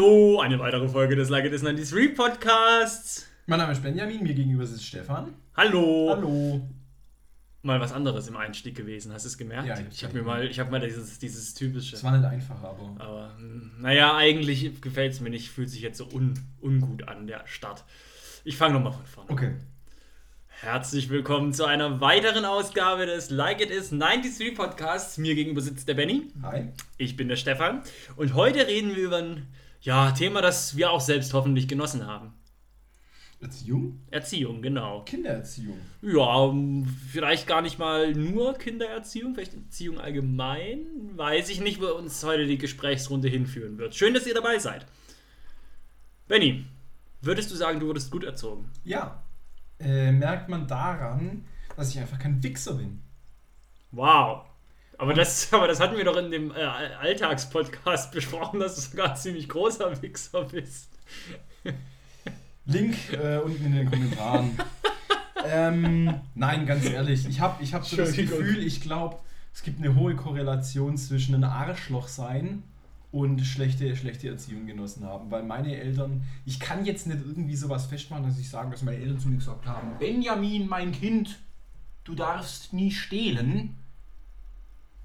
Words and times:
Hallo, 0.00 0.40
eine 0.40 0.58
weitere 0.58 0.88
Folge 0.88 1.14
des 1.14 1.28
Like 1.28 1.44
It 1.44 1.52
Is 1.52 1.60
93 1.60 2.14
Podcasts. 2.14 3.26
Mein 3.44 3.58
Name 3.58 3.72
ist 3.72 3.82
Benjamin, 3.82 4.22
mir 4.22 4.32
gegenüber 4.32 4.64
sitzt 4.64 4.86
Stefan. 4.86 5.34
Hallo. 5.54 6.14
Hallo. 6.16 6.66
Mal 7.60 7.80
was 7.80 7.92
anderes 7.92 8.26
im 8.26 8.34
Einstieg 8.34 8.74
gewesen, 8.74 9.12
hast 9.12 9.26
du 9.26 9.28
es 9.28 9.36
gemerkt? 9.36 9.68
Ja, 9.68 9.76
ich 9.92 10.02
habe 10.02 10.14
mir 10.14 10.22
mal, 10.22 10.46
ich 10.46 10.58
habe 10.58 10.70
mal 10.70 10.80
dieses, 10.80 11.18
dieses 11.18 11.52
typische. 11.52 11.96
Es 11.96 12.02
war 12.02 12.16
nicht 12.16 12.24
einfach, 12.24 12.62
aber. 12.62 12.96
Aber 12.98 13.34
hm, 13.36 13.72
naja, 13.78 14.16
eigentlich 14.16 14.80
gefällt 14.80 15.12
es 15.12 15.20
mir 15.20 15.28
nicht, 15.28 15.50
fühlt 15.50 15.68
sich 15.68 15.82
jetzt 15.82 15.98
so 15.98 16.06
un, 16.10 16.32
ungut 16.62 17.06
an, 17.06 17.26
der 17.26 17.46
Start. 17.46 17.84
Ich 18.42 18.56
fange 18.56 18.72
nochmal 18.72 18.94
von 18.94 19.04
vorne. 19.04 19.30
Okay. 19.30 19.54
Herzlich 20.62 21.10
willkommen 21.10 21.52
zu 21.52 21.66
einer 21.66 22.00
weiteren 22.00 22.46
Ausgabe 22.46 23.04
des 23.04 23.28
Like 23.28 23.60
It 23.60 23.70
Is 23.70 23.90
93 23.90 24.54
Podcasts. 24.54 25.18
Mir 25.18 25.34
gegenüber 25.34 25.60
sitzt 25.60 25.88
der 25.88 25.94
Benny. 25.94 26.28
Hi. 26.42 26.68
Ich 26.96 27.18
bin 27.18 27.28
der 27.28 27.36
Stefan. 27.36 27.82
Und 28.16 28.32
heute 28.32 28.66
reden 28.66 28.96
wir 28.96 29.04
über 29.04 29.18
ein 29.18 29.46
ja, 29.80 30.12
Thema, 30.12 30.42
das 30.42 30.76
wir 30.76 30.90
auch 30.90 31.00
selbst 31.00 31.32
hoffentlich 31.34 31.68
genossen 31.68 32.06
haben. 32.06 32.34
Erziehung? 33.40 34.00
Erziehung, 34.10 34.60
genau. 34.60 35.02
Kindererziehung. 35.04 35.78
Ja, 36.02 36.44
ähm, 36.44 36.86
vielleicht 37.10 37.46
gar 37.46 37.62
nicht 37.62 37.78
mal 37.78 38.12
nur 38.12 38.54
Kindererziehung, 38.54 39.34
vielleicht 39.34 39.54
Erziehung 39.54 39.98
allgemein. 39.98 40.86
Weiß 41.16 41.48
ich 41.48 41.60
nicht, 41.60 41.80
wo 41.80 41.86
uns 41.86 42.22
heute 42.22 42.46
die 42.46 42.58
Gesprächsrunde 42.58 43.28
hinführen 43.28 43.78
wird. 43.78 43.94
Schön, 43.94 44.12
dass 44.12 44.26
ihr 44.26 44.34
dabei 44.34 44.58
seid. 44.58 44.86
Benny, 46.28 46.66
würdest 47.22 47.50
du 47.50 47.56
sagen, 47.56 47.80
du 47.80 47.86
wurdest 47.86 48.10
gut 48.10 48.24
erzogen? 48.24 48.70
Ja. 48.84 49.22
Äh, 49.78 50.12
merkt 50.12 50.50
man 50.50 50.66
daran, 50.66 51.46
dass 51.76 51.90
ich 51.90 51.98
einfach 51.98 52.18
kein 52.18 52.42
Wichser 52.42 52.74
bin. 52.74 53.00
Wow. 53.90 54.44
Aber 55.00 55.14
das, 55.14 55.50
aber 55.52 55.66
das 55.66 55.80
hatten 55.80 55.96
wir 55.96 56.04
doch 56.04 56.16
in 56.16 56.30
dem 56.30 56.50
äh, 56.52 56.62
Alltagspodcast 56.62 58.12
besprochen, 58.12 58.60
dass 58.60 58.74
du 58.76 58.82
sogar 58.82 59.10
ein 59.10 59.16
ziemlich 59.16 59.48
großer 59.48 60.00
Wichser 60.02 60.44
bist. 60.44 60.90
Link 62.66 62.96
äh, 63.12 63.38
unten 63.38 63.64
in 63.64 63.74
den 63.74 63.90
Kommentaren. 63.90 64.58
ähm, 65.46 66.14
nein, 66.34 66.66
ganz 66.66 66.84
ehrlich, 66.84 67.26
ich 67.26 67.40
habe 67.40 67.62
ich 67.62 67.72
hab 67.72 67.86
so 67.86 67.96
das. 67.96 68.14
Gefühl, 68.14 68.62
ich 68.62 68.82
glaube, 68.82 69.16
es 69.54 69.62
gibt 69.62 69.82
eine 69.82 69.94
hohe 69.94 70.14
Korrelation 70.14 70.98
zwischen 70.98 71.34
ein 71.34 71.44
Arschloch 71.44 72.06
sein 72.06 72.62
und 73.10 73.40
schlechte, 73.40 73.96
schlechte 73.96 74.28
Erziehung 74.28 74.66
genossen 74.66 75.04
haben. 75.04 75.30
Weil 75.30 75.42
meine 75.42 75.76
Eltern, 75.76 76.24
ich 76.44 76.60
kann 76.60 76.84
jetzt 76.84 77.06
nicht 77.06 77.20
irgendwie 77.26 77.56
sowas 77.56 77.86
festmachen, 77.86 78.24
dass 78.24 78.38
ich 78.38 78.50
sagen, 78.50 78.70
dass 78.70 78.82
meine 78.82 78.98
Eltern 78.98 79.18
zu 79.18 79.28
mir 79.28 79.38
gesagt 79.38 79.66
haben, 79.66 79.98
Benjamin, 79.98 80.68
mein 80.68 80.92
Kind, 80.92 81.38
du 82.04 82.14
darfst 82.14 82.74
nie 82.74 82.90
stehlen. 82.92 83.79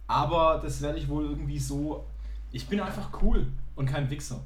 Aber 0.07 0.59
das 0.61 0.81
werde 0.81 0.99
ich 0.99 1.07
wohl 1.07 1.25
irgendwie 1.25 1.59
so. 1.59 2.05
Ich 2.51 2.67
bin 2.67 2.79
einfach 2.79 3.09
cool 3.21 3.47
und 3.75 3.85
kein 3.87 4.09
Wichser. 4.09 4.41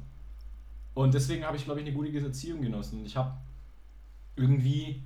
Und 0.94 1.14
deswegen 1.14 1.44
habe 1.44 1.56
ich, 1.56 1.64
glaube 1.64 1.80
ich, 1.80 1.86
eine 1.86 1.94
gute 1.94 2.18
Erziehung 2.18 2.60
genossen. 2.62 3.00
Und 3.00 3.06
ich 3.06 3.16
habe 3.16 3.32
irgendwie 4.36 5.02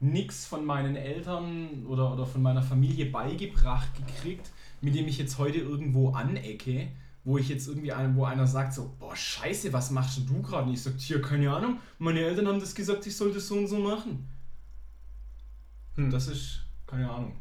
nichts 0.00 0.46
von 0.46 0.64
meinen 0.64 0.96
Eltern 0.96 1.84
oder, 1.86 2.12
oder 2.12 2.24
von 2.24 2.40
meiner 2.40 2.62
Familie 2.62 3.06
beigebracht 3.06 3.88
gekriegt, 3.96 4.50
mit 4.80 4.94
dem 4.94 5.08
ich 5.08 5.18
jetzt 5.18 5.38
heute 5.38 5.58
irgendwo 5.58 6.10
anecke, 6.10 6.88
wo 7.24 7.36
ich 7.36 7.48
jetzt 7.48 7.66
irgendwie 7.66 7.92
einem, 7.92 8.16
wo 8.16 8.24
einer 8.24 8.46
sagt 8.46 8.74
so, 8.74 8.94
boah, 8.98 9.14
scheiße, 9.14 9.72
was 9.72 9.90
machst 9.90 10.18
denn 10.18 10.26
du 10.26 10.40
gerade? 10.40 10.68
Und 10.68 10.74
ich 10.74 10.82
sage, 10.82 10.96
hier, 10.98 11.20
keine 11.20 11.52
Ahnung, 11.52 11.78
meine 11.98 12.20
Eltern 12.20 12.46
haben 12.46 12.60
das 12.60 12.74
gesagt, 12.74 13.06
ich 13.06 13.16
soll 13.16 13.32
das 13.32 13.48
so 13.48 13.56
und 13.56 13.66
so 13.66 13.78
machen. 13.78 14.28
Hm. 15.96 16.10
Das 16.10 16.28
ist, 16.28 16.60
keine 16.86 17.10
Ahnung. 17.10 17.32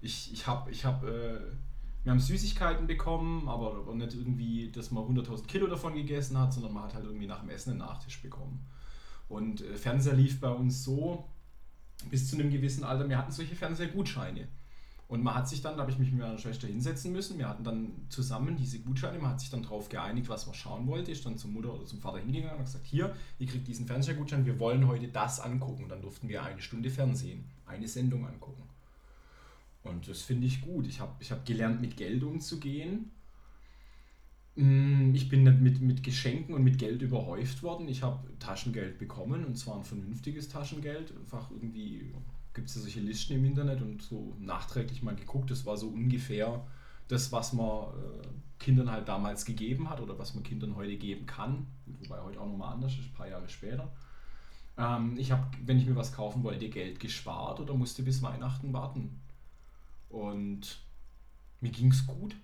Ich, 0.00 0.32
ich 0.32 0.46
habe, 0.46 0.70
ich 0.70 0.84
habe, 0.84 1.08
äh, 1.08 1.56
wir 2.04 2.12
haben 2.12 2.20
Süßigkeiten 2.20 2.86
bekommen, 2.86 3.48
aber, 3.48 3.76
aber 3.76 3.94
nicht 3.94 4.14
irgendwie, 4.14 4.70
dass 4.72 4.90
man 4.90 5.04
100.000 5.04 5.46
Kilo 5.46 5.66
davon 5.66 5.94
gegessen 5.94 6.38
hat, 6.38 6.52
sondern 6.52 6.72
man 6.72 6.84
hat 6.84 6.94
halt 6.94 7.04
irgendwie 7.04 7.26
nach 7.26 7.40
dem 7.40 7.50
Essen 7.50 7.70
einen 7.70 7.80
Nachtisch 7.80 8.22
bekommen. 8.22 8.66
Und 9.28 9.60
äh, 9.60 9.76
Fernseher 9.76 10.14
lief 10.14 10.40
bei 10.40 10.50
uns 10.50 10.82
so 10.82 11.28
bis 12.08 12.28
zu 12.28 12.36
einem 12.36 12.50
gewissen 12.50 12.84
Alter, 12.84 13.08
wir 13.08 13.18
hatten 13.18 13.32
solche 13.32 13.54
Fernsehgutscheine. 13.54 14.48
Und 15.10 15.24
man 15.24 15.34
hat 15.34 15.48
sich 15.48 15.60
dann, 15.60 15.74
da 15.74 15.82
habe 15.82 15.90
ich 15.90 15.98
mich 15.98 16.12
mit 16.12 16.20
meiner 16.20 16.38
Schwester 16.38 16.68
hinsetzen 16.68 17.12
müssen, 17.12 17.36
wir 17.36 17.48
hatten 17.48 17.64
dann 17.64 17.90
zusammen 18.10 18.56
diese 18.56 18.78
Gutscheine, 18.78 19.18
man 19.18 19.32
hat 19.32 19.40
sich 19.40 19.50
dann 19.50 19.64
darauf 19.64 19.88
geeinigt, 19.88 20.28
was 20.28 20.46
man 20.46 20.54
schauen 20.54 20.86
wollte, 20.86 21.10
ist 21.10 21.26
dann 21.26 21.36
zur 21.36 21.50
Mutter 21.50 21.74
oder 21.74 21.84
zum 21.84 21.98
Vater 21.98 22.18
hingegangen 22.18 22.52
und 22.52 22.58
hat 22.60 22.66
gesagt, 22.66 22.86
hier, 22.86 23.14
ihr 23.40 23.48
kriegt 23.48 23.66
diesen 23.66 23.86
Fernsehgutschein, 23.86 24.46
wir 24.46 24.60
wollen 24.60 24.86
heute 24.86 25.08
das 25.08 25.40
angucken. 25.40 25.82
Und 25.82 25.88
dann 25.88 26.00
durften 26.00 26.28
wir 26.28 26.44
eine 26.44 26.62
Stunde 26.62 26.90
Fernsehen, 26.90 27.44
eine 27.66 27.88
Sendung 27.88 28.24
angucken. 28.24 28.62
Und 29.82 30.08
das 30.08 30.22
finde 30.22 30.46
ich 30.46 30.60
gut. 30.62 30.86
Ich 30.86 31.00
habe 31.00 31.12
ich 31.20 31.30
hab 31.32 31.44
gelernt, 31.46 31.80
mit 31.80 31.96
Geld 31.96 32.22
umzugehen. 32.22 33.10
Mm, 34.56 35.14
Ich 35.14 35.28
bin 35.28 35.42
nicht 35.44 35.60
mit, 35.60 35.80
mit 35.80 36.02
Geschenken 36.02 36.54
und 36.54 36.62
mit 36.64 36.78
Geld 36.78 37.02
überhäuft 37.02 37.62
worden. 37.62 37.88
Ich 37.88 38.02
habe 38.02 38.28
Taschengeld 38.38 38.98
bekommen 38.98 39.44
und 39.44 39.56
zwar 39.56 39.76
ein 39.76 39.84
vernünftiges 39.84 40.48
Taschengeld. 40.48 41.12
Einfach 41.16 41.50
irgendwie 41.50 42.12
gibt 42.54 42.68
es 42.68 42.74
ja 42.74 42.82
solche 42.82 43.00
Listen 43.00 43.34
im 43.34 43.44
Internet 43.44 43.80
und 43.80 44.02
so 44.02 44.34
nachträglich 44.40 45.02
mal 45.02 45.14
geguckt. 45.14 45.50
Das 45.50 45.66
war 45.66 45.76
so 45.76 45.88
ungefähr 45.88 46.66
das, 47.08 47.32
was 47.32 47.52
man 47.52 47.88
äh, 47.88 48.26
Kindern 48.58 48.90
halt 48.90 49.08
damals 49.08 49.44
gegeben 49.44 49.88
hat 49.90 50.00
oder 50.00 50.18
was 50.18 50.34
man 50.34 50.42
Kindern 50.44 50.76
heute 50.76 50.96
geben 50.96 51.26
kann. 51.26 51.66
Wobei 51.86 52.20
heute 52.22 52.40
auch 52.40 52.46
nochmal 52.46 52.74
anders 52.74 52.92
ist, 52.94 53.06
ein 53.06 53.12
paar 53.14 53.28
Jahre 53.28 53.48
später. 53.48 53.90
Ähm, 54.78 55.16
ich 55.18 55.32
habe, 55.32 55.46
wenn 55.64 55.78
ich 55.78 55.86
mir 55.86 55.96
was 55.96 56.12
kaufen 56.12 56.42
wollte, 56.44 56.68
Geld 56.68 57.00
gespart 57.00 57.60
oder 57.60 57.74
musste 57.74 58.02
bis 58.02 58.22
Weihnachten 58.22 58.72
warten. 58.72 59.20
Und 60.10 60.78
mir 61.60 61.70
ging 61.70 61.90
es 61.90 62.06
gut 62.06 62.36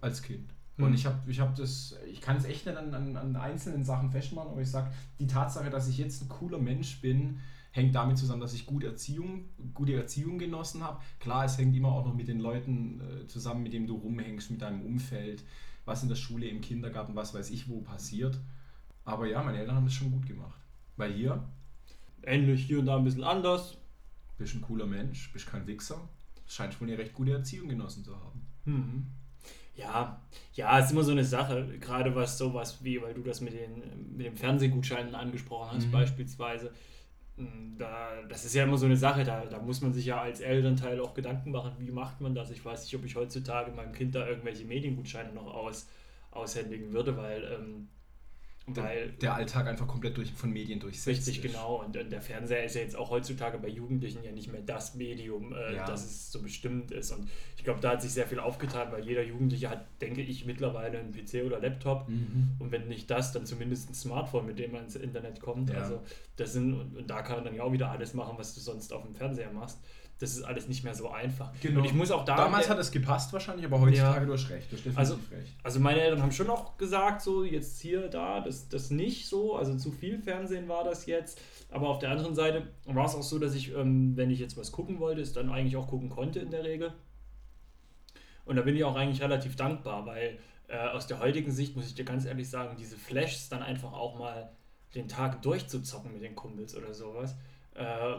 als 0.00 0.22
Kind. 0.22 0.52
Und 0.76 0.88
Hm. 0.88 0.94
ich 0.94 1.06
habe 1.06 1.30
ich 1.30 1.38
hab 1.38 1.54
das, 1.54 1.96
ich 2.10 2.20
kann 2.20 2.36
es 2.36 2.44
echt 2.44 2.66
nicht 2.66 2.76
an, 2.76 2.92
an, 2.92 3.16
an 3.16 3.36
einzelnen 3.36 3.84
Sachen 3.84 4.10
festmachen, 4.10 4.50
aber 4.50 4.60
ich 4.60 4.70
sage, 4.70 4.92
die 5.20 5.28
Tatsache, 5.28 5.70
dass 5.70 5.86
ich 5.88 5.98
jetzt 5.98 6.22
ein 6.22 6.28
cooler 6.28 6.58
Mensch 6.58 7.00
bin, 7.00 7.38
hängt 7.70 7.94
damit 7.94 8.18
zusammen, 8.18 8.40
dass 8.40 8.54
ich 8.54 8.66
gute 8.66 8.86
Erziehung, 8.88 9.44
gute 9.72 9.94
Erziehung 9.94 10.38
genossen 10.38 10.82
habe. 10.82 11.00
Klar, 11.20 11.44
es 11.44 11.58
hängt 11.58 11.76
immer 11.76 11.92
auch 11.92 12.04
noch 12.04 12.14
mit 12.14 12.26
den 12.28 12.40
Leuten 12.40 13.00
äh, 13.00 13.26
zusammen, 13.28 13.62
mit 13.62 13.72
denen 13.72 13.86
du 13.86 13.96
rumhängst, 13.96 14.50
mit 14.50 14.62
deinem 14.62 14.82
Umfeld, 14.82 15.44
was 15.84 16.02
in 16.02 16.08
der 16.08 16.16
Schule, 16.16 16.46
im 16.48 16.60
Kindergarten, 16.60 17.14
was 17.14 17.34
weiß 17.34 17.50
ich 17.50 17.68
wo 17.68 17.80
passiert. 17.80 18.40
Aber 19.04 19.26
ja, 19.28 19.42
meine 19.42 19.58
Eltern 19.58 19.76
haben 19.76 19.84
das 19.84 19.94
schon 19.94 20.10
gut 20.10 20.26
gemacht. 20.26 20.58
Weil 20.96 21.12
hier 21.12 21.44
Ähnlich 22.26 22.64
hier 22.66 22.78
und 22.78 22.86
da 22.86 22.96
ein 22.96 23.04
bisschen 23.04 23.24
anders. 23.24 23.76
bist 24.38 24.54
ein 24.54 24.62
cooler 24.62 24.86
Mensch, 24.86 25.30
bist 25.32 25.46
kein 25.46 25.66
Wichser. 25.66 26.08
Scheint 26.46 26.80
wohl 26.80 26.88
eine 26.88 26.98
recht 26.98 27.14
gute 27.14 27.32
Erziehung 27.32 27.68
genossen 27.68 28.04
zu 28.04 28.14
haben. 28.16 28.46
Mhm. 28.64 29.06
Ja, 29.76 30.22
ja, 30.54 30.78
ist 30.78 30.92
immer 30.92 31.02
so 31.02 31.10
eine 31.12 31.24
Sache, 31.24 31.66
gerade 31.80 32.14
was 32.14 32.38
sowas 32.38 32.84
wie, 32.84 33.02
weil 33.02 33.12
du 33.14 33.22
das 33.22 33.40
mit 33.40 33.54
den, 33.54 34.16
mit 34.16 34.24
den 34.26 34.36
Fernsehgutscheinen 34.36 35.14
angesprochen 35.16 35.76
hast, 35.76 35.86
Mhm. 35.86 35.90
beispielsweise. 35.90 36.72
Mm, 37.36 37.76
Da, 37.76 38.22
das 38.28 38.44
ist 38.44 38.54
ja 38.54 38.62
immer 38.64 38.78
so 38.78 38.86
eine 38.86 38.96
Sache, 38.96 39.24
da, 39.24 39.44
da 39.46 39.58
muss 39.58 39.80
man 39.80 39.92
sich 39.92 40.06
ja 40.06 40.20
als 40.20 40.38
Elternteil 40.40 41.00
auch 41.00 41.12
Gedanken 41.14 41.50
machen, 41.50 41.72
wie 41.78 41.90
macht 41.90 42.20
man 42.20 42.34
das. 42.36 42.50
Ich 42.52 42.64
weiß 42.64 42.84
nicht, 42.84 42.94
ob 42.94 43.04
ich 43.04 43.16
heutzutage 43.16 43.72
meinem 43.72 43.92
Kind 43.92 44.14
da 44.14 44.28
irgendwelche 44.28 44.64
Mediengutscheine 44.64 45.32
noch 45.32 45.52
aus, 45.52 45.88
aushändigen 46.30 46.92
würde, 46.92 47.16
weil, 47.16 47.42
ähm, 47.52 47.88
weil 48.66 49.10
Der 49.20 49.34
Alltag 49.34 49.66
einfach 49.66 49.86
komplett 49.86 50.16
durch, 50.16 50.32
von 50.32 50.50
Medien 50.50 50.80
durchsetzt. 50.80 51.06
Richtig, 51.06 51.36
ist. 51.36 51.42
genau. 51.42 51.82
Und, 51.84 51.96
und 51.96 52.10
der 52.10 52.22
Fernseher 52.22 52.64
ist 52.64 52.74
ja 52.74 52.80
jetzt 52.80 52.96
auch 52.96 53.10
heutzutage 53.10 53.58
bei 53.58 53.68
Jugendlichen 53.68 54.24
ja 54.24 54.32
nicht 54.32 54.50
mehr 54.50 54.62
das 54.62 54.94
Medium, 54.94 55.52
äh, 55.52 55.76
Ja. 55.76 55.86
das 55.86 56.04
es 56.04 56.32
so 56.32 56.40
bestimmt 56.40 56.90
ist. 56.90 57.10
Und 57.12 57.28
ich 57.58 57.64
glaube, 57.64 57.80
da 57.80 57.90
hat 57.90 58.02
sich 58.02 58.12
sehr 58.12 58.26
viel 58.26 58.38
aufgetan, 58.38 58.90
weil 58.90 59.04
jeder 59.04 59.22
Jugendliche 59.22 59.68
hat, 59.68 59.84
denke 60.00 60.22
ich, 60.22 60.46
mittlerweile 60.46 60.98
einen 60.98 61.12
PC 61.12 61.44
oder 61.44 61.60
Laptop. 61.60 62.08
Mhm. 62.08 62.52
Und 62.58 62.72
wenn 62.72 62.88
nicht 62.88 63.10
das, 63.10 63.32
dann 63.32 63.44
zumindest 63.44 63.90
ein 63.90 63.94
Smartphone, 63.94 64.46
mit 64.46 64.58
dem 64.58 64.72
man 64.72 64.84
ins 64.84 64.96
Internet 64.96 65.40
kommt. 65.40 65.68
Ja. 65.70 65.80
Also 65.82 66.00
das 66.36 66.54
sind, 66.54 66.72
und, 66.72 66.96
und 66.96 67.10
da 67.10 67.20
kann 67.20 67.36
man 67.36 67.44
dann 67.44 67.54
ja 67.54 67.62
auch 67.64 67.72
wieder 67.72 67.90
alles 67.90 68.14
machen, 68.14 68.38
was 68.38 68.54
du 68.54 68.60
sonst 68.60 68.92
auf 68.94 69.02
dem 69.04 69.14
Fernseher 69.14 69.52
machst. 69.52 69.78
Das 70.24 70.34
ist 70.36 70.42
alles 70.42 70.68
nicht 70.68 70.82
mehr 70.84 70.94
so 70.94 71.10
einfach. 71.10 71.52
Genau. 71.60 71.80
Und 71.80 71.84
ich 71.84 71.92
muss 71.92 72.10
auch 72.10 72.24
da. 72.24 72.34
Damals 72.36 72.70
hat 72.70 72.78
es 72.78 72.90
gepasst 72.90 73.32
wahrscheinlich, 73.34 73.66
aber 73.66 73.78
heutzutage 73.80 74.20
Ja. 74.20 74.24
du 74.26 74.32
hast 74.32 74.48
recht. 74.48 74.72
Du 74.72 74.76
hast 74.76 74.96
Also- 74.96 75.16
definitiv 75.16 75.38
recht. 75.38 75.54
Also 75.62 75.80
meine 75.80 76.00
Eltern 76.00 76.22
haben 76.22 76.32
schon 76.32 76.48
auch 76.48 76.78
gesagt, 76.78 77.20
so 77.20 77.44
jetzt 77.44 77.80
hier, 77.80 78.08
da, 78.08 78.40
das, 78.40 78.68
das 78.70 78.90
nicht 78.90 79.28
so. 79.28 79.54
Also 79.56 79.76
zu 79.76 79.92
viel 79.92 80.18
Fernsehen 80.18 80.66
war 80.68 80.82
das 80.84 81.04
jetzt. 81.04 81.40
Aber 81.70 81.88
auf 81.90 81.98
der 81.98 82.10
anderen 82.10 82.34
Seite 82.34 82.68
war 82.86 83.04
es 83.04 83.14
auch 83.14 83.22
so, 83.22 83.38
dass 83.38 83.54
ich, 83.54 83.74
ähm, 83.76 84.16
wenn 84.16 84.30
ich 84.30 84.38
jetzt 84.38 84.56
was 84.56 84.72
gucken 84.72 84.98
wollte, 84.98 85.20
es 85.20 85.32
dann 85.34 85.50
eigentlich 85.50 85.76
auch 85.76 85.88
gucken 85.88 86.08
konnte 86.08 86.38
in 86.40 86.50
der 86.50 86.64
Regel. 86.64 86.92
Und 88.46 88.56
da 88.56 88.62
bin 88.62 88.76
ich 88.76 88.84
auch 88.84 88.96
eigentlich 88.96 89.20
relativ 89.22 89.56
dankbar, 89.56 90.06
weil 90.06 90.38
äh, 90.68 90.78
aus 90.88 91.06
der 91.06 91.18
heutigen 91.20 91.50
Sicht 91.52 91.76
muss 91.76 91.86
ich 91.86 91.94
dir 91.94 92.04
ganz 92.06 92.24
ehrlich 92.24 92.48
sagen, 92.48 92.76
diese 92.78 92.96
Flashs 92.96 93.50
dann 93.50 93.62
einfach 93.62 93.92
auch 93.92 94.18
mal 94.18 94.50
den 94.94 95.08
Tag 95.08 95.42
durchzuzocken 95.42 96.12
mit 96.12 96.22
den 96.22 96.34
Kumpels 96.34 96.74
oder 96.74 96.94
sowas. 96.94 97.34
äh, 97.74 98.14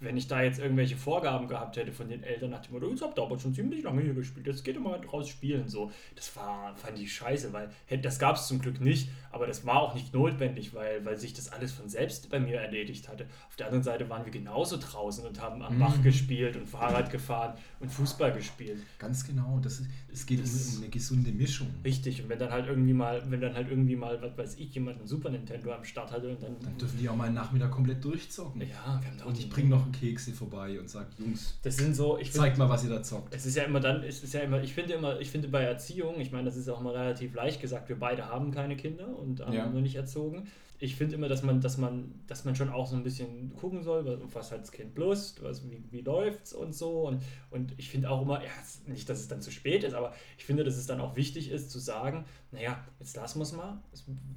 wenn 0.00 0.16
ich 0.16 0.28
da 0.28 0.42
jetzt 0.42 0.58
irgendwelche 0.58 0.96
Vorgaben 0.96 1.48
gehabt 1.48 1.76
hätte 1.76 1.92
von 1.92 2.08
den 2.08 2.22
Eltern 2.22 2.50
nach 2.50 2.62
dem 2.62 2.74
Motto, 2.74 2.88
jetzt 2.88 3.02
habt 3.02 3.18
ihr 3.18 3.22
aber 3.22 3.38
schon 3.38 3.54
ziemlich 3.54 3.82
lange 3.82 4.02
hier 4.02 4.14
gespielt, 4.14 4.46
jetzt 4.46 4.64
geht 4.64 4.80
mal 4.80 5.00
raus 5.12 5.28
spielen. 5.28 5.68
So, 5.68 5.90
das 6.14 6.34
war, 6.36 6.74
fand 6.76 6.98
ich 6.98 7.12
scheiße, 7.12 7.52
weil 7.52 7.70
das 8.02 8.18
gab 8.18 8.36
es 8.36 8.46
zum 8.46 8.60
Glück 8.60 8.80
nicht, 8.80 9.10
aber 9.32 9.46
das 9.46 9.66
war 9.66 9.82
auch 9.82 9.94
nicht 9.94 10.14
notwendig, 10.14 10.74
weil, 10.74 11.04
weil 11.04 11.16
sich 11.16 11.32
das 11.32 11.50
alles 11.50 11.72
von 11.72 11.88
selbst 11.88 12.30
bei 12.30 12.38
mir 12.38 12.60
erledigt 12.60 13.08
hatte. 13.08 13.26
Auf 13.48 13.56
der 13.56 13.66
anderen 13.66 13.82
Seite 13.82 14.08
waren 14.08 14.24
wir 14.24 14.32
genauso 14.32 14.76
draußen 14.78 15.24
und 15.26 15.40
haben 15.40 15.62
am 15.62 15.78
Bach 15.78 15.96
mhm. 15.96 16.02
gespielt 16.02 16.56
und 16.56 16.66
Fahrrad 16.66 17.10
gefahren 17.10 17.54
und 17.80 17.90
Fußball 17.90 18.32
gespielt. 18.32 18.82
Ganz 18.98 19.26
genau, 19.26 19.58
das 19.62 19.80
ist, 19.80 19.90
es 20.12 20.26
geht 20.26 20.42
das 20.42 20.74
um 20.74 20.82
eine 20.82 20.90
gesunde 20.90 21.32
Mischung. 21.32 21.68
Richtig, 21.84 22.22
und 22.22 22.28
wenn 22.28 22.38
dann 22.38 22.50
halt 22.50 22.66
irgendwie 22.68 22.92
mal, 22.92 23.22
wenn 23.28 23.40
dann 23.40 23.54
halt 23.54 23.68
irgendwie 23.68 23.96
mal, 23.96 24.20
was 24.22 24.38
weiß 24.38 24.58
ich, 24.58 24.74
jemand 24.74 25.00
ein 25.00 25.06
Super 25.06 25.30
Nintendo 25.30 25.72
am 25.72 25.84
Start 25.84 26.12
hatte 26.12 26.28
und 26.28 26.42
dann. 26.42 26.56
Dann 26.62 26.78
dürfen 26.78 26.98
die 26.98 27.08
auch 27.08 27.16
mal 27.16 27.24
einen 27.24 27.34
Nachmittag 27.34 27.70
komplett 27.70 28.04
durchzocken. 28.04 28.60
Ja, 28.60 28.68
wir 28.68 28.86
haben 28.86 29.18
da 29.18 29.24
Und 29.24 29.38
ich 29.38 29.48
bringe 29.48 29.70
noch 29.70 29.87
Kekse 29.92 30.32
vorbei 30.32 30.78
und 30.78 30.88
sage, 30.88 31.08
Jungs, 31.18 31.58
das 31.62 31.76
sind 31.76 31.94
so, 31.94 32.18
ich 32.18 32.32
zeigt 32.32 32.58
mal, 32.58 32.68
was 32.68 32.84
ihr 32.84 32.90
da 32.90 33.02
zockt. 33.02 33.34
Es 33.34 33.46
ist 33.46 33.56
ja 33.56 33.64
immer 33.64 33.80
dann, 33.80 34.02
es 34.02 34.22
ist 34.22 34.34
ja 34.34 34.40
immer, 34.40 34.62
ich 34.62 34.72
finde 34.74 34.94
immer, 34.94 35.20
ich 35.20 35.30
finde 35.30 35.48
bei 35.48 35.62
Erziehung, 35.62 36.20
ich 36.20 36.32
meine, 36.32 36.44
das 36.44 36.56
ist 36.56 36.68
auch 36.68 36.80
mal 36.80 36.94
relativ 36.94 37.34
leicht 37.34 37.60
gesagt, 37.60 37.88
wir 37.88 37.98
beide 37.98 38.26
haben 38.26 38.50
keine 38.50 38.76
Kinder 38.76 39.08
und 39.16 39.40
haben 39.40 39.52
ja. 39.52 39.68
nur 39.68 39.80
nicht 39.80 39.96
erzogen. 39.96 40.48
Ich 40.80 40.94
finde 40.94 41.16
immer, 41.16 41.28
dass 41.28 41.42
man, 41.42 41.60
dass 41.60 41.76
man, 41.76 42.14
dass 42.28 42.44
man 42.44 42.54
schon 42.54 42.68
auch 42.68 42.86
so 42.86 42.94
ein 42.94 43.02
bisschen 43.02 43.52
gucken 43.56 43.82
soll, 43.82 44.06
was, 44.06 44.18
was 44.32 44.52
hat 44.52 44.60
das 44.60 44.70
Kind 44.70 44.96
Lust, 44.96 45.42
was, 45.42 45.68
wie, 45.68 45.82
wie 45.90 46.02
läuft's 46.02 46.52
und 46.52 46.72
so. 46.72 47.08
Und, 47.08 47.20
und 47.50 47.74
ich 47.78 47.90
finde 47.90 48.08
auch 48.08 48.22
immer, 48.22 48.44
ja, 48.44 48.50
nicht, 48.86 49.08
dass 49.08 49.18
es 49.18 49.26
dann 49.26 49.42
zu 49.42 49.50
spät 49.50 49.82
ist, 49.82 49.94
aber 49.94 50.14
ich 50.36 50.44
finde, 50.44 50.62
dass 50.62 50.76
es 50.76 50.86
dann 50.86 51.00
auch 51.00 51.16
wichtig 51.16 51.50
ist 51.50 51.72
zu 51.72 51.80
sagen, 51.80 52.26
naja, 52.52 52.84
jetzt 53.00 53.16
lassen 53.16 53.40
wir 53.40 53.42
es 53.42 53.52
mal. 53.52 53.82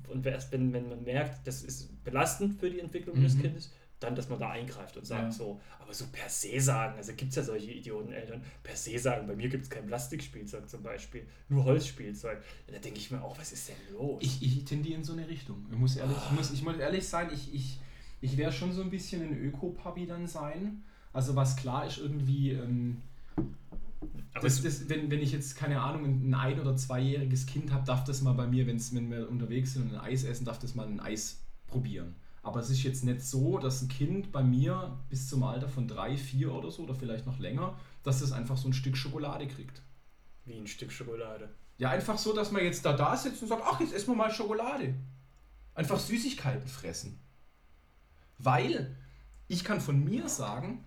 Und 0.08 0.26
erst 0.26 0.52
wenn, 0.52 0.74
wenn 0.74 0.90
man 0.90 1.04
merkt, 1.04 1.46
das 1.46 1.62
ist 1.62 2.04
belastend 2.04 2.60
für 2.60 2.72
die 2.72 2.80
Entwicklung 2.80 3.20
mhm. 3.20 3.24
des 3.24 3.40
Kindes, 3.40 3.72
dann, 4.02 4.16
dass 4.16 4.28
man 4.30 4.40
da 4.40 4.50
eingreift 4.50 4.98
und 4.98 5.06
sagt 5.06 5.24
ja. 5.24 5.32
so, 5.32 5.62
aber 5.80 5.94
so 5.94 6.06
per 6.12 6.28
se 6.28 6.60
sagen, 6.60 6.98
also 6.98 7.14
gibt 7.14 7.30
es 7.30 7.36
ja 7.36 7.44
solche 7.44 7.72
Idioteneltern, 7.72 8.42
per 8.64 8.76
se 8.76 8.98
sagen, 8.98 9.28
bei 9.28 9.36
mir 9.36 9.48
gibt 9.48 9.64
es 9.64 9.70
kein 9.70 9.86
Plastikspielzeug 9.86 10.68
zum 10.68 10.84
Beispiel, 10.84 11.26
nur 11.50 11.64
Holzspielzeug. 11.64 12.42
Da 12.68 12.80
denke 12.80 13.00
ich 13.00 13.12
mir 13.12 13.24
auch, 13.24 13.38
was 13.38 13.52
ist 13.54 13.70
denn 13.70 13.76
los? 13.94 14.18
Ich, 14.22 14.42
ich 14.42 14.66
tendiere 14.66 14.96
in 14.96 15.04
so 15.04 15.14
eine 15.14 15.28
Richtung. 15.28 15.66
Ich 15.72 15.78
muss 15.78 15.96
ehrlich, 15.96 16.18
ich 16.18 16.32
muss, 16.32 16.52
ich 16.52 16.64
muss 16.64 16.78
ehrlich 16.78 17.08
sein, 17.08 17.30
ich, 17.32 17.54
ich, 17.54 17.80
ich 18.22 18.38
werde 18.38 18.54
schon 18.54 18.74
so 18.74 18.82
ein 18.82 18.90
bisschen 18.90 19.22
ein 19.22 19.38
Öko-Papi 19.38 20.08
dann 20.08 20.28
sein. 20.28 20.84
Also 21.14 21.36
was 21.36 21.56
klar 21.56 21.86
ist 21.86 22.00
irgendwie... 22.00 22.52
Ähm, 22.52 23.02
das, 24.42 24.64
das, 24.64 24.90
wenn, 24.90 25.12
wenn 25.12 25.22
ich 25.22 25.32
jetzt, 25.32 25.56
keine 25.58 25.82
Ahnung, 25.82 26.06
ein 26.06 26.34
ein- 26.34 26.60
oder 26.60 26.76
zweijähriges 26.76 27.46
Kind 27.46 27.72
habe, 27.72 27.86
darf 27.86 28.04
das 28.04 28.22
mal 28.22 28.34
bei 28.34 28.48
mir, 28.48 28.66
wenn's, 28.66 28.96
wenn 28.96 29.12
wir 29.12 29.30
unterwegs 29.30 29.74
sind 29.74 29.84
und 29.84 29.96
ein 29.96 30.02
Eis 30.02 30.24
essen, 30.24 30.46
darf 30.46 30.58
das 30.58 30.74
mal 30.74 30.88
ein 30.88 31.00
Eis 31.00 31.42
probieren. 31.68 32.16
Aber 32.44 32.60
es 32.60 32.70
ist 32.70 32.84
jetzt 32.84 33.04
nicht 33.04 33.22
so, 33.22 33.60
dass 33.60 33.82
ein 33.82 33.88
Kind 33.88 34.32
bei 34.32 34.44
mir 34.44 34.98
bis 35.10 35.30
zum 35.30 35.44
Alter 35.44 35.70
von 35.70 35.88
drei, 35.88 36.18
vier 36.18 36.54
oder 36.54 36.72
so, 36.72 36.84
oder 36.84 36.96
vielleicht 36.96 37.26
noch 37.26 37.38
länger, 37.38 37.78
dass 38.04 38.22
es 38.22 38.32
einfach 38.32 38.58
so 38.58 38.68
ein 38.68 38.74
Stück 38.74 38.98
Schokolade 38.98 39.48
kriegt. 39.48 39.82
Wie 40.46 40.58
ein 40.58 40.68
Stück 40.68 40.92
Schokolade? 40.92 41.50
Ja, 41.78 41.90
einfach 41.92 42.18
so, 42.18 42.34
dass 42.34 42.52
man 42.52 42.64
jetzt 42.64 42.84
da 42.84 42.94
da 42.94 43.16
sitzt 43.16 43.42
und 43.42 43.48
sagt, 43.48 43.64
ach, 43.66 43.80
jetzt 43.80 43.94
essen 43.94 44.08
wir 44.08 44.16
mal 44.16 44.32
Schokolade. 44.32 44.96
Einfach 45.76 46.00
Süßigkeiten 46.00 46.68
fressen. 46.68 47.20
Weil 48.38 48.96
ich 49.48 49.64
kann 49.64 49.82
von 49.82 50.04
mir 50.04 50.28
sagen, 50.28 50.84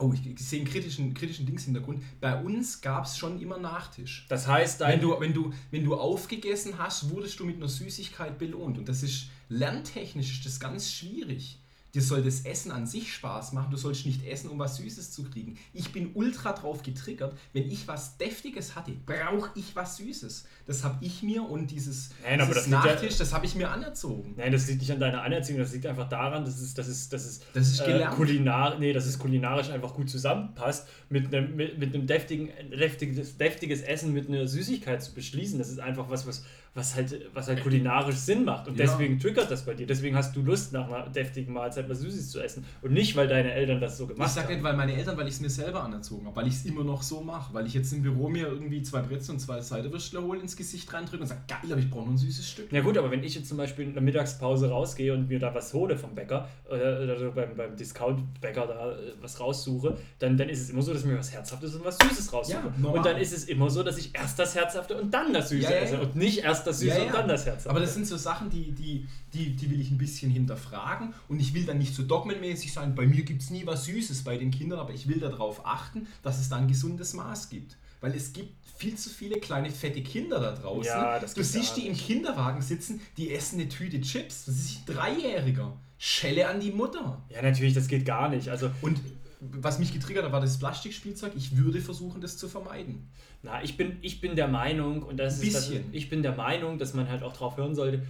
Oh, 0.00 0.12
ich, 0.12 0.24
ich 0.24 0.38
sehe 0.38 0.60
einen 0.60 0.68
kritischen, 0.68 1.12
kritischen 1.12 1.44
Dings-Hintergrund. 1.44 2.02
Bei 2.20 2.40
uns 2.40 2.80
gab 2.80 3.04
es 3.04 3.18
schon 3.18 3.40
immer 3.40 3.58
Nachtisch. 3.58 4.26
Das 4.28 4.46
heißt, 4.46 4.80
wenn 4.80 5.00
du, 5.00 5.18
wenn, 5.18 5.34
du, 5.34 5.52
wenn 5.72 5.84
du 5.84 5.96
aufgegessen 5.96 6.78
hast, 6.78 7.10
wurdest 7.10 7.40
du 7.40 7.44
mit 7.44 7.56
einer 7.56 7.68
Süßigkeit 7.68 8.38
belohnt. 8.38 8.78
Und 8.78 8.88
das 8.88 9.02
ist 9.02 9.30
lerntechnisch 9.48 10.38
ist 10.38 10.46
das 10.46 10.60
ganz 10.60 10.92
schwierig. 10.92 11.58
Dir 11.98 12.04
soll 12.04 12.22
das 12.22 12.42
Essen 12.42 12.70
an 12.70 12.86
sich 12.86 13.12
Spaß 13.12 13.54
machen. 13.54 13.72
Du 13.72 13.76
sollst 13.76 14.06
nicht 14.06 14.24
essen, 14.24 14.50
um 14.50 14.60
was 14.60 14.76
Süßes 14.76 15.10
zu 15.10 15.24
kriegen. 15.24 15.58
Ich 15.72 15.90
bin 15.90 16.12
ultra 16.14 16.52
drauf 16.52 16.84
getriggert. 16.84 17.36
Wenn 17.52 17.68
ich 17.68 17.88
was 17.88 18.16
Deftiges 18.18 18.76
hatte, 18.76 18.92
brauche 19.04 19.50
ich 19.56 19.74
was 19.74 19.96
Süßes. 19.96 20.46
Das 20.68 20.84
habe 20.84 21.04
ich 21.04 21.24
mir 21.24 21.42
und 21.42 21.72
dieses, 21.72 22.10
Nein, 22.22 22.38
dieses 22.38 22.54
das 22.54 22.66
Nachtisch, 22.68 23.12
ja, 23.14 23.18
das 23.18 23.32
habe 23.32 23.46
ich 23.46 23.56
mir 23.56 23.68
anerzogen. 23.68 24.34
Nein, 24.36 24.52
das 24.52 24.68
liegt 24.68 24.78
nicht 24.80 24.92
an 24.92 25.00
deiner 25.00 25.22
Anerziehung. 25.22 25.58
Das 25.58 25.72
liegt 25.72 25.86
einfach 25.86 26.08
daran, 26.08 26.44
dass 26.44 26.60
es, 26.60 26.72
dass 26.72 26.86
es, 26.86 27.08
dass 27.08 27.24
es, 27.24 27.40
das 27.52 27.66
ist 27.66 27.80
äh, 27.80 28.06
kulinar, 28.14 28.78
nee, 28.78 28.92
dass 28.92 29.06
es 29.06 29.18
kulinarisch 29.18 29.70
einfach 29.70 29.92
gut 29.92 30.08
zusammenpasst, 30.08 30.86
mit 31.08 31.34
einem, 31.34 31.56
mit, 31.56 31.78
mit 31.78 31.92
einem 31.92 32.06
deftigen, 32.06 32.50
deftiges, 32.70 33.38
deftiges 33.38 33.82
Essen 33.82 34.12
mit 34.12 34.28
einer 34.28 34.46
Süßigkeit 34.46 35.02
zu 35.02 35.14
beschließen. 35.14 35.58
Das 35.58 35.68
ist 35.68 35.80
einfach 35.80 36.08
was, 36.08 36.28
was 36.28 36.44
was 36.78 36.94
halt, 36.94 37.28
was 37.34 37.48
halt 37.48 37.62
kulinarisch 37.62 38.16
Sinn 38.16 38.44
macht. 38.44 38.68
Und 38.68 38.78
ja. 38.78 38.86
deswegen 38.86 39.18
triggert 39.18 39.50
das 39.50 39.66
bei 39.66 39.74
dir. 39.74 39.86
Deswegen 39.86 40.16
hast 40.16 40.34
du 40.36 40.42
Lust, 40.42 40.72
nach 40.72 40.88
einer 40.88 41.08
deftigen 41.08 41.52
Mahlzeit 41.52 41.88
was 41.88 42.00
Süßes 42.00 42.30
zu 42.30 42.40
essen. 42.40 42.64
Und 42.82 42.92
nicht, 42.92 43.16
weil 43.16 43.26
deine 43.26 43.52
Eltern 43.52 43.80
das 43.80 43.98
so 43.98 44.06
gemacht 44.06 44.20
haben. 44.20 44.28
Ich 44.28 44.34
sag 44.34 44.48
nicht, 44.48 44.62
weil 44.62 44.76
meine 44.76 44.94
Eltern, 44.94 45.16
weil 45.16 45.26
ich 45.26 45.34
es 45.34 45.40
mir 45.40 45.50
selber 45.50 45.82
anerzogen 45.82 46.26
habe, 46.26 46.36
weil 46.36 46.46
ich 46.46 46.54
es 46.54 46.64
immer 46.64 46.84
noch 46.84 47.02
so 47.02 47.20
mache. 47.20 47.52
Weil 47.52 47.66
ich 47.66 47.74
jetzt 47.74 47.92
im 47.92 48.02
Büro 48.02 48.28
mir 48.28 48.46
irgendwie 48.46 48.80
zwei 48.82 49.00
Brezel 49.00 49.32
und 49.32 49.40
zwei 49.40 49.60
Ciderwürstle 49.60 50.22
hole, 50.22 50.40
ins 50.40 50.56
Gesicht 50.56 50.92
reindrücke 50.92 51.22
und 51.22 51.28
sage, 51.28 51.40
geil, 51.48 51.70
aber 51.70 51.80
ich 51.80 51.90
brauche 51.90 52.04
noch 52.04 52.12
ein 52.12 52.18
süßes 52.18 52.48
Stück. 52.48 52.72
Ja 52.72 52.80
gut, 52.80 52.96
aber 52.96 53.10
wenn 53.10 53.24
ich 53.24 53.34
jetzt 53.34 53.48
zum 53.48 53.58
Beispiel 53.58 53.86
in 53.86 53.94
der 53.94 54.02
Mittagspause 54.02 54.70
rausgehe 54.70 55.12
und 55.12 55.28
mir 55.28 55.40
da 55.40 55.52
was 55.54 55.74
hole 55.74 55.96
vom 55.96 56.14
Bäcker 56.14 56.48
oder, 56.68 57.02
oder 57.02 57.30
beim, 57.32 57.56
beim 57.56 57.76
Discount-Bäcker 57.76 58.66
da 58.66 58.92
äh, 58.92 59.14
was 59.20 59.40
raussuche, 59.40 59.96
dann, 60.20 60.36
dann 60.36 60.48
ist 60.48 60.60
es 60.60 60.70
immer 60.70 60.82
so, 60.82 60.92
dass 60.92 61.02
ich 61.02 61.08
mir 61.08 61.18
was 61.18 61.32
Herzhaftes 61.32 61.74
und 61.74 61.84
was 61.84 61.98
Süßes 61.98 62.32
raussuche. 62.32 62.72
Ja, 62.82 62.88
und 62.88 63.04
dann 63.04 63.16
ist 63.16 63.32
es 63.32 63.44
immer 63.44 63.68
so, 63.68 63.82
dass 63.82 63.98
ich 63.98 64.14
erst 64.14 64.38
das 64.38 64.54
Herzhafte 64.54 64.96
und 65.00 65.12
dann 65.12 65.32
das 65.32 65.48
Süße 65.48 65.64
ja, 65.64 65.70
esse 65.70 66.00
und 66.00 66.14
nicht 66.14 66.44
erst 66.44 66.67
das 66.68 66.80
Süße 66.80 67.02
und 67.02 67.14
dann 67.14 67.28
das 67.28 67.46
Herz. 67.46 67.66
Aber 67.66 67.80
das 67.80 67.94
sind 67.94 68.06
so 68.06 68.16
Sachen, 68.16 68.50
die, 68.50 68.72
die, 68.72 69.06
die, 69.32 69.56
die 69.56 69.70
will 69.70 69.80
ich 69.80 69.90
ein 69.90 69.98
bisschen 69.98 70.30
hinterfragen 70.30 71.14
und 71.28 71.40
ich 71.40 71.54
will 71.54 71.64
dann 71.64 71.78
nicht 71.78 71.94
so 71.94 72.02
dogmenmäßig 72.02 72.72
sein, 72.72 72.94
bei 72.94 73.06
mir 73.06 73.24
gibt 73.24 73.42
es 73.42 73.50
nie 73.50 73.66
was 73.66 73.84
Süßes 73.84 74.24
bei 74.24 74.36
den 74.36 74.50
Kindern, 74.50 74.78
aber 74.78 74.92
ich 74.92 75.08
will 75.08 75.20
darauf 75.20 75.66
achten, 75.66 76.06
dass 76.22 76.38
es 76.38 76.48
da 76.48 76.56
ein 76.56 76.68
gesundes 76.68 77.14
Maß 77.14 77.48
gibt. 77.50 77.76
Weil 78.00 78.14
es 78.14 78.32
gibt 78.32 78.52
viel 78.76 78.94
zu 78.94 79.10
viele 79.10 79.40
kleine 79.40 79.70
fette 79.70 80.02
Kinder 80.02 80.38
da 80.38 80.52
draußen. 80.52 80.92
Ja, 80.92 81.18
du 81.18 81.42
siehst 81.42 81.76
die 81.76 81.88
im 81.88 81.96
Kinderwagen 81.96 82.62
sitzen, 82.62 83.00
die 83.16 83.34
essen 83.34 83.58
eine 83.58 83.68
Tüte 83.68 84.00
Chips. 84.00 84.44
Das 84.44 84.54
ist 84.54 84.78
ein 84.78 84.94
Dreijähriger. 84.94 85.76
Schelle 85.98 86.48
an 86.48 86.60
die 86.60 86.70
Mutter. 86.70 87.20
Ja, 87.28 87.42
natürlich, 87.42 87.74
das 87.74 87.88
geht 87.88 88.04
gar 88.04 88.28
nicht. 88.28 88.48
Also 88.48 88.70
und 88.82 89.00
was 89.40 89.78
mich 89.78 89.92
getriggert 89.92 90.24
hat, 90.24 90.32
war 90.32 90.40
das 90.40 90.58
Plastikspielzeug. 90.58 91.32
Ich 91.36 91.56
würde 91.56 91.80
versuchen, 91.80 92.20
das 92.20 92.36
zu 92.36 92.48
vermeiden. 92.48 93.08
Na, 93.42 93.62
ich 93.62 93.76
bin, 93.76 93.98
ich 94.02 94.20
bin 94.20 94.34
der 94.34 94.48
Meinung, 94.48 95.02
und 95.02 95.16
das 95.18 95.40
ist 95.42 95.54
das, 95.54 95.72
ich 95.92 96.08
bin 96.08 96.22
der 96.22 96.34
Meinung, 96.34 96.78
dass 96.78 96.94
man 96.94 97.08
halt 97.08 97.22
auch 97.22 97.36
drauf 97.36 97.56
hören 97.56 97.74
sollte, 97.74 98.02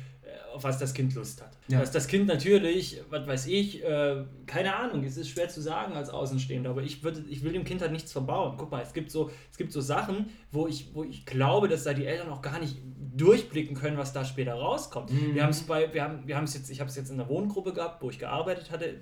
auf 0.54 0.64
was 0.64 0.78
das 0.78 0.94
Kind 0.94 1.14
Lust 1.14 1.42
hat. 1.42 1.56
Ja. 1.68 1.80
Dass 1.80 1.90
das 1.90 2.06
Kind 2.06 2.26
natürlich, 2.26 3.00
was 3.10 3.26
weiß 3.26 3.46
ich, 3.46 3.84
äh, 3.84 4.24
keine 4.46 4.76
Ahnung, 4.76 5.04
es 5.04 5.16
ist 5.16 5.28
schwer 5.28 5.48
zu 5.48 5.60
sagen 5.60 5.94
als 5.94 6.10
Außenstehender, 6.10 6.70
aber 6.70 6.82
ich, 6.82 7.02
würde, 7.02 7.24
ich 7.28 7.42
will 7.42 7.52
dem 7.52 7.64
Kind 7.64 7.80
halt 7.80 7.92
nichts 7.92 8.12
verbauen. 8.12 8.56
Guck 8.58 8.70
mal, 8.70 8.82
es 8.82 8.92
gibt 8.92 9.10
so, 9.10 9.30
es 9.50 9.56
gibt 9.56 9.72
so 9.72 9.80
Sachen, 9.80 10.30
wo 10.50 10.66
ich, 10.66 10.94
wo 10.94 11.04
ich 11.04 11.26
glaube, 11.26 11.68
dass 11.68 11.84
da 11.84 11.92
die 11.94 12.06
Eltern 12.06 12.30
auch 12.30 12.42
gar 12.42 12.58
nicht 12.58 12.76
durchblicken 13.16 13.76
können, 13.76 13.98
was 13.98 14.12
da 14.12 14.24
später 14.24 14.54
rauskommt. 14.54 15.12
Mhm. 15.12 15.34
Wir 15.34 15.42
haben 15.42 15.50
es 15.50 15.62
bei, 15.62 15.92
wir 15.92 16.02
haben, 16.02 16.26
wir 16.26 16.36
haben 16.36 16.44
es 16.44 16.54
jetzt, 16.54 16.70
ich 16.70 16.80
habe 16.80 16.88
es 16.88 16.96
jetzt 16.96 17.10
in 17.10 17.18
der 17.18 17.28
Wohngruppe 17.28 17.72
gehabt, 17.72 18.02
wo 18.02 18.10
ich 18.10 18.18
gearbeitet 18.18 18.70
hatte 18.70 18.94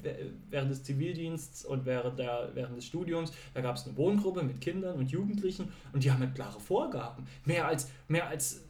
während 0.48 0.70
des 0.70 0.82
Zivildiensts 0.82 1.64
und 1.64 1.84
während, 1.84 2.18
der, 2.18 2.50
während 2.54 2.76
des 2.76 2.86
Studiums. 2.86 3.32
Da 3.54 3.60
gab 3.60 3.76
es 3.76 3.86
eine 3.86 3.96
Wohngruppe 3.96 4.42
mit 4.42 4.60
Kindern 4.60 4.98
und 4.98 5.10
Jugendlichen 5.10 5.72
und 5.92 6.02
die 6.02 6.10
haben 6.10 6.20
halt 6.20 6.34
klare 6.34 6.58
Vorgaben. 6.60 7.26
Mehr 7.44 7.66
als, 7.66 7.90
mehr 8.08 8.28
als 8.28 8.65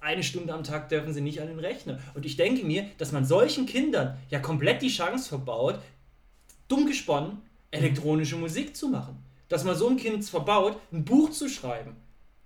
eine 0.00 0.22
Stunde 0.22 0.52
am 0.52 0.64
Tag 0.64 0.88
dürfen 0.88 1.12
sie 1.12 1.20
nicht 1.20 1.40
an 1.40 1.48
den 1.48 1.58
Rechner. 1.58 1.98
Und 2.14 2.24
ich 2.26 2.36
denke 2.36 2.64
mir, 2.64 2.86
dass 2.98 3.12
man 3.12 3.24
solchen 3.24 3.66
Kindern 3.66 4.16
ja 4.30 4.38
komplett 4.38 4.82
die 4.82 4.88
Chance 4.88 5.28
verbaut, 5.28 5.78
dumm 6.68 6.86
gesponnen, 6.86 7.38
elektronische 7.70 8.36
Musik 8.36 8.76
zu 8.76 8.88
machen. 8.88 9.22
Dass 9.48 9.64
man 9.64 9.76
so 9.76 9.88
ein 9.88 9.96
Kind 9.96 10.24
verbaut, 10.24 10.76
ein 10.92 11.04
Buch 11.04 11.30
zu 11.30 11.48
schreiben. 11.48 11.96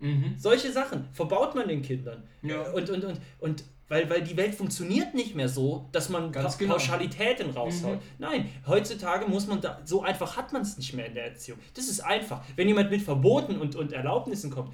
Mhm. 0.00 0.34
Solche 0.36 0.72
Sachen 0.72 1.08
verbaut 1.12 1.54
man 1.54 1.68
den 1.68 1.82
Kindern. 1.82 2.24
Ja. 2.42 2.62
Und, 2.72 2.90
und, 2.90 3.04
und, 3.04 3.20
und 3.38 3.64
weil, 3.88 4.08
weil 4.08 4.22
die 4.22 4.36
Welt 4.36 4.54
funktioniert 4.54 5.14
nicht 5.14 5.34
mehr 5.34 5.48
so, 5.48 5.88
dass 5.92 6.08
man 6.08 6.32
Ganz 6.32 6.56
genau. 6.56 6.74
Pauschalitäten 6.74 7.50
raushaut. 7.50 7.96
Mhm. 7.96 8.00
Nein, 8.18 8.48
heutzutage 8.66 9.26
muss 9.26 9.46
man 9.46 9.60
da, 9.60 9.80
so 9.84 10.02
einfach 10.02 10.36
hat 10.36 10.52
man 10.52 10.62
es 10.62 10.78
nicht 10.78 10.94
mehr 10.94 11.06
in 11.06 11.14
der 11.14 11.26
Erziehung. 11.26 11.58
Das 11.74 11.88
ist 11.88 12.00
einfach. 12.00 12.42
Wenn 12.56 12.66
jemand 12.66 12.90
mit 12.90 13.02
Verboten 13.02 13.58
und, 13.58 13.76
und 13.76 13.92
Erlaubnissen 13.92 14.50
kommt, 14.50 14.72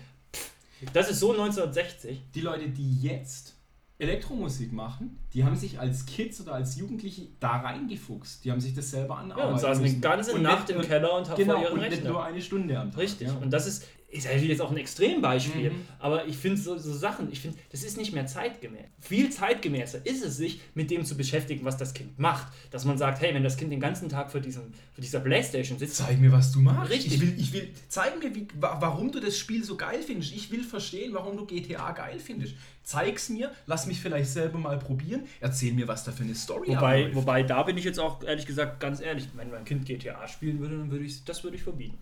das 0.93 1.11
ist 1.11 1.21
so 1.21 1.33
1960. 1.33 2.31
Die 2.35 2.41
Leute, 2.41 2.69
die 2.69 3.01
jetzt 3.01 3.57
Elektromusik 3.99 4.73
machen, 4.73 5.19
die 5.35 5.45
haben 5.45 5.57
sich 5.57 5.79
als 5.79 6.07
Kids 6.07 6.41
oder 6.41 6.55
als 6.55 6.77
Jugendliche 6.77 7.29
da 7.39 7.59
reingefuchst. 7.59 8.45
Die 8.45 8.51
haben 8.51 8.61
sich 8.61 8.75
das 8.75 8.91
selber 8.91 9.19
angearbeitet. 9.19 9.49
Ja, 9.49 9.55
und 9.55 9.61
saßen 9.61 9.85
die 9.85 10.01
ganze 10.01 10.39
Nacht 10.39 10.71
im 10.71 10.81
Keller 10.81 11.15
und 11.17 11.29
haben 11.29 11.37
genau, 11.37 11.55
vor 11.55 11.63
ihren 11.65 11.73
und 11.75 11.81
Rechner. 11.81 12.11
nur 12.11 12.25
eine 12.25 12.41
Stunde 12.41 12.79
am 12.79 12.91
Tag. 12.91 13.01
Richtig. 13.01 13.29
Ja. 13.29 13.35
Und 13.35 13.51
das 13.53 13.67
ist, 13.67 13.87
ist 14.11 14.25
natürlich 14.27 14.49
jetzt 14.49 14.61
auch 14.61 14.73
ein 14.73 14.77
Extrembeispiel, 14.77 15.71
Mhm. 15.71 15.87
aber 16.01 16.27
ich 16.27 16.37
finde 16.37 16.57
so, 16.61 16.77
so 16.77 16.93
Sachen, 16.93 17.31
ich 17.31 17.41
finde, 17.41 17.57
das 17.71 17.85
ist 17.85 17.97
nicht 17.97 18.13
mehr 18.13 18.27
zeitgemäß. 18.27 18.87
Viel 18.99 19.31
zeitgemäßer 19.31 20.05
ist 20.05 20.25
es, 20.25 20.37
sich 20.37 20.61
mit 20.75 20.91
dem 20.91 21.05
zu 21.05 21.17
beschäftigen, 21.17 21.65
was 21.65 21.77
das 21.77 21.95
Kind 21.95 22.19
macht. 22.19 22.53
Dass 22.73 22.85
man 22.85 22.99
sagt, 22.99 23.21
hey, 23.21 23.33
wenn 23.35 23.45
das 23.45 23.57
Kind 23.57 23.71
den 23.71 23.79
ganzen 23.79 24.09
Tag 24.09 24.33
vor, 24.33 24.41
diesem, 24.41 24.73
vor 24.95 25.01
dieser 25.03 25.21
Playstation 25.21 25.79
sitzt, 25.79 25.97
Zeig 25.97 26.19
mir, 26.21 26.33
was 26.33 26.51
du 26.51 26.61
machst. 26.61 26.91
Richtig. 26.91 27.15
Ich 27.15 27.21
will, 27.21 27.35
ich 27.39 27.53
will, 27.53 27.69
zeig 27.89 28.19
mir, 28.23 28.35
wie, 28.35 28.49
wa- 28.59 28.79
warum 28.81 29.13
du 29.13 29.21
das 29.21 29.39
Spiel 29.39 29.63
so 29.63 29.77
geil 29.77 30.03
findest. 30.05 30.33
Ich 30.35 30.51
will 30.51 30.65
verstehen, 30.65 31.15
warum 31.15 31.37
du 31.37 31.47
GTA 31.47 31.93
geil 31.93 32.19
findest. 32.19 32.55
Zeig's 32.83 33.29
mir, 33.29 33.53
lass 33.67 33.87
mich 33.87 34.01
vielleicht 34.01 34.31
selber 34.31 34.59
mal 34.59 34.79
probieren. 34.79 35.23
Erzähl 35.39 35.73
mir, 35.73 35.87
was 35.87 36.03
da 36.03 36.11
für 36.11 36.25
eine 36.25 36.35
Story 36.35 36.69
Wobei, 36.69 37.03
abläuft. 37.05 37.15
wobei, 37.15 37.43
da 37.45 37.63
bin 37.63 37.77
ich 37.79 37.85
jetzt 37.85 38.01
auch 38.01 38.25
ehrlich 38.25 38.47
gesagt 38.47 38.81
ganz 38.81 39.01
ehrlich, 39.01 39.29
wenn 39.35 39.51
mein 39.51 39.65
Kind 39.65 39.85
GTA 39.87 40.27
spielen 40.27 40.59
würde, 40.59 40.79
dann 40.79 40.91
würde 40.91 41.05
ich 41.05 41.23
das 41.25 41.45
würde 41.45 41.57
ich 41.57 41.63
verbieten. 41.63 41.99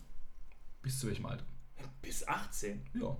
Bis 0.82 0.98
zu 1.00 1.06
welchem 1.08 1.26
Alter? 1.26 1.44
Bis 2.08 2.26
18. 2.26 2.80
Ja. 3.00 3.16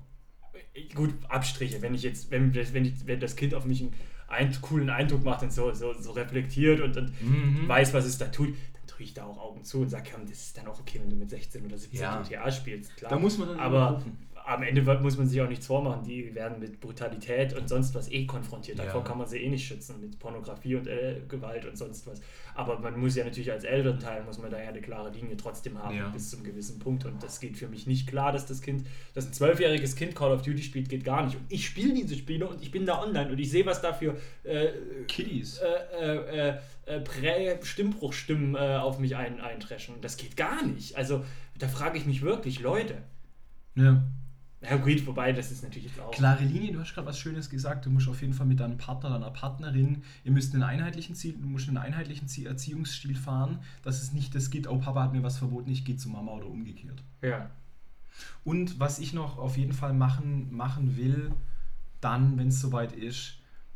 Gut, 0.95 1.13
Abstriche, 1.29 1.83
wenn 1.83 1.95
ich 1.95 2.03
jetzt, 2.03 2.31
wenn, 2.31 2.55
wenn, 2.55 2.85
ich, 2.87 3.07
wenn 3.07 3.21
das 3.21 3.37
Kind 3.37 3.55
auf 3.55 3.67
mich 3.67 3.83
einen 3.83 3.93
ein, 4.29 4.63
coolen 4.63 4.89
Eindruck 4.91 5.23
macht 5.25 5.43
und 5.43 5.53
so, 5.53 5.73
so, 5.75 5.93
so 5.93 6.13
reflektiert 6.13 6.81
und, 6.81 6.97
und 6.97 7.13
Mhm. 7.23 7.69
weiß, 7.69 7.93
was 7.93 8.07
es 8.07 8.17
da 8.19 8.27
tut, 8.29 8.49
dann 8.75 8.87
tue 8.87 9.03
ich 9.05 9.13
da 9.15 9.25
auch 9.25 9.39
Augen 9.39 9.63
zu 9.63 9.81
und 9.83 9.91
sage, 9.91 10.11
komm, 10.15 10.27
das 10.27 10.39
ist 10.39 10.57
dann 10.57 10.67
auch 10.69 10.81
okay, 10.81 11.01
wenn 11.03 11.11
du 11.11 11.17
mit 11.17 11.29
16 11.31 11.65
oder 11.67 11.77
17 11.79 12.01
Ja. 12.01 12.23
GTA 12.23 12.51
spielst. 12.51 12.97
Klar. 12.97 13.11
Da 13.11 13.19
muss 13.19 13.37
man 13.39 13.49
dann 13.49 13.61
Aber 13.61 13.97
gucken. 13.99 14.19
Am 14.49 14.63
Ende 14.63 14.83
muss 15.01 15.19
man 15.19 15.27
sich 15.27 15.41
auch 15.43 15.49
nichts 15.49 15.67
vormachen. 15.67 16.05
Die 16.05 16.35
werden 16.35 16.59
mit 16.59 16.81
Brutalität 16.81 17.53
und 17.55 17.69
sonst 17.69 17.95
was 17.95 18.11
eh 18.11 18.25
konfrontiert. 18.25 18.79
Ja. 18.79 18.85
Davor 18.87 19.05
kann 19.05 19.19
man 19.19 19.27
sie 19.27 19.39
eh 19.39 19.49
nicht 19.51 19.67
schützen 19.67 20.01
mit 20.01 20.19
Pornografie 20.19 20.75
und 20.77 20.87
äh, 20.87 21.21
Gewalt 21.29 21.67
und 21.67 21.77
sonst 21.77 22.07
was. 22.07 22.21
Aber 22.55 22.79
man 22.79 22.99
muss 22.99 23.15
ja 23.15 23.25
natürlich 23.25 23.53
als 23.53 23.65
Elternteil, 23.65 24.25
muss 24.25 24.39
man 24.39 24.51
da 24.51 24.61
ja 24.61 24.71
eine 24.71 24.81
klare 24.81 25.11
Linie 25.11 25.37
trotzdem 25.37 25.79
haben 25.83 25.97
Ja. 25.97 26.09
bis 26.09 26.31
zum 26.31 26.43
gewissen 26.43 26.79
Punkt. 26.79 27.05
Und 27.05 27.23
das 27.23 27.41
geht 27.41 27.59
für 27.59 27.69
mich 27.69 27.87
nicht 27.87 28.09
klar, 28.09 28.33
dass 28.33 28.47
das 28.47 28.63
Kind, 28.63 28.87
dass 29.15 29.27
ein 29.27 29.33
zwölfjähriges 29.35 29.97
Kind 29.97 30.15
Call 30.15 30.33
of 30.33 30.41
Duty 30.43 30.63
spielt, 30.63 30.89
geht 30.89 31.05
gar 31.05 31.25
nicht. 31.27 31.37
Und 31.37 31.45
ich 31.51 31.67
spiele 31.67 31.93
diese 31.93 32.15
Spiele 32.15 32.49
und 32.49 32.63
ich 32.63 32.71
bin 32.71 32.87
da 32.87 33.03
online 33.03 33.31
und 33.31 33.39
ich 33.39 33.51
sehe, 33.51 33.67
was 33.67 33.83
da 33.83 33.93
für 33.93 34.17
äh, 34.45 34.69
Kiddies. 35.09 35.59
äh, 35.59 36.17
äh, 36.17 36.59
äh, 36.87 37.01
Prä-Stimmbruchstimmen 37.01 38.55
äh, 38.55 38.77
auf 38.79 38.99
mich 38.99 39.15
ein, 39.17 39.41
eintreschen. 39.41 39.97
Das 40.01 40.17
geht 40.17 40.37
gar 40.37 40.65
nicht. 40.65 40.97
Also 40.97 41.25
da 41.59 41.69
frage 41.69 41.99
ich 41.99 42.07
mich 42.07 42.23
wirklich, 42.23 42.61
Leute. 42.61 43.03
Ja. 43.75 44.03
Ja 44.61 44.77
gut, 44.77 45.07
wobei, 45.07 45.33
das 45.33 45.53
ist 45.53 45.63
natürlich 45.63 45.89
jetzt 45.89 46.01
auch. 46.01 46.11
Klare 46.11 46.45
Linie, 46.45 46.73
du 46.73 46.81
hast 46.81 46.93
gerade 46.93 47.07
was 47.07 47.19
Schönes 47.19 47.49
gesagt. 47.49 47.87
Du 47.87 47.91
musst 47.91 48.09
auf 48.09 48.21
jeden 48.21 48.35
Fall 48.35 48.47
mit 48.47 48.59
deinem 48.59 48.77
Partner, 48.77 49.11
deiner 49.11 49.31
Partnerin, 49.31 50.03
ihr 50.25 50.33
müsst 50.33 50.53
einen 50.53 50.65
einheitlichen 50.65 51.15
Ziel, 51.15 51.35
du 51.41 51.47
musst 51.47 51.69
einen 51.69 51.77
einheitlichen 51.77 52.27
Ziel, 52.27 52.47
Erziehungsstil 52.49 53.15
fahren, 53.15 53.61
dass 53.83 54.03
es 54.03 54.13
nicht 54.13 54.35
das 54.35 54.51
geht, 54.51 54.67
oh 54.67 54.79
Papa 54.79 55.05
hat 55.05 55.13
mir 55.13 55.23
was 55.23 55.39
verboten, 55.39 55.71
ich 55.71 55.85
gehe 55.85 55.97
zu 55.97 56.09
Mama 56.09 56.33
oder 56.33 56.47
umgekehrt. 56.47 57.03
Ja. 57.23 57.51
Und 58.45 58.81
was 58.81 58.99
ich 58.99 59.13
noch 59.13 59.39
auf 59.39 59.57
jeden 59.57 59.73
Fall 59.73 59.93
machen, 59.95 60.53
machen 60.53 60.97
will, 60.97 61.31
dann, 62.01 62.37
wenn 62.37 62.49
es 62.49 62.61
soweit 62.61 62.93
ist, 62.93 63.35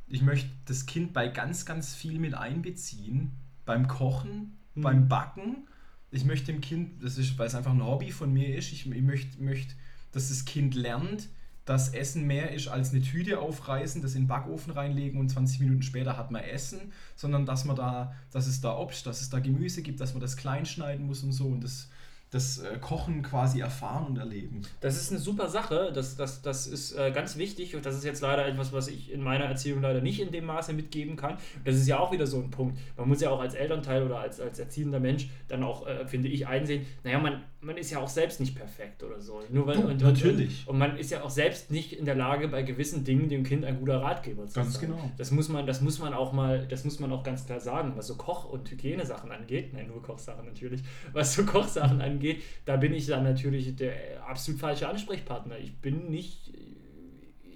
ich 0.08 0.22
möchte 0.22 0.50
das 0.64 0.86
Kind 0.86 1.12
bei 1.12 1.28
ganz, 1.28 1.64
ganz 1.64 1.94
viel 1.94 2.18
mit 2.18 2.34
einbeziehen. 2.34 3.32
Beim 3.64 3.86
Kochen, 3.86 4.58
Mhm. 4.74 4.82
beim 4.82 5.08
Backen. 5.08 5.68
Ich 6.10 6.24
möchte 6.24 6.52
dem 6.52 6.60
Kind, 6.60 7.02
das 7.02 7.18
ist, 7.18 7.38
weil 7.38 7.46
es 7.46 7.54
einfach 7.54 7.72
ein 7.72 7.84
Hobby 7.84 8.10
von 8.10 8.32
mir 8.32 8.56
ist, 8.56 8.72
ich, 8.72 8.90
ich 8.90 9.02
möchte, 9.02 9.42
möchte, 9.42 9.74
dass 10.12 10.28
das 10.28 10.44
Kind 10.44 10.74
lernt, 10.74 11.28
dass 11.64 11.90
Essen 11.90 12.26
mehr 12.26 12.52
ist 12.52 12.68
als 12.68 12.90
eine 12.90 13.02
Tüte 13.02 13.38
aufreißen, 13.38 14.02
das 14.02 14.14
in 14.14 14.22
den 14.22 14.28
Backofen 14.28 14.72
reinlegen 14.72 15.20
und 15.20 15.28
20 15.28 15.60
Minuten 15.60 15.82
später 15.82 16.16
hat 16.16 16.30
man 16.30 16.42
Essen, 16.42 16.92
sondern 17.14 17.46
dass 17.46 17.64
man 17.64 17.76
da, 17.76 18.14
dass 18.30 18.46
es 18.46 18.60
da 18.60 18.76
Obst, 18.76 19.06
dass 19.06 19.20
es 19.20 19.30
da 19.30 19.38
Gemüse 19.38 19.82
gibt, 19.82 20.00
dass 20.00 20.12
man 20.12 20.20
das 20.20 20.36
klein 20.36 20.66
schneiden 20.66 21.06
muss 21.06 21.22
und 21.22 21.32
so. 21.32 21.46
Und 21.46 21.62
das, 21.62 21.88
das 22.32 22.58
äh, 22.58 22.78
Kochen 22.80 23.22
quasi 23.22 23.60
erfahren 23.60 24.06
und 24.06 24.16
erleben. 24.18 24.62
Das 24.80 24.96
ist 24.96 25.10
eine 25.10 25.20
super 25.20 25.48
Sache. 25.48 25.92
Das, 25.94 26.16
das, 26.16 26.40
das 26.40 26.66
ist 26.66 26.92
äh, 26.92 27.12
ganz 27.12 27.36
wichtig 27.36 27.76
und 27.76 27.84
das 27.84 27.94
ist 27.94 28.04
jetzt 28.04 28.22
leider 28.22 28.46
etwas, 28.46 28.72
was 28.72 28.88
ich 28.88 29.12
in 29.12 29.22
meiner 29.22 29.44
Erziehung 29.44 29.82
leider 29.82 30.00
nicht 30.00 30.18
in 30.18 30.32
dem 30.32 30.46
Maße 30.46 30.72
mitgeben 30.72 31.14
kann. 31.16 31.36
Das 31.64 31.76
ist 31.76 31.86
ja 31.86 31.98
auch 31.98 32.10
wieder 32.10 32.26
so 32.26 32.38
ein 32.38 32.50
Punkt. 32.50 32.78
Man 32.96 33.06
muss 33.06 33.20
ja 33.20 33.28
auch 33.28 33.40
als 33.40 33.52
Elternteil 33.54 34.02
oder 34.02 34.18
als, 34.18 34.40
als 34.40 34.58
erziehender 34.58 34.98
Mensch 34.98 35.28
dann 35.48 35.62
auch, 35.62 35.86
äh, 35.86 36.06
finde 36.06 36.28
ich, 36.28 36.46
einsehen, 36.46 36.86
naja, 37.04 37.18
man, 37.18 37.42
man 37.60 37.76
ist 37.76 37.90
ja 37.90 37.98
auch 38.00 38.08
selbst 38.08 38.40
nicht 38.40 38.56
perfekt 38.56 39.02
oder 39.02 39.20
so. 39.20 39.40
Nur 39.50 39.66
weil, 39.66 39.76
Du, 39.76 39.88
und, 39.88 40.00
natürlich. 40.00 40.66
Und, 40.66 40.72
und 40.72 40.78
man 40.78 40.96
ist 40.96 41.10
ja 41.10 41.22
auch 41.22 41.30
selbst 41.30 41.70
nicht 41.70 41.92
in 41.92 42.06
der 42.06 42.14
Lage, 42.14 42.48
bei 42.48 42.62
gewissen 42.62 43.04
Dingen 43.04 43.28
dem 43.28 43.44
Kind 43.44 43.66
ein 43.66 43.78
guter 43.78 44.00
Ratgeber 44.00 44.46
zu 44.46 44.54
Ganz 44.54 44.74
sein. 44.80 44.88
genau. 44.88 45.10
Das 45.18 45.30
muss 45.32 45.50
man, 45.50 45.66
das 45.66 45.82
muss 45.82 45.98
man 45.98 46.14
auch 46.14 46.32
mal, 46.32 46.66
das 46.66 46.84
muss 46.84 46.98
man 46.98 47.12
auch 47.12 47.22
ganz 47.22 47.44
klar 47.44 47.60
sagen, 47.60 47.92
was 47.94 48.06
so 48.06 48.16
Koch- 48.16 48.50
und 48.50 48.70
Hygienesachen 48.70 49.30
angeht, 49.30 49.74
nein, 49.74 49.88
nur 49.88 50.00
Kochsachen 50.02 50.46
natürlich, 50.46 50.80
was 51.12 51.34
so 51.34 51.44
Kochsachen 51.44 52.00
angeht, 52.00 52.21
da 52.64 52.76
bin 52.76 52.92
ich 52.92 53.06
dann 53.06 53.24
natürlich 53.24 53.74
der 53.76 54.26
absolut 54.26 54.60
falsche 54.60 54.88
Ansprechpartner. 54.88 55.58
Ich 55.58 55.76
bin 55.76 56.10
nicht 56.10 56.52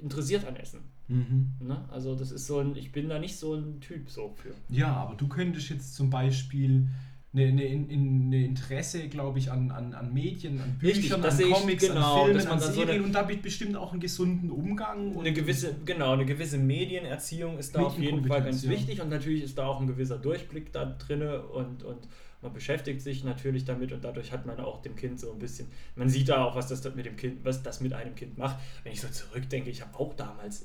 interessiert 0.00 0.46
an 0.46 0.56
Essen. 0.56 0.80
Mhm. 1.08 1.52
Ne? 1.61 1.85
Also 1.90 2.14
das 2.14 2.32
ist 2.32 2.46
so 2.46 2.58
ein, 2.58 2.76
ich 2.76 2.92
bin 2.92 3.08
da 3.08 3.18
nicht 3.18 3.37
so 3.37 3.54
ein 3.54 3.80
Typ 3.80 4.11
so 4.11 4.35
für. 4.37 4.54
Ja, 4.68 4.92
aber 4.92 5.14
du 5.14 5.28
könntest 5.28 5.68
jetzt 5.70 5.94
zum 5.94 6.11
Beispiel 6.11 6.88
eine, 7.32 7.44
eine, 7.46 7.62
eine 7.64 8.44
Interesse, 8.44 9.08
glaube 9.08 9.38
ich, 9.38 9.50
an, 9.50 9.70
an, 9.70 9.92
an 9.92 10.12
Medien, 10.12 10.61
an 10.61 10.78
Richtig, 10.82 11.04
Büchern, 11.04 11.23
das 11.23 11.38
an 11.38 11.46
ich, 11.49 11.52
Comics, 11.54 11.87
genau, 11.87 12.23
an 12.23 12.25
Filmen, 12.26 12.40
an 12.40 12.49
dann 12.49 12.61
so 12.61 12.73
Serien 12.73 12.90
eine- 12.96 13.04
und 13.04 13.12
damit 13.12 13.42
bestimmt 13.42 13.76
auch 13.76 13.92
einen 13.92 14.00
gesunden 14.00 14.50
Umgang. 14.50 15.12
und- 15.12 15.26
Eine 15.26 15.35
gewisse, 15.35 15.76
genau, 15.85 16.12
eine 16.12 16.25
gewisse 16.25 16.58
Medienerziehung 16.58 17.58
ist 17.58 17.75
da 17.75 17.82
auf 17.82 17.99
jeden 17.99 18.25
Fall 18.25 18.42
ganz 18.42 18.64
ja. 18.64 18.70
wichtig 18.70 19.00
und 19.02 19.11
natürlich 19.11 19.44
ist 19.44 19.58
da 19.58 19.66
auch 19.66 19.80
ein 19.80 19.87
gewisser 19.87 20.18
Durchblick 20.18 20.73
da 20.73 20.87
drinne 20.87 21.42
und, 21.42 21.82
und 21.82 22.08
man 22.43 22.52
beschäftigt 22.52 23.00
sich 23.00 23.25
natürlich 23.25 23.64
damit 23.64 23.93
und 23.93 24.05
dadurch 24.05 24.31
hat 24.33 24.47
man 24.47 24.61
auch 24.61 24.83
dem 24.83 24.95
Kind 24.97 25.19
so 25.19 25.33
ein 25.33 25.38
bisschen, 25.38 25.69
man 25.95 26.09
sieht 26.09 26.28
da 26.28 26.45
auch, 26.45 26.55
was 26.57 26.69
das 26.69 26.83
mit 26.95 27.07
dem 27.07 27.16
Kind, 27.16 27.45
was 27.45 27.62
das 27.62 27.81
mit 27.81 27.93
einem 27.93 28.14
Kind 28.14 28.38
macht. 28.38 28.59
Wenn 28.85 28.93
ich 28.93 29.00
so 29.00 29.09
zurückdenke, 29.09 29.71
ich 29.71 29.81
habe 29.83 29.99
auch 29.99 30.14
damals 30.14 30.64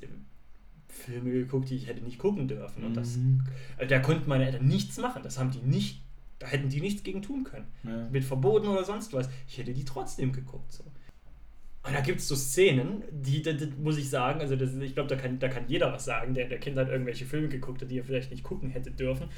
Filme 0.88 1.32
geguckt, 1.32 1.70
die 1.70 1.75
ich 1.75 1.88
hätte 1.88 2.04
nicht 2.04 2.20
gucken 2.20 2.48
dürfen 2.48 2.84
und 2.84 2.94
das, 2.96 3.16
Mhm. 3.18 3.44
äh, 3.78 3.88
da 3.88 4.00
konnten 4.00 4.28
meine 4.30 4.46
Eltern 4.46 4.68
nichts 4.68 4.98
machen, 4.98 5.24
das 5.24 5.40
haben 5.40 5.51
die 5.51 5.62
nicht, 5.62 6.01
da 6.40 6.48
hätten 6.48 6.70
die 6.70 6.82
nichts 6.82 7.04
gegen 7.04 7.22
tun 7.22 7.44
können 7.46 7.68
Ja. 7.84 8.08
mit 8.12 8.24
Verboten 8.24 8.68
oder 8.68 8.84
sonst 8.84 9.13
was. 9.13 9.30
Ich 9.48 9.58
hätte 9.58 9.74
die 9.74 9.86
trotzdem 9.86 10.34
geguckt. 10.34 10.72
So. 10.74 10.84
Und 11.84 11.94
da 11.94 12.01
gibt 12.01 12.20
es 12.20 12.28
so 12.28 12.36
Szenen, 12.36 13.04
die, 13.12 13.42
das, 13.42 13.58
das 13.58 13.70
muss 13.82 13.98
ich 13.98 14.10
sagen, 14.10 14.42
also 14.42 14.56
das, 14.56 14.75
ich 14.75 14.94
glaube, 14.94 15.10
da 15.10 15.16
kann, 15.16 15.40
da 15.40 15.48
kann 15.48 15.63
jeder 15.68 15.92
was 15.94 16.06
sagen, 16.06 16.34
der 16.34 16.48
der 16.48 16.60
Kind 16.60 16.78
hat 16.78 16.90
irgendwelche 16.90 17.25
Filme 17.25 17.48
geguckt 17.48 17.82
hat, 17.82 17.90
die 17.90 17.98
er 17.98 18.04
vielleicht 18.04 18.30
nicht 18.30 18.44
gucken 18.44 18.70
hätte 18.70 18.92
dürfen, 18.92 19.30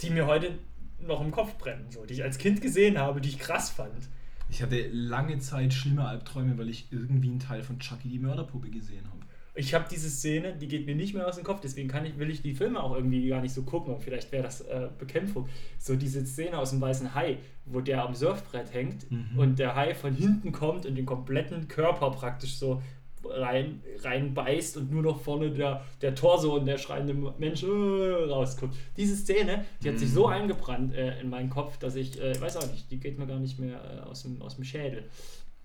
die 0.00 0.10
mir 0.10 0.26
heute 0.26 0.58
noch 1.00 1.20
im 1.20 1.30
Kopf 1.30 1.56
brennen, 1.58 1.86
so, 1.90 2.04
die 2.04 2.14
ich 2.14 2.22
als 2.22 2.38
Kind 2.38 2.60
gesehen 2.60 2.98
habe, 2.98 3.20
die 3.20 3.28
ich 3.30 3.38
krass 3.38 3.70
fand. 3.70 4.08
Ich 4.48 4.62
hatte 4.62 4.88
lange 4.92 5.38
Zeit 5.38 5.74
schlimme 5.74 6.06
Albträume, 6.06 6.56
weil 6.58 6.68
ich 6.68 6.86
irgendwie 6.92 7.30
einen 7.30 7.40
Teil 7.40 7.62
von 7.62 7.78
Chucky 7.80 8.08
die 8.08 8.18
Mörderpuppe 8.18 8.70
gesehen 8.70 9.04
habe. 9.06 9.16
Ich 9.58 9.72
habe 9.72 9.86
diese 9.90 10.10
Szene, 10.10 10.54
die 10.54 10.68
geht 10.68 10.84
mir 10.86 10.94
nicht 10.94 11.14
mehr 11.14 11.26
aus 11.26 11.36
dem 11.36 11.44
Kopf, 11.44 11.60
deswegen 11.62 11.88
kann 11.88 12.04
ich, 12.04 12.18
will 12.18 12.30
ich 12.30 12.42
die 12.42 12.54
Filme 12.54 12.82
auch 12.82 12.94
irgendwie 12.94 13.26
gar 13.26 13.40
nicht 13.40 13.54
so 13.54 13.62
gucken. 13.62 13.94
Und 13.94 14.02
vielleicht 14.02 14.30
wäre 14.30 14.42
das 14.42 14.60
äh, 14.60 14.88
Bekämpfung. 14.98 15.48
So 15.78 15.96
diese 15.96 16.24
Szene 16.26 16.58
aus 16.58 16.70
dem 16.70 16.80
Weißen 16.82 17.14
Hai, 17.14 17.38
wo 17.64 17.80
der 17.80 18.04
am 18.04 18.14
Surfbrett 18.14 18.72
hängt 18.74 19.10
Mhm. 19.10 19.38
und 19.38 19.58
der 19.58 19.74
Hai 19.74 19.94
von 19.94 20.14
hinten 20.14 20.52
kommt 20.52 20.84
und 20.84 20.94
den 20.94 21.06
kompletten 21.06 21.68
Körper 21.68 22.10
praktisch 22.10 22.56
so 22.58 22.82
rein, 23.30 23.82
rein 24.00 24.34
beißt 24.34 24.76
und 24.76 24.90
nur 24.90 25.02
noch 25.02 25.20
vorne 25.20 25.50
der, 25.50 25.84
der 26.00 26.14
Torso 26.14 26.54
und 26.56 26.66
der 26.66 26.78
schreiende 26.78 27.14
Mensch 27.38 27.62
äh, 27.62 27.66
rausguckt. 27.66 28.74
Diese 28.96 29.16
Szene, 29.16 29.64
die 29.82 29.88
hat 29.88 29.98
sich 29.98 30.10
so 30.10 30.26
Mhm. 30.26 30.32
eingebrannt 30.32 30.94
äh, 30.94 31.20
in 31.20 31.30
meinen 31.30 31.50
Kopf, 31.50 31.78
dass 31.78 31.96
ich, 31.96 32.20
äh, 32.20 32.40
weiß 32.40 32.56
auch 32.58 32.70
nicht, 32.70 32.90
die 32.90 32.98
geht 32.98 33.18
mir 33.18 33.26
gar 33.26 33.38
nicht 33.38 33.58
mehr 33.58 33.80
äh, 33.84 34.08
aus, 34.08 34.22
dem, 34.22 34.40
aus 34.42 34.56
dem 34.56 34.64
Schädel. 34.64 35.04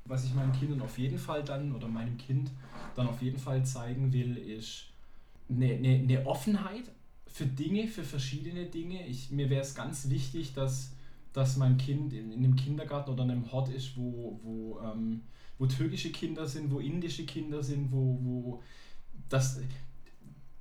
Was 0.05 0.25
ich 0.25 0.33
meinen 0.33 0.51
Kindern 0.53 0.81
auf 0.81 0.97
jeden 0.97 1.17
Fall 1.19 1.43
dann, 1.43 1.75
oder 1.75 1.87
meinem 1.87 2.17
Kind 2.17 2.49
dann 2.95 3.07
auf 3.07 3.21
jeden 3.21 3.37
Fall 3.37 3.63
zeigen 3.65 4.11
will, 4.11 4.35
ist 4.37 4.85
eine, 5.49 5.73
eine, 5.73 5.89
eine 5.89 6.25
Offenheit 6.25 6.83
für 7.27 7.45
Dinge, 7.45 7.87
für 7.87 8.03
verschiedene 8.03 8.65
Dinge. 8.65 9.05
Ich, 9.07 9.31
mir 9.31 9.49
wäre 9.49 9.61
es 9.61 9.75
ganz 9.75 10.09
wichtig, 10.09 10.53
dass, 10.53 10.91
dass 11.33 11.55
mein 11.57 11.77
Kind 11.77 12.13
in, 12.13 12.31
in 12.31 12.43
einem 12.43 12.55
Kindergarten 12.55 13.11
oder 13.11 13.23
einem 13.23 13.51
Hort 13.51 13.69
ist, 13.69 13.95
wo, 13.95 14.39
wo, 14.43 14.79
ähm, 14.79 15.21
wo 15.61 15.67
türkische 15.67 16.09
Kinder 16.11 16.47
sind, 16.47 16.71
wo 16.71 16.79
indische 16.79 17.23
Kinder 17.23 17.61
sind, 17.61 17.91
wo, 17.91 18.17
wo 18.23 18.63
das, 19.29 19.59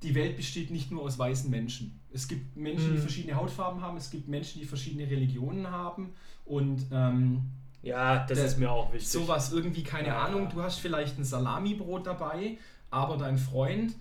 die 0.03 0.13
Welt 0.13 0.37
besteht 0.37 0.69
nicht 0.69 0.91
nur 0.91 1.01
aus 1.01 1.17
weißen 1.17 1.49
Menschen. 1.49 1.99
Es 2.13 2.27
gibt 2.27 2.55
Menschen, 2.55 2.91
die 2.91 2.97
Mhm. 2.99 3.01
verschiedene 3.01 3.35
Hautfarben 3.35 3.81
haben, 3.81 3.97
es 3.97 4.11
gibt 4.11 4.27
Menschen, 4.27 4.61
die 4.61 4.67
verschiedene 4.67 5.09
Religionen 5.09 5.65
haben 5.71 6.11
und 6.45 6.85
ähm, 6.91 7.41
Ja, 7.83 8.27
das 8.27 8.37
Der- 8.37 8.45
ist 8.45 8.59
mir 8.59 8.69
auch 8.69 8.93
wichtig. 8.93 9.09
sowas 9.09 9.51
irgendwie, 9.51 9.81
keine 9.81 10.09
Ja. 10.09 10.25
Ahnung, 10.25 10.49
du 10.53 10.61
hast 10.61 10.77
vielleicht 10.77 11.17
ein 11.17 11.23
Salamibrot 11.23 12.05
dabei, 12.05 12.59
aber 12.91 13.17
dein 13.17 13.39
Freund, 13.39 13.95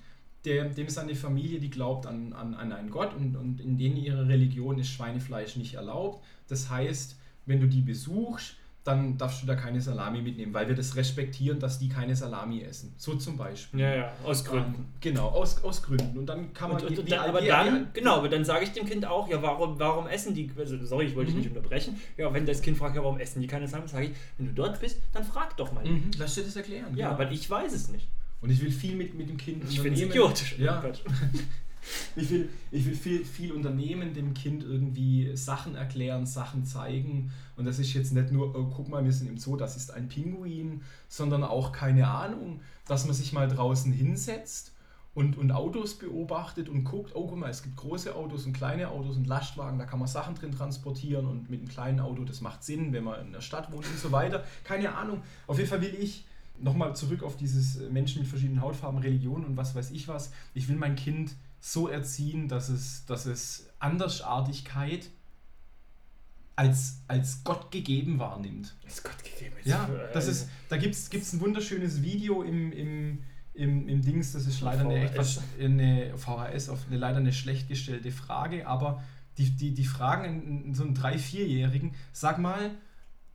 der, 0.44 0.68
dem 0.68 0.86
ist 0.86 0.98
eine 0.98 1.14
Familie, 1.14 1.60
die 1.60 1.70
glaubt 1.70 2.04
an, 2.06 2.34
an, 2.34 2.52
an 2.54 2.72
einen 2.72 2.90
Gott 2.90 3.14
und, 3.14 3.36
und 3.36 3.58
in 3.58 3.78
denen 3.78 3.96
ihre 3.96 4.28
Religion 4.28 4.78
ist 4.78 4.90
Schweinefleisch 4.90 5.56
nicht 5.56 5.74
erlaubt. 5.74 6.22
Das 6.48 6.68
heißt, 6.68 7.16
wenn 7.46 7.58
du 7.62 7.68
die 7.68 7.80
besuchst, 7.80 8.56
dann 8.82 9.18
darfst 9.18 9.42
du 9.42 9.46
da 9.46 9.56
keine 9.56 9.80
Salami 9.80 10.22
mitnehmen, 10.22 10.54
weil 10.54 10.66
wir 10.66 10.74
das 10.74 10.96
respektieren, 10.96 11.60
dass 11.60 11.78
die 11.78 11.88
keine 11.88 12.16
Salami 12.16 12.62
essen. 12.62 12.94
So 12.96 13.14
zum 13.16 13.36
Beispiel. 13.36 13.80
Ja, 13.80 13.94
ja, 13.94 14.12
aus 14.24 14.44
Gründen. 14.44 14.74
Ähm, 14.74 14.86
genau, 15.00 15.28
aus, 15.28 15.62
aus 15.62 15.82
Gründen. 15.82 16.18
Und 16.18 16.26
dann 16.26 16.54
kann 16.54 16.72
man. 16.72 16.82
Und, 16.82 16.98
und, 16.98 17.12
dann, 17.12 17.28
aber 17.28 17.42
dann, 17.42 17.88
genau, 17.92 18.16
aber 18.16 18.30
dann 18.30 18.44
sage 18.44 18.64
ich 18.64 18.72
dem 18.72 18.86
Kind 18.86 19.04
auch, 19.04 19.28
ja, 19.28 19.42
warum, 19.42 19.78
warum 19.78 20.06
essen 20.06 20.34
die, 20.34 20.50
also, 20.56 20.82
sorry, 20.84 21.06
ich 21.06 21.14
wollte 21.14 21.26
dich 21.32 21.36
Mhm. 21.36 21.40
nicht 21.42 21.56
unterbrechen, 21.56 22.00
ja, 22.16 22.32
wenn 22.32 22.46
das 22.46 22.62
Kind 22.62 22.78
fragt, 22.78 22.96
ja, 22.96 23.02
warum 23.02 23.18
essen 23.18 23.40
die 23.42 23.46
keine 23.46 23.68
Salami, 23.68 23.88
sage 23.88 24.06
ich, 24.06 24.12
wenn 24.38 24.46
du 24.46 24.52
dort 24.54 24.80
bist, 24.80 24.98
dann 25.12 25.24
frag 25.24 25.56
doch 25.58 25.72
mal. 25.72 25.84
Mhm, 25.84 26.12
lass 26.18 26.34
dir 26.34 26.44
das 26.44 26.56
erklären. 26.56 26.96
Ja, 26.96 27.08
genau. 27.08 27.18
weil 27.18 27.32
ich 27.32 27.48
weiß 27.48 27.72
es 27.72 27.90
nicht. 27.90 28.08
Und 28.40 28.48
ich 28.48 28.62
will 28.62 28.70
viel 28.70 28.96
mit, 28.96 29.14
mit 29.14 29.28
dem 29.28 29.36
Kind 29.36 29.62
Ich 29.68 29.80
finde 29.80 30.00
es 30.00 30.06
idiotisch. 30.08 30.58
Ja. 30.58 30.82
Ich 32.16 32.30
will, 32.30 32.48
ich 32.70 32.84
will 32.86 32.94
viel, 32.94 33.24
viel 33.24 33.52
unternehmen, 33.52 34.14
dem 34.14 34.34
Kind 34.34 34.62
irgendwie 34.62 35.34
Sachen 35.36 35.74
erklären, 35.74 36.26
Sachen 36.26 36.64
zeigen. 36.64 37.32
Und 37.56 37.64
das 37.64 37.78
ist 37.78 37.92
jetzt 37.94 38.12
nicht 38.12 38.32
nur, 38.32 38.54
oh, 38.54 38.70
guck 38.74 38.88
mal, 38.88 39.04
wir 39.04 39.12
sind 39.12 39.28
im 39.28 39.38
Zoo, 39.38 39.56
das 39.56 39.76
ist 39.76 39.92
ein 39.92 40.08
Pinguin, 40.08 40.82
sondern 41.08 41.42
auch, 41.44 41.72
keine 41.72 42.08
Ahnung, 42.08 42.60
dass 42.86 43.04
man 43.04 43.14
sich 43.14 43.32
mal 43.32 43.48
draußen 43.48 43.92
hinsetzt 43.92 44.72
und, 45.14 45.36
und 45.36 45.50
Autos 45.52 45.98
beobachtet 45.98 46.68
und 46.68 46.84
guckt, 46.84 47.12
oh, 47.14 47.26
guck 47.26 47.38
mal, 47.38 47.50
es 47.50 47.62
gibt 47.62 47.76
große 47.76 48.14
Autos 48.14 48.46
und 48.46 48.52
kleine 48.52 48.90
Autos 48.90 49.16
und 49.16 49.26
Lastwagen, 49.26 49.78
da 49.78 49.84
kann 49.84 49.98
man 49.98 50.08
Sachen 50.08 50.34
drin 50.34 50.52
transportieren 50.52 51.26
und 51.26 51.50
mit 51.50 51.60
einem 51.60 51.68
kleinen 51.68 52.00
Auto, 52.00 52.24
das 52.24 52.40
macht 52.40 52.62
Sinn, 52.62 52.92
wenn 52.92 53.04
man 53.04 53.26
in 53.26 53.32
der 53.32 53.40
Stadt 53.40 53.72
wohnt 53.72 53.86
und 53.86 53.98
so 53.98 54.12
weiter. 54.12 54.44
Keine 54.64 54.94
Ahnung. 54.94 55.22
Auf 55.46 55.58
jeden 55.58 55.68
Fall 55.68 55.80
will 55.80 55.96
ich 55.98 56.24
nochmal 56.58 56.94
zurück 56.94 57.22
auf 57.22 57.36
dieses 57.36 57.80
Menschen 57.90 58.20
mit 58.20 58.28
verschiedenen 58.28 58.60
Hautfarben, 58.60 59.00
Religion 59.00 59.44
und 59.44 59.56
was 59.56 59.74
weiß 59.74 59.90
ich 59.90 60.06
was. 60.08 60.30
Ich 60.54 60.68
will 60.68 60.76
mein 60.76 60.94
Kind 60.94 61.32
so 61.60 61.88
erziehen, 61.88 62.48
dass 62.48 62.68
es, 62.68 63.04
dass 63.06 63.26
es 63.26 63.68
Andersartigkeit 63.78 65.10
als, 66.56 67.00
als 67.08 67.42
Gott 67.44 67.70
gegeben 67.70 68.18
wahrnimmt. 68.18 68.74
Ist 68.86 69.02
Gott 69.04 69.22
gegeben. 69.22 69.56
Ja, 69.64 69.86
für- 69.86 70.10
das 70.12 70.26
ist, 70.26 70.48
da 70.68 70.76
gibt 70.76 70.94
es 70.94 71.32
ein 71.32 71.40
wunderschönes 71.40 72.02
Video 72.02 72.42
im, 72.42 72.72
im, 72.72 73.22
im, 73.54 73.88
im 73.88 74.02
Dings, 74.02 74.32
das 74.32 74.46
ist 74.46 74.60
leider 74.60 74.82
eine, 74.82 75.04
etwas, 75.10 75.40
eine 75.58 76.16
VHS, 76.16 76.68
auf 76.68 76.86
eine, 76.88 76.98
leider 76.98 77.18
eine 77.18 77.32
schlecht 77.32 77.68
gestellte 77.68 78.10
Frage, 78.10 78.66
aber 78.66 79.02
die, 79.38 79.50
die, 79.50 79.72
die 79.72 79.84
fragen 79.84 80.64
in, 80.66 80.74
so 80.74 80.82
einen 80.84 80.94
3-, 80.96 81.14
4-Jährigen, 81.18 81.94
sag 82.12 82.38
mal, 82.38 82.72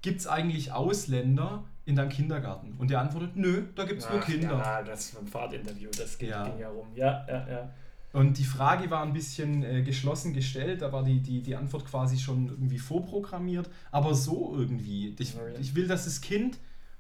gibt 0.01 0.20
es 0.20 0.27
eigentlich 0.27 0.72
Ausländer 0.72 1.63
in 1.86 1.96
deinem 1.96 2.10
Kindergarten? 2.10 2.74
Und 2.77 2.91
der 2.91 3.00
antwortet, 3.01 3.36
nö, 3.36 3.63
da 3.75 3.86
gibt 3.86 4.01
es 4.03 4.10
nur 4.10 4.20
Kinder. 4.20 4.58
Ja, 4.58 4.84
das 4.84 5.10
ist 5.10 5.17
ein 5.17 5.25
Fahrtinterview, 5.27 5.89
das 5.98 6.17
ging, 6.17 6.29
Ja. 6.29 6.48
ging 6.48 6.60
ja 6.60 6.70
rum. 6.70 6.88
Ja, 6.96 7.25
ja, 7.27 7.48
ja. 7.50 7.74
Und 8.15 8.38
die 8.38 8.45
Frage 8.45 8.89
war 8.89 9.03
ein 9.03 9.12
bisschen 9.12 9.62
äh, 9.62 9.81
geschlossen 9.81 10.34
gestellt, 10.34 10.81
da 10.81 10.93
war 10.93 11.03
die, 11.03 11.19
die, 11.19 11.41
die 11.41 11.57
Antwort 11.57 11.86
quasi 11.86 12.17
schon 12.17 12.48
irgendwie 12.48 12.77
vorprogrammiert, 12.77 13.69
aber 13.91 14.15
so 14.15 14.55
irgendwie. 14.55 15.13
Ich, 15.19 15.36
ich 15.60 15.75
will, 15.75 15.86
dass 15.86 16.05
das 16.05 16.22
Kind, 16.22 16.57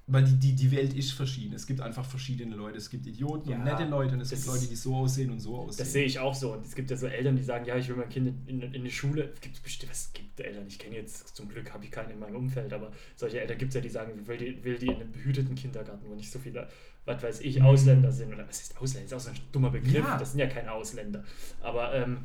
weil 0.07 0.23
die, 0.23 0.35
die, 0.35 0.53
die 0.53 0.71
Welt 0.71 0.93
ist 0.93 1.13
verschieden. 1.13 1.55
Es 1.55 1.65
gibt 1.65 1.81
einfach 1.81 2.05
verschiedene 2.05 2.55
Leute. 2.55 2.77
Es 2.77 2.91
gibt 2.91 3.07
Idioten 3.07 3.49
Ja, 3.49 3.57
und 3.57 3.63
nette 3.63 3.85
Leute 3.85 4.13
und 4.13 4.21
es 4.21 4.29
das 4.29 4.43
gibt 4.43 4.53
Leute, 4.53 4.67
die 4.67 4.75
so 4.75 4.95
aussehen 4.95 5.31
und 5.31 5.39
so 5.39 5.57
Das 5.65 5.75
aussehen. 5.79 5.85
sehe 5.87 6.05
ich 6.05 6.19
auch 6.19 6.35
so. 6.35 6.53
Und 6.53 6.63
es 6.65 6.75
gibt 6.75 6.91
ja 6.91 6.97
so 6.97 7.07
Eltern, 7.07 7.35
die 7.35 7.43
sagen, 7.43 7.65
ja, 7.65 7.75
ich 7.75 7.87
will 7.89 7.95
mein 7.95 8.09
Kind 8.09 8.27
in, 8.27 8.61
in, 8.61 8.73
in 8.73 8.81
eine 8.81 8.91
Schule. 8.91 9.31
Es 9.33 9.41
gibt 9.41 9.63
bestimmt, 9.63 9.91
es 9.91 10.11
gibt 10.13 10.39
Eltern, 10.39 10.67
ich 10.67 10.77
kenne 10.77 10.95
jetzt, 10.97 11.35
zum 11.35 11.49
Glück 11.49 11.73
habe 11.73 11.83
ich 11.85 11.89
keinen 11.91 12.11
in 12.11 12.19
meinem 12.19 12.35
Umfeld, 12.35 12.71
aber 12.71 12.91
solche 13.15 13.41
Eltern 13.41 13.57
gibt 13.57 13.69
es 13.69 13.75
ja, 13.75 13.81
die 13.81 13.89
sagen, 13.89 14.11
ich 14.21 14.27
will 14.27 14.37
die, 14.37 14.63
will 14.63 14.77
die 14.77 14.87
in 14.87 14.95
einen 15.01 15.11
behüteten 15.11 15.55
Kindergarten, 15.55 16.05
wo 16.07 16.13
nicht 16.13 16.29
so 16.31 16.37
viele, 16.37 16.69
was 17.05 17.23
weiß 17.23 17.39
ich, 17.41 17.59
Mhm. 17.59 17.65
Ausländer 17.65 18.11
sind. 18.11 18.31
Oder 18.31 18.47
was 18.47 18.61
ist 18.61 18.77
Ausländer? 18.77 19.09
Das 19.09 19.23
ist 19.23 19.29
auch 19.29 19.33
so 19.33 19.39
ein 19.39 19.45
dummer 19.51 19.71
Begriff. 19.71 19.93
Ja. 20.05 20.17
Das 20.19 20.31
sind 20.31 20.39
ja 20.39 20.47
keine 20.47 20.71
Ausländer. 20.71 21.23
Aber 21.61 21.93
ähm, 21.95 22.19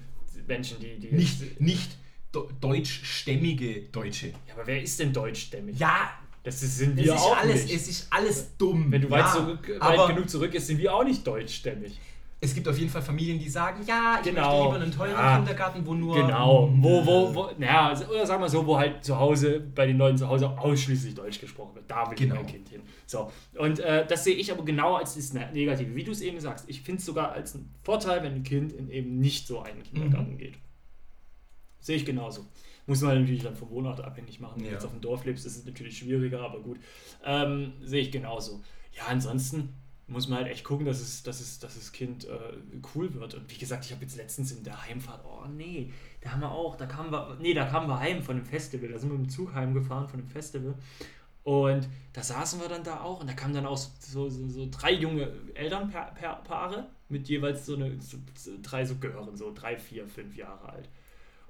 Menschen, 0.46 0.76
die. 0.80 0.98
die 0.98 1.14
nicht 1.16 1.60
nicht 1.60 1.96
deutschstämmige 2.60 3.82
Deutsche. 3.90 4.28
Ja, 4.28 4.54
aber 4.54 4.66
wer 4.66 4.82
ist 4.82 5.00
denn 5.00 5.12
deutschstämmig? 5.12 5.78
Ja, 5.78 6.10
Das 6.42 6.62
ist, 6.62 6.78
sind 6.78 6.98
es 6.98 7.04
wir 7.04 7.14
ist, 7.14 7.20
auch 7.20 7.36
alles, 7.36 7.64
nicht. 7.64 7.74
es 7.74 7.88
ist 7.88 8.06
alles 8.10 8.56
dumm. 8.56 8.90
Wenn 8.90 9.02
du 9.02 9.10
weit, 9.10 9.20
ja, 9.26 9.32
zurück, 9.32 9.76
weit 9.80 10.08
genug 10.08 10.30
zurück 10.30 10.54
ist, 10.54 10.66
sind 10.66 10.78
wir 10.78 10.94
auch 10.94 11.04
nicht 11.04 11.26
deutschstämmig. 11.26 11.98
es 12.42 12.54
gibt 12.54 12.66
auf 12.66 12.78
jeden 12.78 12.90
Fall 12.90 13.02
Familien, 13.02 13.38
die 13.38 13.50
sagen, 13.50 13.82
ja, 13.86 14.18
ich 14.18 14.30
Genau. 14.30 14.48
möchte 14.48 14.64
lieber 14.64 14.82
einen 14.84 14.92
teuren 14.92 15.10
Ja. 15.12 15.36
Kindergarten, 15.36 15.84
wo 15.86 15.92
nur... 15.92 16.14
Genau, 16.16 16.70
wo, 16.78 17.04
wo, 17.04 17.34
wo, 17.34 17.50
naja, 17.58 17.88
also, 17.90 18.06
oder 18.06 18.24
sagen 18.26 18.42
wir 18.42 18.48
so, 18.48 18.66
wo 18.66 18.78
halt 18.78 19.04
zu 19.04 19.18
Hause, 19.18 19.60
bei 19.74 19.86
den 19.86 19.98
Leuten 19.98 20.16
zu 20.16 20.26
Hause 20.26 20.48
ausschließlich 20.48 21.14
Deutsch 21.14 21.38
gesprochen 21.38 21.74
wird. 21.74 21.84
Da 21.90 22.08
will 22.10 22.16
Genau. 22.16 22.36
ich 22.36 22.40
mein 22.40 22.46
Kind 22.50 22.68
hin. 22.70 22.80
So, 23.04 23.30
und 23.58 23.80
äh, 23.80 24.06
das 24.06 24.24
sehe 24.24 24.34
ich 24.36 24.50
aber 24.50 24.64
genau 24.64 24.94
als 24.94 25.16
das 25.16 25.34
Ne- 25.34 25.50
Negative. 25.52 25.94
Wie 25.94 26.04
du 26.04 26.12
es 26.12 26.22
eben 26.22 26.40
sagst, 26.40 26.64
ich 26.68 26.80
finde 26.80 27.00
es 27.00 27.04
sogar 27.04 27.32
als 27.32 27.54
einen 27.54 27.68
Vorteil, 27.82 28.22
wenn 28.22 28.32
ein 28.36 28.42
Kind 28.42 28.72
in 28.72 28.88
eben 28.88 29.18
nicht 29.18 29.46
so 29.46 29.60
einen 29.60 29.82
Kindergarten 29.82 30.38
geht. 30.38 30.54
Sehe 31.80 31.96
ich 31.96 32.06
genauso. 32.06 32.46
Muss 32.90 33.02
man 33.02 33.20
natürlich 33.20 33.44
dann 33.44 33.54
vom 33.54 33.70
Wohnort 33.70 34.00
abhängig 34.00 34.40
machen. 34.40 34.54
Wenn 34.56 34.64
du 34.64 34.68
Ja. 34.70 34.72
jetzt 34.74 34.84
auf 34.84 34.90
dem 34.90 35.00
Dorf 35.00 35.24
lebst, 35.24 35.46
ist 35.46 35.56
es 35.56 35.64
natürlich 35.64 35.96
schwieriger, 35.98 36.40
aber 36.40 36.58
gut. 36.58 36.80
Ähm, 37.24 37.72
sehe 37.84 38.02
ich 38.02 38.10
genauso. 38.10 38.62
Ja, 38.96 39.04
ansonsten 39.06 39.68
muss 40.08 40.26
man 40.26 40.38
halt 40.40 40.48
echt 40.48 40.64
gucken, 40.64 40.86
dass 40.86 41.00
es, 41.00 41.22
dass 41.22 41.40
es, 41.40 41.60
dass 41.60 41.76
das 41.76 41.92
Kind 41.92 42.24
äh, 42.24 42.36
cool 42.96 43.14
wird. 43.14 43.34
Und 43.34 43.48
wie 43.48 43.58
gesagt, 43.58 43.84
ich 43.84 43.92
habe 43.92 44.02
jetzt 44.02 44.16
letztens 44.16 44.50
in 44.50 44.64
der 44.64 44.84
Heimfahrt, 44.84 45.24
oh 45.24 45.46
nee, 45.46 45.92
da 46.20 46.32
haben 46.32 46.40
wir 46.40 46.50
auch, 46.50 46.74
da 46.74 46.86
kamen 46.86 47.12
wir, 47.12 47.36
nee, 47.40 47.54
da 47.54 47.64
kamen 47.66 47.86
wir 47.88 48.00
heim 48.00 48.24
von 48.24 48.34
dem 48.34 48.44
Festival, 48.44 48.88
da 48.88 48.98
sind 48.98 49.08
wir 49.10 49.16
mit 49.18 49.28
dem 49.28 49.30
Zug 49.30 49.54
heimgefahren 49.54 50.08
von 50.08 50.18
dem 50.18 50.28
Festival. 50.28 50.74
Und 51.44 51.88
da 52.12 52.24
saßen 52.24 52.60
wir 52.60 52.68
dann 52.68 52.82
da 52.82 53.02
auch 53.02 53.20
und 53.20 53.28
da 53.30 53.34
kamen 53.34 53.54
dann 53.54 53.66
auch 53.66 53.76
so, 53.76 54.28
so, 54.28 54.48
so 54.48 54.66
drei 54.68 54.94
junge 54.94 55.30
Elternpaare 55.54 56.88
mit 57.08 57.28
jeweils 57.28 57.66
so, 57.66 57.76
eine, 57.76 58.00
so, 58.00 58.18
drei 58.62 58.84
so 58.84 58.96
Gören, 58.96 59.36
so 59.36 59.52
drei, 59.54 59.76
vier, 59.78 60.08
fünf 60.08 60.36
Jahre 60.36 60.68
alt. 60.70 60.88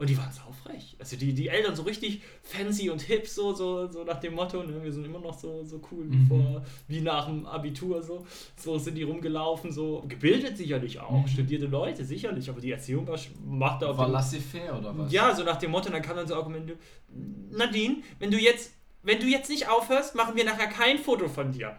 Und 0.00 0.08
die 0.08 0.16
waren 0.16 0.32
saufrech. 0.32 0.96
Also 0.98 1.16
die, 1.16 1.34
die 1.34 1.48
Eltern 1.48 1.76
so 1.76 1.82
richtig 1.82 2.22
fancy 2.42 2.88
und 2.88 3.02
hip, 3.02 3.28
so, 3.28 3.52
so, 3.52 3.86
so 3.86 4.02
nach 4.02 4.18
dem 4.18 4.34
Motto, 4.34 4.62
ne? 4.62 4.82
wir 4.82 4.90
sind 4.92 5.04
immer 5.04 5.18
noch 5.20 5.38
so, 5.38 5.62
so 5.62 5.78
cool 5.92 6.10
wie, 6.10 6.16
Mhm. 6.16 6.26
vor, 6.26 6.64
wie 6.88 7.00
nach 7.02 7.26
dem 7.26 7.44
Abitur. 7.44 8.02
So. 8.02 8.24
so 8.56 8.78
sind 8.78 8.94
die 8.94 9.02
rumgelaufen, 9.02 9.70
so 9.70 10.02
gebildet 10.08 10.56
sicherlich 10.56 10.98
auch, 10.98 11.22
Mhm. 11.24 11.28
studierte 11.28 11.66
Leute 11.66 12.02
sicherlich, 12.04 12.48
aber 12.48 12.60
die 12.62 12.72
Erziehung 12.72 13.06
war, 13.06 13.18
macht 13.46 13.82
da 13.82 13.90
auf 13.90 13.98
War 13.98 14.08
laissez-faire 14.08 14.78
oder 14.78 14.96
was? 14.96 15.12
ja, 15.12 15.34
so 15.36 15.44
nach 15.44 15.56
dem 15.58 15.70
Motto, 15.70 15.90
dann 15.90 16.00
kam 16.00 16.16
dann 16.16 16.26
so 16.26 16.34
Argumente, 16.34 16.78
Nadine, 17.50 17.96
wenn 18.18 18.30
du 18.30 18.38
jetzt, 18.38 18.72
wenn 19.02 19.20
du 19.20 19.26
jetzt 19.26 19.50
nicht 19.50 19.68
aufhörst, 19.68 20.14
machen 20.14 20.34
wir 20.34 20.44
nachher 20.44 20.68
kein 20.68 20.96
Foto 20.98 21.28
von 21.28 21.52
dir. 21.52 21.76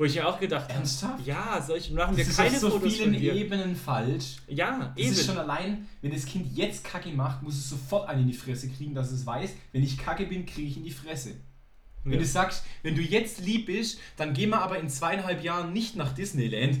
Wo 0.00 0.04
ich 0.06 0.14
mir 0.14 0.26
auch 0.26 0.40
gedacht 0.40 0.62
habe, 0.64 0.72
Ernsthaft? 0.72 1.26
ja, 1.26 1.60
solche 1.60 1.92
machen 1.92 2.16
wir 2.16 2.24
Das 2.24 2.30
ist 2.32 2.38
keine 2.38 2.54
auf 2.56 2.60
so 2.60 2.70
Fotos 2.70 2.94
vielen. 2.94 3.12
Ebenen 3.12 3.76
falsch. 3.76 4.36
Ja, 4.48 4.78
Das 4.96 5.04
eben. 5.04 5.12
ist 5.12 5.26
schon 5.26 5.36
allein, 5.36 5.86
wenn 6.00 6.10
das 6.10 6.24
Kind 6.24 6.56
jetzt 6.56 6.84
Kacke 6.84 7.10
macht, 7.10 7.42
muss 7.42 7.58
es 7.58 7.68
sofort 7.68 8.08
einen 8.08 8.22
in 8.22 8.28
die 8.28 8.32
Fresse 8.32 8.70
kriegen, 8.70 8.94
dass 8.94 9.10
es 9.12 9.26
weiß, 9.26 9.50
wenn 9.72 9.82
ich 9.82 9.98
Kacke 9.98 10.24
bin, 10.24 10.46
kriege 10.46 10.68
ich 10.68 10.78
in 10.78 10.84
die 10.84 10.90
Fresse. 10.90 11.34
Wenn 12.02 12.14
Ja. 12.14 12.18
du 12.20 12.24
sagst, 12.24 12.64
wenn 12.82 12.94
du 12.94 13.02
jetzt 13.02 13.40
lieb 13.44 13.66
bist, 13.66 13.98
dann 14.16 14.32
gehen 14.32 14.48
wir 14.48 14.62
aber 14.62 14.78
in 14.78 14.88
zweieinhalb 14.88 15.44
Jahren 15.44 15.74
nicht 15.74 15.96
nach 15.96 16.14
Disneyland. 16.14 16.78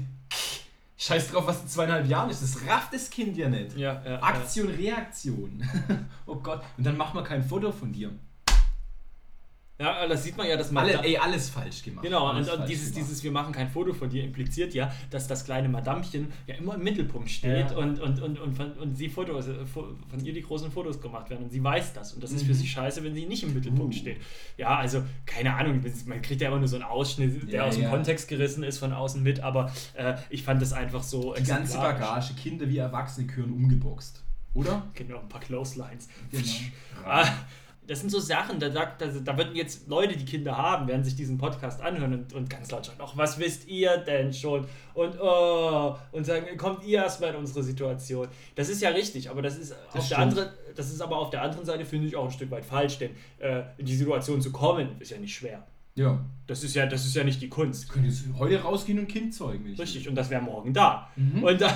Scheiß 0.96 1.30
drauf, 1.30 1.46
was 1.46 1.60
in 1.60 1.68
zweieinhalb 1.68 2.06
Jahren 2.08 2.30
ist. 2.30 2.42
Das 2.42 2.66
rafft 2.66 2.94
das 2.94 3.10
Kind 3.10 3.36
ja 3.36 3.50
nicht. 3.50 3.76
ja, 3.76 4.02
ja, 4.02 4.22
Aktion, 4.22 4.68
Reaktion. 4.68 5.62
oh 6.26 6.36
Gott. 6.36 6.62
Und 6.78 6.84
dann 6.86 6.96
machen 6.96 7.16
wir 7.18 7.22
kein 7.24 7.42
Foto 7.44 7.70
von 7.70 7.92
dir. 7.92 8.12
Ja, 9.80 10.06
das 10.06 10.24
sieht 10.24 10.36
man 10.36 10.46
ja, 10.46 10.56
dass 10.58 10.70
man. 10.70 10.84
Alle, 10.84 11.02
ey, 11.02 11.16
alles 11.16 11.48
falsch 11.48 11.82
gemacht. 11.82 12.04
Genau, 12.04 12.26
alles 12.26 12.50
und, 12.50 12.68
dieses, 12.68 12.92
gemacht. 12.92 13.08
dieses 13.08 13.24
Wir 13.24 13.32
machen 13.32 13.52
kein 13.52 13.70
Foto 13.70 13.94
von 13.94 14.10
dir 14.10 14.22
impliziert 14.22 14.74
ja, 14.74 14.92
dass 15.08 15.26
das 15.26 15.44
kleine 15.44 15.70
Madamchen 15.70 16.30
ja 16.46 16.54
immer 16.56 16.74
im 16.74 16.82
Mittelpunkt 16.82 17.30
steht 17.30 17.70
Ja. 17.70 17.76
und, 17.78 17.98
und, 17.98 18.20
und, 18.20 18.38
und, 18.38 18.54
von, 18.54 18.72
und 18.72 18.94
sie 18.96 19.08
Fotos, 19.08 19.48
äh, 19.48 19.52
fo- 19.64 19.96
von 20.10 20.22
ihr 20.24 20.34
die 20.34 20.42
großen 20.42 20.70
Fotos 20.70 21.00
gemacht 21.00 21.30
werden 21.30 21.44
und 21.44 21.50
sie 21.50 21.64
weiß 21.64 21.94
das 21.94 22.12
und 22.12 22.22
das 22.22 22.30
ist 22.32 22.42
für 22.42 22.50
Mhm. 22.52 22.56
sie 22.56 22.66
scheiße, 22.66 23.02
wenn 23.02 23.14
sie 23.14 23.24
nicht 23.24 23.42
im 23.42 23.54
Mittelpunkt 23.54 23.94
Uh. 23.94 23.98
steht. 23.98 24.18
Ja, 24.58 24.76
also 24.76 25.02
keine 25.24 25.54
Ahnung, 25.54 25.82
man 26.04 26.20
kriegt 26.20 26.42
ja 26.42 26.48
immer 26.48 26.58
nur 26.58 26.68
so 26.68 26.76
einen 26.76 26.84
Ausschnitt, 26.84 27.50
der 27.50 27.60
Ja, 27.62 27.64
aus 27.66 27.74
dem 27.76 27.84
ja. 27.84 27.90
Kontext 27.90 28.28
gerissen 28.28 28.62
ist 28.62 28.76
von 28.78 28.92
außen 28.92 29.22
mit, 29.22 29.40
aber 29.40 29.72
äh, 29.94 30.14
ich 30.28 30.42
fand 30.42 30.60
das 30.60 30.74
einfach 30.74 31.02
so 31.02 31.34
Die 31.34 31.42
ganze. 31.44 31.78
Bagage, 31.78 32.34
Kinder 32.34 32.68
wie 32.68 32.76
Erwachsene 32.78 33.26
gehören 33.26 33.52
umgeboxt. 33.52 34.22
Oder? 34.52 34.82
Genau, 34.94 35.20
ein 35.20 35.28
paar 35.30 35.40
Clotheslines. 35.40 36.08
Genau. 36.30 36.44
Das 37.90 37.98
sind 37.98 38.10
so 38.10 38.20
Sachen, 38.20 38.60
da, 38.60 38.70
sagt, 38.70 39.02
da, 39.02 39.08
da 39.08 39.36
würden 39.36 39.56
jetzt 39.56 39.88
Leute, 39.88 40.16
die 40.16 40.24
Kinder 40.24 40.56
haben, 40.56 40.86
werden 40.86 41.02
sich 41.02 41.16
diesen 41.16 41.38
Podcast 41.38 41.80
anhören 41.80 42.14
und, 42.14 42.32
und 42.34 42.48
ganz 42.48 42.70
laut 42.70 42.86
schreien, 42.86 43.00
ach, 43.02 43.16
was 43.16 43.36
wisst 43.40 43.66
ihr 43.66 43.96
denn 43.96 44.32
schon? 44.32 44.64
Und, 44.94 45.20
oh, 45.20 45.96
und 46.12 46.24
sagen, 46.24 46.56
kommt 46.56 46.84
ihr 46.84 47.02
erstmal 47.02 47.30
in 47.30 47.36
unsere 47.36 47.64
Situation. 47.64 48.28
Das 48.54 48.68
ist 48.68 48.80
ja 48.80 48.90
richtig, 48.90 49.28
aber 49.28 49.42
das 49.42 49.58
ist, 49.58 49.74
auf 49.92 50.06
der 50.08 50.18
anderen, 50.20 50.50
das 50.76 50.92
ist 50.92 51.00
aber 51.00 51.16
auf 51.16 51.30
der 51.30 51.42
anderen 51.42 51.66
Seite, 51.66 51.84
finde 51.84 52.06
ich, 52.06 52.14
auch 52.14 52.26
ein 52.26 52.30
Stück 52.30 52.52
weit 52.52 52.64
falsch, 52.64 52.98
denn 52.98 53.10
äh, 53.40 53.64
in 53.76 53.86
die 53.86 53.96
Situation 53.96 54.40
zu 54.40 54.52
kommen, 54.52 54.90
ist 55.00 55.10
ja 55.10 55.18
nicht 55.18 55.34
schwer. 55.34 55.66
Ja. 55.96 56.24
Das 56.46 56.62
ist 56.62 56.76
ja, 56.76 56.86
das 56.86 57.04
ist 57.04 57.16
ja 57.16 57.24
nicht 57.24 57.42
die 57.42 57.48
Kunst. 57.48 57.86
Ich 57.86 57.90
könnte 57.90 58.08
jetzt 58.08 58.22
heute 58.38 58.62
rausgehen 58.62 59.00
und 59.00 59.08
Kind 59.08 59.34
zeugen, 59.34 59.74
Richtig, 59.76 60.08
und 60.08 60.14
das 60.14 60.30
wäre 60.30 60.42
morgen 60.42 60.72
da. 60.72 61.10
Mhm. 61.16 61.42
Und 61.42 61.60
dann, 61.60 61.74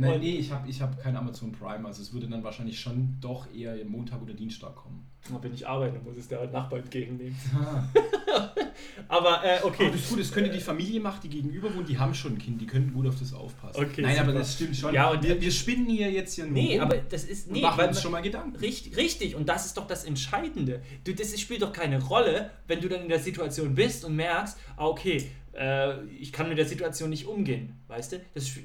Nein, 0.00 0.20
nee, 0.20 0.36
ich 0.36 0.50
habe 0.50 0.68
ich 0.68 0.80
hab 0.80 1.00
kein 1.00 1.16
Amazon 1.16 1.52
Prime, 1.52 1.86
also 1.86 2.02
es 2.02 2.12
würde 2.12 2.28
dann 2.28 2.42
wahrscheinlich 2.42 2.78
schon 2.78 3.16
doch 3.20 3.46
eher 3.52 3.76
Montag 3.84 4.22
oder 4.22 4.34
Dienstag 4.34 4.74
kommen. 4.74 5.06
Aber 5.28 5.42
wenn 5.44 5.52
ich 5.52 5.66
arbeite, 5.68 5.98
muss 6.00 6.16
es 6.16 6.28
der 6.28 6.46
Nachbar 6.50 6.78
entgegennehmen. 6.78 7.36
aber 9.08 9.44
äh, 9.44 9.58
okay. 9.62 9.84
Aber 9.84 9.92
das 9.92 10.02
ist 10.02 10.10
gut, 10.10 10.20
das 10.20 10.32
könnte 10.32 10.50
die 10.50 10.60
Familie 10.60 11.00
machen, 11.00 11.20
die 11.24 11.28
gegenüber 11.28 11.74
wohnt, 11.74 11.88
die 11.88 11.98
haben 11.98 12.14
schon 12.14 12.32
ein 12.32 12.38
Kind, 12.38 12.60
die 12.60 12.66
könnten 12.66 12.94
gut 12.94 13.06
auf 13.06 13.18
das 13.18 13.32
aufpassen. 13.32 13.84
Okay, 13.84 14.02
Nein, 14.02 14.18
aber 14.18 14.28
super. 14.28 14.38
das 14.38 14.54
stimmt 14.54 14.76
schon. 14.76 14.94
Ja, 14.94 15.10
und 15.10 15.22
wir, 15.22 15.40
wir 15.40 15.50
spinnen 15.50 15.86
hier 15.86 16.10
jetzt 16.10 16.34
hier 16.34 16.44
nur 16.44 16.54
Nee, 16.54 16.78
rum 16.78 16.86
aber 16.86 16.96
das 16.96 17.24
ist. 17.24 17.50
Nee, 17.50 17.60
machen 17.60 17.78
weil 17.78 17.88
uns 17.88 18.00
schon 18.00 18.12
mal 18.12 18.22
Gedanken. 18.22 18.56
Richtig, 18.56 18.96
richtig, 18.96 19.34
und 19.34 19.48
das 19.48 19.66
ist 19.66 19.76
doch 19.76 19.86
das 19.86 20.04
Entscheidende. 20.04 20.82
Du, 21.04 21.14
das 21.14 21.38
spielt 21.38 21.62
doch 21.62 21.72
keine 21.72 22.02
Rolle, 22.02 22.50
wenn 22.66 22.80
du 22.80 22.88
dann 22.88 23.02
in 23.02 23.08
der 23.08 23.20
Situation 23.20 23.74
bist 23.74 24.04
und 24.04 24.16
merkst, 24.16 24.58
ah, 24.76 24.86
okay, 24.86 25.30
äh, 25.52 26.02
ich 26.06 26.32
kann 26.32 26.48
mit 26.48 26.58
der 26.58 26.66
Situation 26.66 27.10
nicht 27.10 27.26
umgehen, 27.26 27.74
weißt 27.88 28.12
du? 28.12 28.20
Das, 28.34 28.44
ist- 28.44 28.58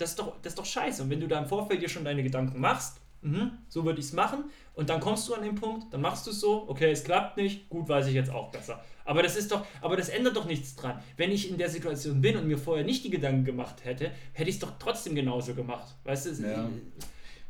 das, 0.00 0.10
ist 0.10 0.18
doch, 0.18 0.40
das 0.42 0.52
ist 0.52 0.58
doch 0.58 0.64
scheiße. 0.64 1.02
Und 1.02 1.10
wenn 1.10 1.20
du 1.20 1.28
da 1.28 1.38
im 1.38 1.46
Vorfeld 1.46 1.82
dir 1.82 1.88
schon 1.88 2.04
deine 2.04 2.22
Gedanken 2.22 2.60
machst, 2.60 3.00
mhm, 3.22 3.52
so 3.68 3.84
würde 3.84 4.00
ich 4.00 4.06
es 4.06 4.12
machen, 4.12 4.44
und 4.74 4.88
dann 4.88 5.00
kommst 5.00 5.28
du 5.28 5.34
an 5.34 5.42
den 5.42 5.54
Punkt, 5.54 5.92
dann 5.92 6.00
machst 6.00 6.26
du 6.26 6.30
es 6.30 6.40
so, 6.40 6.68
okay, 6.68 6.90
es 6.90 7.04
klappt 7.04 7.36
nicht, 7.36 7.68
gut, 7.68 7.88
weiß 7.88 8.06
ich 8.06 8.14
jetzt 8.14 8.30
auch 8.30 8.50
besser. 8.50 8.82
Aber 9.04 9.22
das 9.22 9.36
ist 9.36 9.50
doch, 9.50 9.66
aber 9.80 9.96
das 9.96 10.08
ändert 10.08 10.36
doch 10.36 10.46
nichts 10.46 10.76
dran. 10.76 11.00
Wenn 11.16 11.32
ich 11.32 11.50
in 11.50 11.58
der 11.58 11.68
Situation 11.68 12.20
bin 12.20 12.36
und 12.36 12.46
mir 12.46 12.58
vorher 12.58 12.84
nicht 12.84 13.04
die 13.04 13.10
Gedanken 13.10 13.44
gemacht 13.44 13.84
hätte, 13.84 14.12
hätte 14.32 14.48
ich 14.48 14.56
es 14.56 14.60
doch 14.60 14.72
trotzdem 14.78 15.14
genauso 15.14 15.54
gemacht. 15.54 15.96
Weißt 16.04 16.26
du? 16.26 16.42
Ja. 16.42 16.68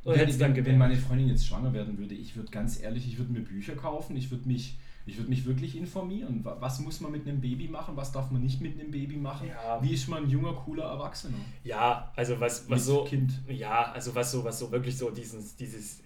Oder 0.05 0.17
hätte 0.17 0.31
es 0.31 0.39
dann 0.39 0.51
wenn, 0.51 0.57
wenn 0.57 0.65
gewählt. 0.65 0.79
meine 0.79 0.97
Freundin 0.97 1.29
jetzt 1.29 1.47
schwanger 1.47 1.73
werden 1.75 1.99
würde, 1.99 2.15
ich 2.15 2.35
würde 2.35 2.51
ganz 2.51 2.81
ehrlich, 2.83 3.07
ich 3.07 3.19
würde 3.19 3.33
mir 3.33 3.41
Bücher 3.41 3.75
kaufen, 3.75 4.17
ich 4.17 4.31
würde 4.31 4.49
mich, 4.49 4.79
ich 5.07 5.17
würde 5.17 5.31
mich 5.31 5.45
wirklich 5.47 5.77
informieren. 5.77 6.45
Wa- 6.45 6.57
Was 6.61 6.79
muss 6.81 7.01
man 7.01 7.11
mit 7.13 7.27
einem 7.27 7.41
Baby 7.41 7.69
machen, 7.69 7.97
was 7.97 8.13
darf 8.13 8.31
man 8.31 8.43
nicht 8.43 8.61
mit 8.61 8.79
einem 8.79 8.91
Baby 8.91 9.17
machen? 9.17 9.49
Ja. 9.49 9.83
Wie 9.83 9.93
ist 9.95 10.09
man 10.09 10.25
ein 10.25 10.31
junger, 10.31 10.53
cooler 10.53 10.85
Erwachsener? 10.85 11.39
Ja, 11.65 12.13
also 12.17 12.39
was, 12.41 12.63
was 12.65 12.69
Mit 12.69 12.81
so. 12.81 13.05
Kind. 13.05 13.33
Ja, 13.49 13.93
also 13.93 14.15
was 14.15 14.31
so, 14.31 14.45
was 14.45 14.59
so 14.59 14.71
wirklich 14.71 14.97
so 14.97 15.11
dieses, 15.11 15.57
dieses, 15.57 15.99
ja, 15.99 16.05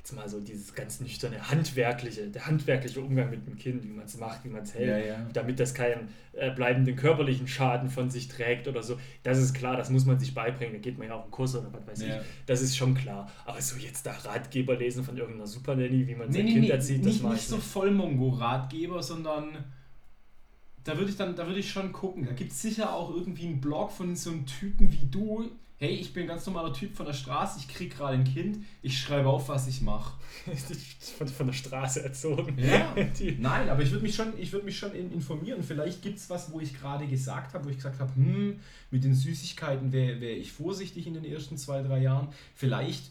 jetzt 0.00 0.12
mal 0.14 0.26
so 0.30 0.40
dieses 0.40 0.74
ganz 0.74 0.98
nüchterne, 1.00 1.50
handwerkliche, 1.50 2.28
der 2.28 2.46
handwerkliche 2.46 3.00
Umgang 3.02 3.28
mit 3.28 3.46
dem 3.46 3.56
Kind, 3.58 3.84
wie 3.84 3.88
man 3.88 4.06
es 4.06 4.16
macht, 4.16 4.42
wie 4.44 4.48
man 4.48 4.62
es 4.62 4.72
hält, 4.74 4.88
Ja, 4.88 4.98
ja. 5.14 5.26
damit 5.34 5.60
das 5.60 5.74
keinen 5.74 6.08
äh, 6.32 6.50
bleibenden 6.50 6.96
körperlichen 6.96 7.46
Schaden 7.46 7.90
von 7.90 8.08
sich 8.08 8.26
trägt 8.28 8.66
oder 8.66 8.82
so. 8.82 8.98
Das 9.22 9.36
ist 9.38 9.52
klar, 9.52 9.76
das 9.76 9.90
muss 9.90 10.06
man 10.06 10.18
sich 10.18 10.32
beibringen. 10.32 10.72
Da 10.72 10.78
geht 10.80 10.96
man 10.96 11.08
ja 11.08 11.14
auch 11.14 11.24
einen 11.24 11.30
Kurs 11.30 11.54
oder 11.54 11.70
was 11.70 11.86
weiß 11.86 12.02
Ja. 12.08 12.16
ich. 12.16 12.26
Das 12.46 12.62
ist 12.62 12.78
schon 12.78 12.94
klar. 12.94 13.30
Aber 13.44 13.60
so 13.60 13.76
jetzt 13.76 14.06
da 14.06 14.12
Ratgeber 14.12 14.74
lesen 14.74 15.04
von 15.04 15.18
irgendeiner 15.18 15.46
Supernanny, 15.46 16.06
wie 16.08 16.14
man 16.14 16.32
sein 16.32 16.44
Nee, 16.44 16.48
nee, 16.48 16.52
Kind 16.54 16.64
nee, 16.64 16.70
erzieht, 16.70 17.00
das 17.00 17.06
nicht, 17.12 17.22
mache 17.22 17.32
nicht 17.34 17.42
ich 17.42 17.48
so 17.48 17.56
nicht. 17.56 17.66
Vollmongo-Ratgeber, 17.66 19.02
sondern 19.02 19.48
da 20.82 20.96
würde 20.96 21.10
ich 21.10 21.16
dann, 21.18 21.36
da 21.36 21.46
würde 21.46 21.60
ich 21.60 21.70
schon 21.70 21.92
gucken. 21.92 22.24
Da 22.24 22.32
gibt 22.32 22.52
es 22.52 22.62
sicher 22.62 22.94
auch 22.94 23.14
irgendwie 23.14 23.46
einen 23.48 23.60
Blog 23.60 23.90
von 23.92 24.16
so 24.16 24.30
einem 24.30 24.46
Typen 24.46 24.90
wie 24.90 25.06
du. 25.10 25.50
Hey, 25.82 25.94
ich 25.94 26.12
bin 26.12 26.24
ein 26.24 26.28
ganz 26.28 26.44
normaler 26.44 26.74
Typ 26.74 26.94
von 26.94 27.06
der 27.06 27.14
Straße, 27.14 27.58
ich 27.58 27.74
krieg 27.74 27.96
gerade 27.96 28.12
ein 28.12 28.24
Kind, 28.24 28.66
ich 28.82 29.00
schreibe 29.00 29.30
auf, 29.30 29.48
was 29.48 29.66
ich 29.66 29.80
mache. 29.80 30.12
von, 31.16 31.26
von 31.26 31.46
der 31.46 31.54
Straße 31.54 32.02
erzogen. 32.02 32.58
Ja. 32.58 32.94
Nein, 33.38 33.70
aber 33.70 33.82
ich 33.82 33.90
würde 33.90 34.02
mich 34.02 34.14
schon, 34.14 34.38
ich 34.38 34.52
würd 34.52 34.66
mich 34.66 34.76
schon 34.76 34.94
in, 34.94 35.10
informieren. 35.10 35.62
Vielleicht 35.62 36.02
gibt 36.02 36.18
es 36.18 36.28
was, 36.28 36.52
wo 36.52 36.60
ich 36.60 36.78
gerade 36.78 37.06
gesagt 37.06 37.54
habe, 37.54 37.64
wo 37.64 37.70
ich 37.70 37.76
gesagt 37.76 37.98
habe, 37.98 38.14
hm, 38.14 38.60
mit 38.90 39.04
den 39.04 39.14
Süßigkeiten 39.14 39.90
wäre 39.90 40.20
wär 40.20 40.36
ich 40.36 40.52
vorsichtig 40.52 41.06
in 41.06 41.14
den 41.14 41.24
ersten 41.24 41.56
zwei, 41.56 41.80
drei 41.80 42.02
Jahren. 42.02 42.28
Vielleicht 42.54 43.04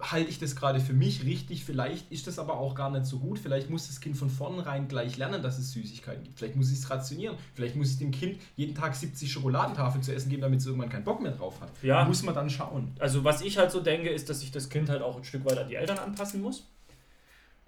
halte 0.00 0.30
ich 0.30 0.38
das 0.38 0.54
gerade 0.54 0.80
für 0.80 0.92
mich 0.92 1.24
richtig, 1.24 1.64
vielleicht 1.64 2.10
ist 2.12 2.26
das 2.26 2.38
aber 2.38 2.58
auch 2.58 2.74
gar 2.74 2.90
nicht 2.90 3.06
so 3.06 3.18
gut. 3.18 3.38
Vielleicht 3.38 3.68
muss 3.68 3.88
das 3.88 4.00
Kind 4.00 4.16
von 4.16 4.30
vornherein 4.30 4.86
gleich 4.86 5.16
lernen, 5.16 5.42
dass 5.42 5.58
es 5.58 5.72
Süßigkeiten 5.72 6.22
gibt. 6.22 6.38
Vielleicht 6.38 6.56
muss 6.56 6.70
ich 6.70 6.78
es 6.78 6.88
rationieren. 6.88 7.36
Vielleicht 7.54 7.74
muss 7.74 7.92
ich 7.92 7.98
dem 7.98 8.12
Kind 8.12 8.40
jeden 8.56 8.74
Tag 8.74 8.94
70 8.94 9.30
Schokoladentafeln 9.30 10.02
zu 10.02 10.14
essen 10.14 10.30
geben, 10.30 10.42
damit 10.42 10.60
es 10.60 10.66
irgendwann 10.66 10.88
keinen 10.88 11.04
Bock 11.04 11.20
mehr 11.20 11.32
drauf 11.32 11.60
hat. 11.60 11.70
Ja. 11.82 12.04
Muss 12.04 12.22
man 12.22 12.34
dann 12.34 12.48
schauen. 12.48 12.92
Also 12.98 13.24
was 13.24 13.42
ich 13.42 13.58
halt 13.58 13.72
so 13.72 13.80
denke, 13.80 14.10
ist, 14.10 14.28
dass 14.30 14.40
sich 14.40 14.52
das 14.52 14.68
Kind 14.68 14.88
halt 14.88 15.02
auch 15.02 15.16
ein 15.16 15.24
Stück 15.24 15.44
weit 15.44 15.58
an 15.58 15.68
die 15.68 15.74
Eltern 15.74 15.98
anpassen 15.98 16.40
muss. 16.42 16.64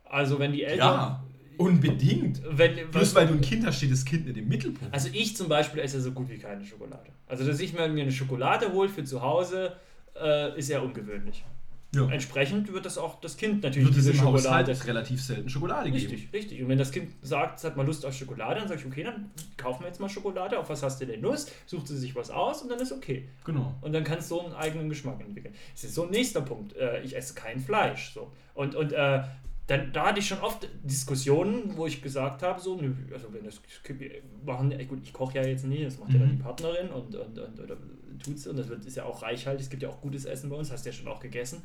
Also 0.04 0.38
wenn 0.38 0.52
die 0.52 0.62
Eltern... 0.62 0.88
Ja, 0.88 1.24
unbedingt. 1.56 2.42
Wenn, 2.48 2.90
Bloß 2.90 3.14
weil 3.16 3.26
du 3.26 3.34
ein 3.34 3.40
Kind 3.40 3.66
hast, 3.66 3.78
steht 3.78 3.92
das 3.92 4.04
Kind 4.04 4.26
nicht 4.26 4.36
im 4.36 4.48
Mittelpunkt. 4.48 4.94
Also 4.94 5.08
ich 5.12 5.36
zum 5.36 5.48
Beispiel 5.48 5.80
esse 5.80 6.00
so 6.00 6.12
gut 6.12 6.28
wie 6.28 6.38
keine 6.38 6.64
Schokolade. 6.64 7.10
Also 7.26 7.44
dass 7.44 7.58
ich 7.58 7.72
mir 7.72 7.82
eine 7.82 8.12
Schokolade 8.12 8.72
hole 8.72 8.88
für 8.88 9.02
zu 9.02 9.20
Hause, 9.20 9.72
äh, 10.20 10.56
ist 10.58 10.70
eher 10.70 10.82
ungewöhnlich. 10.82 11.44
Ja. 11.92 12.06
Diese 12.06 12.72
wird 12.72 12.86
das 12.86 12.98
auch 12.98 13.20
das 13.20 13.36
Kind 13.36 13.64
natürlich 13.64 13.88
wird 13.88 13.98
es 13.98 14.04
diese 14.04 14.18
im 14.18 14.24
Haushalt 14.24 14.68
Schokolade. 14.68 14.86
relativ 14.86 15.22
selten 15.22 15.48
Schokolade 15.48 15.90
geben. 15.90 16.10
Richtig, 16.10 16.32
richtig. 16.32 16.62
Und 16.62 16.68
wenn 16.68 16.78
das 16.78 16.92
Kind 16.92 17.10
sagt, 17.22 17.58
es 17.58 17.64
hat 17.64 17.76
mal 17.76 17.84
Lust 17.84 18.06
auf 18.06 18.14
Schokolade, 18.14 18.60
dann 18.60 18.68
sage 18.68 18.80
ich, 18.80 18.86
okay, 18.86 19.02
dann 19.02 19.30
kaufen 19.56 19.82
wir 19.82 19.88
jetzt 19.88 19.98
mal 19.98 20.08
Schokolade. 20.08 20.56
Auf 20.58 20.68
was 20.68 20.84
hast 20.84 21.00
du 21.00 21.06
denn 21.06 21.20
Lust? 21.20 21.52
Sucht 21.66 21.88
sie 21.88 21.96
sich 21.96 22.14
was 22.14 22.30
aus 22.30 22.62
und 22.62 22.68
dann 22.70 22.78
ist 22.78 22.92
okay. 22.92 23.28
Genau. 23.44 23.74
Und 23.80 23.92
dann 23.92 24.04
kannst 24.04 24.30
du 24.30 24.36
so 24.36 24.44
einen 24.44 24.54
eigenen 24.54 24.88
Geschmack 24.88 25.20
entwickeln. 25.20 25.54
Das 25.72 25.82
ist 25.82 25.94
so 25.94 26.04
ein 26.04 26.10
nächster 26.10 26.42
Punkt. 26.42 26.76
Äh, 26.76 27.02
ich 27.02 27.16
esse 27.16 27.34
kein 27.34 27.58
Fleisch. 27.58 28.12
So. 28.14 28.30
Und, 28.54 28.76
und 28.76 28.92
äh, 28.92 29.22
dann, 29.70 29.92
da 29.92 30.06
hatte 30.06 30.18
ich 30.18 30.26
schon 30.26 30.40
oft 30.40 30.68
Diskussionen, 30.82 31.76
wo 31.76 31.86
ich 31.86 32.02
gesagt 32.02 32.42
habe, 32.42 32.60
so, 32.60 32.76
nö, 32.76 32.92
also 33.12 33.32
wenn 33.32 33.44
das 33.44 33.60
machen, 34.44 34.74
gut, 34.88 34.98
ich 35.04 35.12
koche 35.12 35.36
ja 35.38 35.46
jetzt 35.46 35.64
nie, 35.64 35.84
das 35.84 35.98
macht 35.98 36.12
ja 36.12 36.18
dann 36.18 36.30
Mhm. 36.30 36.36
die 36.36 36.42
Partnerin 36.42 36.88
und, 36.88 37.14
und, 37.14 37.38
und 37.38 37.60
oder 37.60 37.76
tut's 38.22 38.46
und 38.48 38.56
das 38.56 38.68
wird, 38.68 38.84
ist 38.84 38.96
ja 38.96 39.04
auch 39.04 39.22
reichhaltig, 39.22 39.62
es 39.64 39.70
gibt 39.70 39.82
ja 39.82 39.88
auch 39.88 40.00
gutes 40.00 40.24
Essen 40.24 40.50
bei 40.50 40.56
uns, 40.56 40.72
hast 40.72 40.84
du 40.84 40.90
ja 40.90 40.92
schon 40.92 41.06
auch 41.08 41.20
gegessen. 41.20 41.62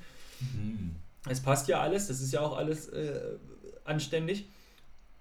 Es 1.27 1.41
passt 1.41 1.67
ja 1.67 1.81
alles, 1.81 2.07
das 2.07 2.21
ist 2.21 2.31
ja 2.31 2.41
auch 2.41 2.55
alles 2.55 2.89
äh, 2.89 3.37
anständig. 3.83 4.45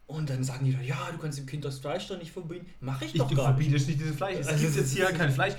Und 0.07 0.29
dann 0.29 0.45
sagen 0.45 0.67
die 0.67 0.73
doch, 0.73 0.83
ja, 0.83 1.09
du 1.13 1.17
kannst 1.17 1.39
dem 1.39 1.47
Kind 1.47 1.65
das 1.65 1.79
Fleisch 1.79 2.09
doch 2.09 2.19
nicht 2.19 2.31
verbieten. 2.31 2.67
Mache 2.81 3.07
ich 3.07 3.15
Ich, 3.15 3.19
doch 3.19 3.27
du 3.27 3.35
gar 3.37 3.49
nicht. 3.55 3.65
verbietest 3.65 3.89
nicht 3.89 4.01
dieses 4.01 4.15
Fleisch. 4.17 4.37
Es 4.39 4.49
Also 4.49 4.63
gibt 4.63 4.77
jetzt 4.77 4.93
hier 4.93 5.07
kein 5.07 5.31
Fleisch. 5.31 5.55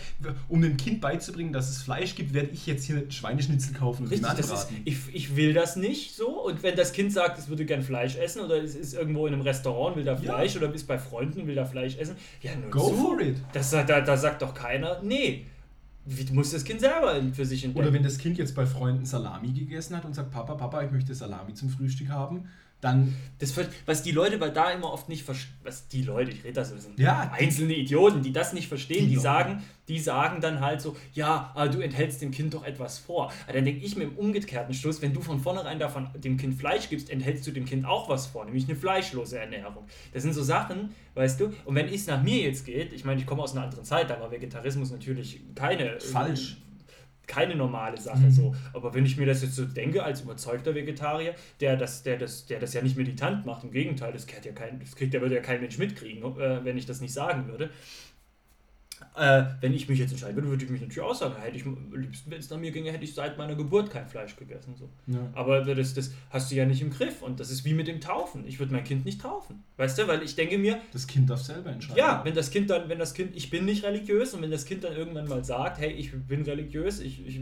Um 0.47 0.61
dem 0.61 0.77
Kind 0.77 1.01
beizubringen, 1.01 1.51
dass 1.51 1.67
es 1.71 1.81
Fleisch 1.81 2.13
gibt, 2.13 2.31
werde 2.35 2.49
ich 2.53 2.67
jetzt 2.67 2.83
hier 2.85 3.09
Schweineschnitzel 3.09 3.73
kaufen 3.73 4.03
und 4.03 4.11
Richtig, 4.11 4.29
das 4.37 4.51
ist, 4.51 4.67
ich, 4.85 4.97
ich 5.13 5.35
will 5.35 5.53
das 5.53 5.77
nicht 5.77 6.15
so. 6.15 6.45
Und 6.45 6.61
wenn 6.61 6.75
das 6.75 6.93
Kind 6.93 7.11
sagt, 7.11 7.39
es 7.39 7.47
würde 7.47 7.65
gern 7.65 7.81
Fleisch 7.81 8.17
essen 8.17 8.41
oder 8.41 8.61
es 8.63 8.75
ist 8.75 8.93
irgendwo 8.93 9.25
in 9.25 9.33
einem 9.33 9.41
Restaurant, 9.41 9.95
will 9.95 10.03
da 10.03 10.11
Ja. 10.13 10.19
Fleisch 10.19 10.55
oder 10.55 10.71
ist 10.71 10.85
bei 10.85 10.99
Freunden, 10.99 11.47
will 11.47 11.55
da 11.55 11.65
Fleisch 11.65 11.97
essen, 11.97 12.15
ja, 12.43 12.55
nur 12.55 12.69
Go 12.69 12.89
zu. 12.89 12.95
for 12.97 13.19
it. 13.21 13.37
Das, 13.51 13.71
da, 13.71 13.83
da 13.83 14.15
sagt 14.15 14.43
doch 14.43 14.53
keiner, 14.53 15.01
nee. 15.01 15.47
Wie 16.05 16.31
muss 16.33 16.51
das 16.51 16.63
Kind 16.63 16.81
selber 16.81 17.19
für 17.33 17.47
sich 17.47 17.63
entdecken? 17.65 17.83
Oder 17.83 17.91
wenn 17.95 18.03
das 18.03 18.19
Kind 18.19 18.37
jetzt 18.37 18.53
bei 18.53 18.67
Freunden 18.67 19.07
Salami 19.07 19.51
gegessen 19.53 19.97
hat 19.97 20.05
und 20.05 20.13
sagt, 20.13 20.29
Papa, 20.29 20.53
Papa, 20.53 20.83
ich 20.83 20.91
möchte 20.91 21.15
Salami 21.15 21.55
zum 21.55 21.71
Frühstück 21.71 22.09
haben, 22.09 22.47
dann 22.85 23.13
Das, 23.39 23.51
ver- 23.51 23.67
was 23.85 24.01
die 24.03 24.11
Leute 24.11 24.37
bei 24.37 24.49
da 24.49 24.71
immer 24.71 24.93
oft 24.93 25.09
nicht 25.09 25.23
verstehen, 25.23 25.53
was 25.63 25.87
die 25.89 26.03
Leute, 26.03 26.31
ich 26.31 26.43
rede 26.43 26.53
da 26.53 26.63
so, 26.63 26.75
das 26.75 26.85
sind 26.85 26.97
Ja, 26.99 27.31
einzelne 27.33 27.73
Idioten, 27.73 28.21
die 28.21 28.31
das 28.31 28.53
nicht 28.53 28.67
verstehen, 28.69 29.07
Die 29.09 29.15
die, 29.15 29.17
sagen, 29.17 29.61
die 29.89 29.99
sagen 29.99 30.39
dann 30.39 30.61
halt 30.61 30.79
so, 30.81 30.95
ja, 31.13 31.51
aber 31.53 31.67
du 31.69 31.79
enthältst 31.81 32.21
dem 32.21 32.31
Kind 32.31 32.53
doch 32.53 32.63
etwas 32.63 32.97
vor. 32.99 33.31
Aber 33.43 33.53
dann 33.53 33.65
denke 33.65 33.85
ich 33.85 33.95
mir 33.97 34.03
im 34.05 34.15
umgekehrten 34.17 34.73
Schluss, 34.73 35.01
wenn 35.01 35.13
du 35.13 35.21
von 35.21 35.39
vornherein 35.41 35.79
davon 35.79 36.07
dem 36.15 36.37
Kind 36.37 36.55
Fleisch 36.55 36.87
gibst, 36.89 37.09
enthältst 37.09 37.45
du 37.45 37.51
dem 37.51 37.65
Kind 37.65 37.85
auch 37.85 38.07
was 38.07 38.27
vor, 38.27 38.45
nämlich 38.45 38.65
eine 38.69 38.75
fleischlose 38.77 39.37
Ernährung. 39.37 39.83
Das 40.13 40.23
sind 40.23 40.33
so 40.33 40.41
Sachen, 40.43 40.93
weißt 41.15 41.39
du, 41.39 41.51
und 41.65 41.75
wenn 41.75 41.87
es 41.89 42.07
nach 42.07 42.23
mir 42.23 42.41
jetzt 42.43 42.65
geht, 42.65 42.93
ich 42.93 43.03
meine, 43.03 43.19
ich 43.19 43.27
komme 43.27 43.41
aus 43.43 43.51
einer 43.53 43.63
anderen 43.65 43.83
Zeit, 43.83 44.09
da 44.09 44.19
war 44.21 44.31
Vegetarismus 44.31 44.91
natürlich 44.91 45.41
keine 45.55 45.99
Falsch. 45.99 46.57
Keine 47.27 47.55
normale 47.55 47.99
Sache 47.99 48.31
so. 48.31 48.55
Aber 48.73 48.93
wenn 48.93 49.05
ich 49.05 49.17
mir 49.17 49.25
das 49.25 49.41
jetzt 49.41 49.55
so 49.55 49.65
denke, 49.65 50.03
als 50.03 50.21
überzeugter 50.21 50.75
Vegetarier, 50.75 51.35
der 51.59 51.77
das, 51.77 52.03
der 52.03 52.17
das, 52.17 52.45
der 52.45 52.59
das 52.59 52.73
ja 52.73 52.81
nicht 52.81 52.97
militant 52.97 53.45
macht, 53.45 53.63
im 53.63 53.71
Gegenteil, 53.71 54.13
das 54.13 54.27
kriegt 54.27 54.45
ja 54.45 54.51
kein, 54.51 54.79
das 54.79 54.95
kriegt 54.95 55.13
ja, 55.13 55.21
würde 55.21 55.35
ja 55.35 55.41
kein 55.41 55.61
Mensch 55.61 55.77
mitkriegen, 55.77 56.23
äh, 56.39 56.63
wenn 56.63 56.77
ich 56.77 56.85
das 56.85 57.01
nicht 57.01 57.13
sagen 57.13 57.47
würde. 57.47 57.69
Äh, 59.17 59.45
wenn 59.61 59.73
ich 59.73 59.87
mich 59.87 59.99
jetzt 59.99 60.11
entscheiden 60.11 60.35
würde, 60.35 60.49
würde 60.49 60.65
ich 60.65 60.69
mich 60.69 60.81
natürlich 60.81 61.01
auch 61.01 61.15
sagen, 61.15 61.35
hätte 61.41 61.55
ich 61.57 61.65
am 61.65 61.93
liebsten, 61.95 62.29
wenn 62.31 62.39
es 62.39 62.49
nach 62.49 62.57
mir 62.57 62.71
ginge, 62.71 62.91
hätte 62.91 63.03
ich 63.03 63.13
seit 63.13 63.37
meiner 63.37 63.55
Geburt 63.55 63.89
kein 63.89 64.07
Fleisch 64.07 64.35
gegessen. 64.35 64.75
So. 64.77 64.89
Ja. 65.07 65.19
Aber 65.33 65.61
das, 65.61 65.93
das 65.93 66.11
hast 66.29 66.51
du 66.51 66.55
ja 66.55 66.65
nicht 66.65 66.81
im 66.81 66.89
Griff 66.89 67.21
und 67.21 67.39
das 67.39 67.49
ist 67.49 67.63
wie 67.65 67.73
mit 67.73 67.87
dem 67.87 68.01
Taufen. 68.01 68.45
Ich 68.47 68.59
würde 68.59 68.73
mein 68.73 68.83
Kind 68.83 69.05
nicht 69.05 69.21
taufen. 69.21 69.63
Weißt 69.77 69.97
du, 69.97 70.07
weil 70.07 70.21
ich 70.23 70.35
denke 70.35 70.57
mir, 70.57 70.79
das 70.93 71.07
Kind 71.07 71.29
darf 71.29 71.41
selber 71.41 71.71
entscheiden. 71.71 71.97
ja, 71.97 72.21
wenn 72.23 72.33
das 72.35 72.51
Kind 72.51 72.69
dann, 72.69 72.89
wenn 72.89 72.99
das 72.99 73.13
Kind, 73.13 73.35
ich 73.35 73.49
bin 73.49 73.65
nicht 73.65 73.83
religiös 73.83 74.33
und 74.33 74.41
wenn 74.41 74.51
das 74.51 74.65
Kind 74.65 74.83
dann 74.83 74.95
irgendwann 74.95 75.27
mal 75.27 75.43
sagt, 75.43 75.79
hey, 75.79 75.91
ich 75.91 76.11
bin 76.11 76.41
religiös, 76.43 76.99
ich, 76.99 77.25
ich, 77.25 77.39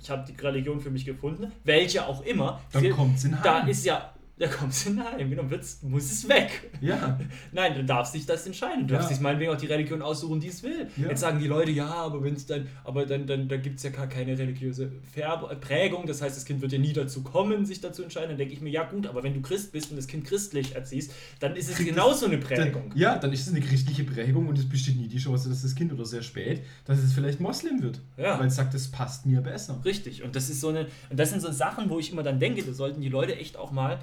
ich 0.00 0.10
habe 0.10 0.24
die 0.30 0.40
Religion 0.40 0.80
für 0.80 0.90
mich 0.90 1.04
gefunden, 1.04 1.50
welche 1.64 2.06
auch 2.06 2.24
immer, 2.24 2.60
Dann 2.72 2.82
viel- 2.82 2.92
kommt's 2.92 3.24
in 3.24 3.36
da 3.42 3.62
Heim. 3.62 3.68
ist 3.68 3.84
ja, 3.84 4.13
da 4.36 4.48
kommt 4.48 4.72
es 4.72 4.82
hinein, 4.82 5.30
genau, 5.30 5.48
wird's, 5.48 5.80
muss 5.82 6.10
es 6.10 6.28
weg. 6.28 6.70
Ja. 6.80 7.18
Nein, 7.52 7.74
du 7.74 7.84
darfst 7.84 8.14
dich 8.14 8.26
das 8.26 8.44
entscheiden. 8.46 8.88
Du 8.88 8.94
Ja. 8.94 8.98
darfst 8.98 9.12
dich 9.12 9.20
meinetwegen 9.20 9.52
auch 9.52 9.56
die 9.56 9.66
Religion 9.66 10.02
aussuchen, 10.02 10.40
die 10.40 10.48
es 10.48 10.62
will. 10.64 10.88
Ja. 10.96 11.08
Jetzt 11.10 11.20
sagen 11.20 11.38
die 11.38 11.46
Leute, 11.46 11.70
ja, 11.70 11.86
aber 11.86 12.22
wenn 12.24 12.34
es 12.34 12.44
dann, 12.46 12.66
aber 12.82 13.06
dann, 13.06 13.26
dann, 13.28 13.46
dann 13.48 13.62
gibt 13.62 13.76
es 13.76 13.84
ja 13.84 13.90
gar 13.90 14.08
keine 14.08 14.36
religiöse 14.36 14.90
Färb 15.12 15.60
Prägung. 15.60 16.06
Das 16.06 16.20
heißt, 16.20 16.36
das 16.36 16.44
Kind 16.44 16.60
wird 16.62 16.72
ja 16.72 16.78
nie 16.78 16.92
dazu 16.92 17.22
kommen, 17.22 17.64
sich 17.64 17.80
dazu 17.80 18.02
entscheiden. 18.02 18.30
Dann 18.30 18.38
denke 18.38 18.54
ich 18.54 18.60
mir, 18.60 18.70
ja 18.70 18.82
gut, 18.82 19.06
aber 19.06 19.22
wenn 19.22 19.34
du 19.34 19.40
Christ 19.40 19.70
bist 19.70 19.90
und 19.90 19.96
das 19.96 20.08
Kind 20.08 20.24
christlich 20.24 20.74
erziehst, 20.74 21.12
dann 21.38 21.54
ist 21.54 21.70
es 21.70 21.78
genauso 21.78 22.26
eine 22.26 22.38
Prägung. 22.38 22.88
Dann, 22.90 22.98
ja, 22.98 23.16
dann 23.16 23.32
ist 23.32 23.42
es 23.46 23.50
eine 23.54 23.60
christliche 23.60 24.02
Prägung 24.04 24.48
und 24.48 24.58
es 24.58 24.68
besteht 24.68 24.96
nie 24.96 25.06
die 25.06 25.18
Chance, 25.18 25.48
dass 25.48 25.62
das 25.62 25.74
Kind 25.76 25.92
oder 25.92 26.04
sehr 26.04 26.22
spät, 26.22 26.62
dass 26.86 26.98
es 26.98 27.12
vielleicht 27.12 27.38
Moslem 27.40 27.82
wird. 27.82 28.00
Ja. 28.16 28.38
Weil 28.40 28.48
es 28.48 28.56
sagt, 28.56 28.74
das 28.74 28.88
passt 28.90 29.26
mir 29.26 29.40
besser. 29.42 29.80
Richtig. 29.84 30.24
Und 30.24 30.34
das 30.34 30.50
ist 30.50 30.60
so 30.60 30.68
eine, 30.70 30.86
und 31.10 31.20
das 31.20 31.30
sind 31.30 31.40
so 31.40 31.52
Sachen, 31.52 31.88
wo 31.88 32.00
ich 32.00 32.10
immer 32.10 32.24
dann 32.24 32.40
denke, 32.40 32.62
da 32.64 32.72
sollten 32.72 33.00
die 33.00 33.08
Leute 33.08 33.36
echt 33.36 33.56
auch 33.56 33.70
mal 33.70 34.00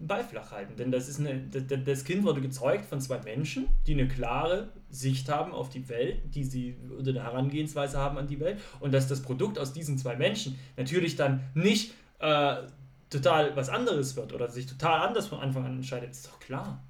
Beiflach 0.00 0.52
halten. 0.52 0.76
Denn 0.76 0.90
das, 0.90 1.08
ist 1.08 1.20
eine, 1.20 1.40
das 1.40 2.04
Kind 2.04 2.24
wurde 2.24 2.40
gezeugt 2.40 2.84
von 2.86 3.00
zwei 3.00 3.18
Menschen, 3.20 3.68
die 3.86 3.94
eine 3.94 4.08
klare 4.08 4.68
Sicht 4.90 5.28
haben 5.28 5.52
auf 5.52 5.68
die 5.68 5.88
Welt, 5.88 6.20
die 6.34 6.44
sie 6.44 6.76
oder 6.98 7.10
eine 7.10 7.22
Herangehensweise 7.22 7.98
haben 7.98 8.18
an 8.18 8.26
die 8.26 8.40
Welt. 8.40 8.58
Und 8.80 8.92
dass 8.92 9.08
das 9.08 9.22
Produkt 9.22 9.58
aus 9.58 9.72
diesen 9.72 9.98
zwei 9.98 10.16
Menschen 10.16 10.58
natürlich 10.76 11.16
dann 11.16 11.40
nicht 11.54 11.94
äh, 12.20 12.56
total 13.10 13.56
was 13.56 13.68
anderes 13.68 14.16
wird 14.16 14.32
oder 14.32 14.48
sich 14.50 14.66
total 14.66 15.08
anders 15.08 15.28
von 15.28 15.40
Anfang 15.40 15.64
an 15.64 15.76
entscheidet, 15.76 16.10
ist 16.10 16.26
doch 16.26 16.40
klar. 16.40 16.82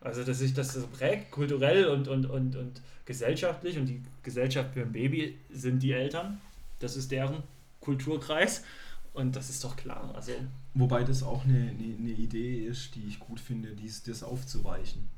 Also, 0.00 0.24
dass 0.24 0.40
sich 0.40 0.52
das 0.52 0.72
so 0.72 0.86
prägt, 0.88 1.30
kulturell 1.30 1.86
und, 1.86 2.08
und, 2.08 2.26
und, 2.26 2.56
und 2.56 2.82
gesellschaftlich. 3.04 3.78
Und 3.78 3.86
die 3.86 4.02
Gesellschaft 4.22 4.74
für 4.74 4.82
ein 4.82 4.92
Baby 4.92 5.38
sind 5.50 5.82
die 5.82 5.92
Eltern. 5.92 6.40
Das 6.80 6.96
ist 6.96 7.12
deren 7.12 7.42
Kulturkreis. 7.80 8.64
Und 9.12 9.36
das 9.36 9.50
ist 9.50 9.62
doch 9.62 9.76
klar. 9.76 10.10
Also, 10.14 10.32
Wobei 10.74 11.04
das 11.04 11.22
auch 11.22 11.44
eine, 11.44 11.58
eine, 11.58 11.96
eine 11.98 12.10
Idee 12.12 12.64
ist, 12.64 12.94
die 12.94 13.04
ich 13.06 13.18
gut 13.20 13.40
finde, 13.40 13.74
dies, 13.74 14.02
das 14.02 14.22
aufzuweichen. 14.22 15.08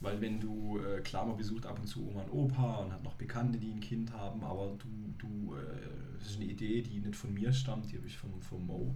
Weil 0.00 0.20
wenn 0.20 0.40
du, 0.40 0.78
äh, 0.78 1.00
klar, 1.00 1.26
man 1.26 1.36
besucht 1.36 1.66
ab 1.66 1.78
und 1.78 1.86
zu 1.86 2.06
Oma 2.06 2.22
und 2.22 2.30
Opa 2.30 2.76
und 2.76 2.92
hat 2.92 3.02
noch 3.02 3.14
Bekannte, 3.14 3.58
die 3.58 3.70
ein 3.70 3.80
Kind 3.80 4.12
haben, 4.12 4.44
aber 4.44 4.76
du, 4.78 4.88
du, 5.18 5.54
äh, 5.54 6.18
das 6.18 6.28
ist 6.30 6.36
eine 6.36 6.46
Idee, 6.46 6.82
die 6.82 7.00
nicht 7.00 7.16
von 7.16 7.32
mir 7.32 7.52
stammt, 7.52 7.90
die 7.90 7.96
habe 7.96 8.06
ich 8.06 8.16
vom, 8.16 8.40
vom 8.42 8.66
Mo. 8.66 8.94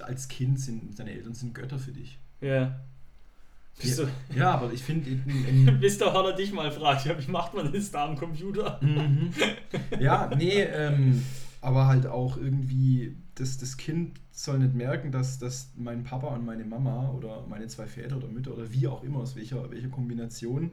Als 0.00 0.28
Kind 0.28 0.60
sind 0.60 0.96
deine 0.98 1.10
Eltern 1.10 1.34
sind 1.34 1.54
Götter 1.54 1.78
für 1.78 1.90
dich. 1.90 2.18
Ja. 2.40 2.80
Ja, 3.80 4.08
ja, 4.34 4.50
aber 4.54 4.72
ich 4.72 4.82
finde. 4.82 5.10
Der 6.00 6.12
Horner 6.12 6.32
dich 6.32 6.52
mal 6.52 6.70
fragt, 6.70 7.06
ja, 7.06 7.16
wie 7.18 7.30
macht 7.30 7.54
man 7.54 7.72
das 7.72 7.90
da 7.90 8.06
am 8.06 8.16
Computer? 8.16 8.80
Mhm. 8.82 9.32
Ja, 10.00 10.30
nee, 10.36 10.62
ähm, 10.62 11.24
aber 11.60 11.86
halt 11.86 12.06
auch 12.06 12.36
irgendwie, 12.36 13.16
das, 13.38 13.56
das 13.58 13.76
Kind 13.76 14.20
soll 14.32 14.58
nicht 14.58 14.74
merken, 14.74 15.12
dass, 15.12 15.38
dass 15.38 15.70
mein 15.76 16.02
Papa 16.02 16.28
und 16.34 16.44
meine 16.44 16.64
Mama 16.64 17.10
oder 17.10 17.46
meine 17.48 17.68
zwei 17.68 17.86
Väter 17.86 18.16
oder 18.16 18.28
Mütter 18.28 18.52
oder 18.52 18.72
wie 18.72 18.86
auch 18.88 19.04
immer, 19.04 19.20
aus 19.20 19.36
welcher, 19.36 19.70
welcher 19.70 19.88
Kombination, 19.88 20.72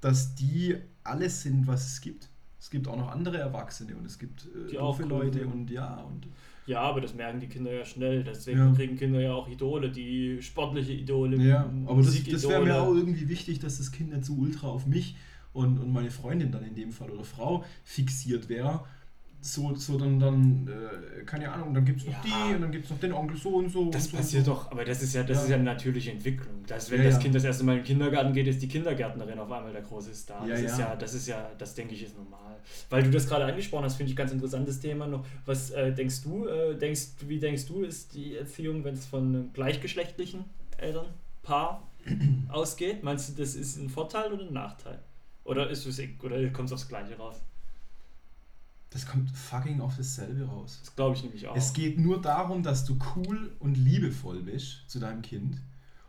dass 0.00 0.34
die 0.34 0.76
alles 1.04 1.42
sind, 1.42 1.66
was 1.66 1.86
es 1.86 2.00
gibt. 2.00 2.28
Es 2.58 2.70
gibt 2.70 2.88
auch 2.88 2.96
noch 2.96 3.12
andere 3.12 3.38
Erwachsene 3.38 3.94
und 3.96 4.06
es 4.06 4.18
gibt 4.18 4.46
äh, 4.46 4.70
die 4.70 4.78
auch 4.78 4.98
Leute 5.00 5.46
und 5.46 5.70
ja 5.70 5.96
und 6.00 6.26
ja, 6.66 6.80
aber 6.80 7.00
das 7.00 7.14
merken 7.14 7.38
die 7.38 7.46
Kinder 7.46 7.72
ja 7.72 7.84
schnell. 7.84 8.24
Deswegen 8.24 8.58
ja. 8.58 8.72
kriegen 8.72 8.96
Kinder 8.96 9.20
ja 9.20 9.32
auch 9.32 9.46
Idole, 9.46 9.88
die 9.88 10.42
sportliche 10.42 10.92
Idole. 10.92 11.36
Ja, 11.36 11.70
aber 11.86 12.02
das, 12.02 12.24
das 12.24 12.48
wäre 12.48 12.64
mir 12.64 12.80
auch 12.80 12.92
irgendwie 12.92 13.28
wichtig, 13.28 13.60
dass 13.60 13.78
das 13.78 13.92
Kind 13.92 14.10
nicht 14.10 14.24
so 14.24 14.34
ultra 14.34 14.66
auf 14.66 14.84
mich 14.84 15.16
und, 15.52 15.78
und 15.78 15.92
meine 15.92 16.10
Freundin 16.10 16.50
dann 16.50 16.64
in 16.64 16.74
dem 16.74 16.90
Fall 16.90 17.10
oder 17.10 17.22
Frau 17.22 17.64
fixiert 17.84 18.48
wäre, 18.48 18.84
so, 19.52 19.74
so 19.74 19.98
dann, 19.98 20.18
dann 20.18 20.68
äh, 20.68 21.24
keine 21.24 21.50
Ahnung, 21.50 21.74
dann 21.74 21.84
gibt 21.84 22.00
es 22.00 22.06
noch 22.06 22.12
ja. 22.12 22.48
die 22.48 22.54
und 22.54 22.62
dann 22.62 22.72
gibt 22.72 22.84
es 22.84 22.90
noch 22.90 22.98
den 22.98 23.12
Onkel 23.12 23.36
so 23.36 23.50
und 23.56 23.68
so. 23.68 23.90
Das 23.90 24.06
und 24.06 24.10
so 24.10 24.16
passiert 24.16 24.44
so. 24.44 24.52
doch, 24.52 24.70
aber 24.70 24.84
das 24.84 25.02
ist 25.02 25.14
ja, 25.14 25.22
das 25.22 25.38
ja. 25.38 25.42
ist 25.44 25.48
ja 25.50 25.54
eine 25.56 25.64
natürliche 25.64 26.10
Entwicklung. 26.10 26.64
Dass, 26.66 26.90
wenn 26.90 27.02
ja, 27.02 27.10
das 27.10 27.18
Kind 27.18 27.34
das 27.34 27.44
erste 27.44 27.64
Mal 27.64 27.72
in 27.72 27.78
den 27.78 27.84
Kindergarten 27.84 28.32
geht, 28.32 28.46
ist 28.46 28.60
die 28.60 28.68
Kindergärtnerin 28.68 29.38
auf 29.38 29.50
einmal 29.50 29.72
der 29.72 29.82
große 29.82 30.14
Star. 30.14 30.46
das 30.46 30.60
ist 30.60 30.78
ja, 30.78 30.96
das 30.96 31.14
ist 31.14 31.28
ja, 31.28 31.50
das 31.58 31.74
denke 31.74 31.94
ich 31.94 32.02
ist 32.02 32.16
normal. 32.16 32.56
Weil 32.90 33.02
du 33.02 33.10
das 33.10 33.28
gerade 33.28 33.44
angesprochen 33.44 33.84
hast, 33.84 33.96
finde 33.96 34.10
ich 34.10 34.16
ganz 34.16 34.32
interessantes 34.32 34.80
Thema 34.80 35.06
noch. 35.06 35.24
Was 35.44 35.70
äh, 35.70 35.92
denkst 35.92 36.22
du, 36.22 36.46
äh, 36.46 36.76
denkst, 36.76 37.08
wie 37.26 37.38
denkst 37.38 37.66
du, 37.66 37.82
ist 37.82 38.14
die 38.14 38.36
Erziehung, 38.36 38.84
wenn 38.84 38.94
es 38.94 39.06
von 39.06 39.26
einem 39.26 39.52
gleichgeschlechtlichen 39.52 40.44
Elternpaar 40.78 41.88
ausgeht? 42.48 43.02
Meinst 43.02 43.28
du, 43.28 43.40
das 43.42 43.54
ist 43.54 43.76
ein 43.76 43.88
Vorteil 43.88 44.32
oder 44.32 44.44
ein 44.44 44.52
Nachteil? 44.52 44.98
Oder 45.44 45.70
ist 45.70 45.86
es 45.86 46.00
oder 46.22 46.44
kommt 46.48 46.68
es 46.68 46.72
aufs 46.72 46.88
Gleiche 46.88 47.16
raus? 47.16 47.40
Das 48.96 49.04
kommt 49.04 49.30
fucking 49.30 49.82
auf 49.82 49.94
dasselbe 49.98 50.46
raus. 50.46 50.78
Das 50.80 50.96
glaube 50.96 51.14
ich 51.14 51.22
nämlich 51.22 51.46
auch. 51.46 51.54
Es 51.54 51.74
geht 51.74 52.00
nur 52.00 52.18
darum, 52.18 52.62
dass 52.62 52.86
du 52.86 52.96
cool 53.14 53.54
und 53.58 53.74
liebevoll 53.74 54.42
bist 54.42 54.88
zu 54.88 54.98
deinem 54.98 55.20
Kind. 55.20 55.60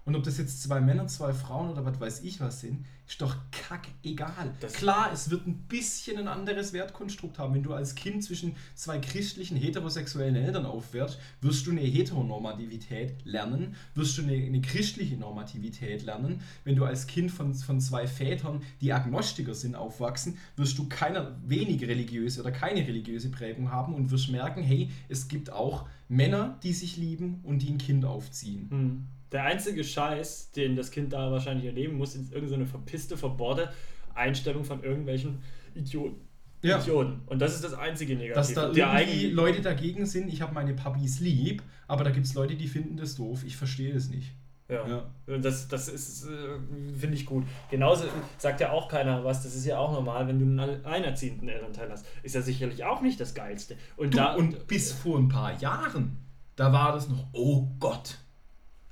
Und 0.08 0.15
ob 0.15 0.24
das 0.24 0.38
jetzt 0.38 0.63
zwei 0.63 0.80
Männer, 0.80 1.08
zwei 1.08 1.34
Frauen 1.34 1.70
oder 1.70 1.84
was 1.84 2.00
weiß 2.00 2.22
ich 2.22 2.39
was 2.39 2.62
sind, 2.62 2.86
ist 3.06 3.22
doch 3.22 3.36
kack 3.52 3.89
egal. 4.04 4.54
Das 4.62 4.72
Klar, 4.72 5.12
es 5.12 5.30
wird 5.30 5.46
ein 5.46 5.63
bisschen 5.67 6.17
ein 6.17 6.30
anderes 6.30 6.72
Wertkonstrukt 6.72 7.38
haben. 7.39 7.54
Wenn 7.54 7.63
du 7.63 7.74
als 7.74 7.93
Kind 7.93 8.24
zwischen 8.24 8.56
zwei 8.74 9.00
christlichen, 9.00 9.58
heterosexuellen 9.58 10.38
Eltern 10.38 10.65
aufwärst, 10.65 11.20
wirst 11.41 11.67
du 11.67 11.72
eine 11.72 11.82
Heteronormativität 11.82 13.26
lernen, 13.26 13.76
wirst 13.96 14.17
du 14.17 14.22
eine, 14.22 14.32
eine 14.32 14.62
christliche 14.62 15.17
Normativität 15.17 16.06
lernen. 16.06 16.39
Wenn 16.63 16.78
du 16.78 16.86
als 16.86 17.08
Kind 17.08 17.30
von, 17.30 17.54
von 17.54 17.82
zwei 17.82 18.08
Vätern, 18.08 18.62
die 18.80 18.93
Agnostiker 18.93 19.56
sind, 19.56 19.76
aufwachsen, 19.76 20.38
wirst 20.56 20.78
du 20.78 20.88
keine 20.88 21.36
wenig 21.46 21.82
religiöse 21.86 22.39
oder 22.39 22.52
keine 22.54 22.88
religiöse 22.88 23.30
Prägung 23.30 23.74
haben 23.74 23.93
und 23.93 24.10
wirst 24.10 24.30
merken, 24.30 24.63
hey, 24.63 24.89
es 25.10 25.28
gibt 25.28 25.52
auch 25.52 25.86
Männer, 26.08 26.58
die 26.63 26.72
sich 26.72 26.96
lieben 26.96 27.41
und 27.43 27.62
die 27.62 27.72
ein 27.72 27.78
Kind 27.78 28.06
aufziehen. 28.06 28.67
Hm 28.70 29.08
der 29.32 29.44
einzige 29.44 29.84
Scheiß, 29.84 30.52
den 30.52 30.76
das 30.76 30.92
Kind 30.92 31.13
da 31.13 31.32
wahrscheinlich 31.32 31.66
erleben 31.66 31.98
muss, 31.98 32.16
ist 32.16 32.32
irgendeine 32.32 32.66
verpisste, 32.66 33.18
verbohrte 33.18 33.70
Einstellung 34.13 34.63
von 34.63 34.84
irgendwelchen 34.84 35.40
Idioten. 35.76 36.22
Ja. 36.62 36.80
Idioten. 36.80 37.22
Und 37.28 37.40
das 37.40 37.56
ist 37.56 37.63
das 37.63 37.74
einzige 37.74 38.16
Negative. 38.16 38.36
Dass 38.36 38.54
da 38.54 38.72
irgendwie 38.72 39.30
Leute 39.30 39.62
dagegen 39.62 40.06
sind, 40.06 40.28
ich 40.28 40.42
habe 40.42 40.54
meine 40.54 40.74
Puppies 40.74 41.20
lieb, 41.20 41.62
aber 41.88 42.04
da 42.04 42.10
gibt 42.10 42.26
es 42.26 42.34
Leute, 42.34 42.56
die 42.56 42.68
finden 42.68 42.98
das 42.98 43.16
doof. 43.16 43.44
Ich 43.46 43.58
verstehe 43.58 43.94
es 43.94 44.10
nicht. 44.10 44.34
Ja. 44.70 44.86
ja. 44.88 45.38
Das, 45.38 45.68
das 45.68 45.88
ist, 45.88 46.26
äh, 46.26 46.60
finde 46.98 47.16
ich 47.16 47.26
gut. 47.26 47.46
Genauso 47.70 48.06
sagt 48.38 48.60
ja 48.60 48.72
auch 48.72 48.90
keiner 48.90 49.24
was, 49.24 49.44
das 49.44 49.56
ist 49.56 49.66
ja 49.66 49.78
auch 49.78 49.94
normal, 49.94 50.28
wenn 50.28 50.40
du 50.40 50.46
einen 50.46 50.84
alleinerziehenden 50.84 51.48
Elternteil 51.48 51.90
hast. 51.90 52.06
Ist 52.24 52.36
ja 52.36 52.42
sicherlich 52.42 52.84
auch 52.84 53.02
nicht 53.02 53.20
das 53.20 53.34
Geilste. 53.34 53.78
Und, 53.96 54.13
du, 54.13 54.18
da, 54.18 54.34
und 54.34 54.68
bis 54.68 54.92
vor 54.92 55.20
ein 55.20 55.30
paar 55.30 55.58
Jahren, 55.60 56.18
da 56.56 56.74
war 56.74 56.92
das 56.92 57.08
noch, 57.08 57.28
oh 57.32 57.68
Gott, 57.80 58.18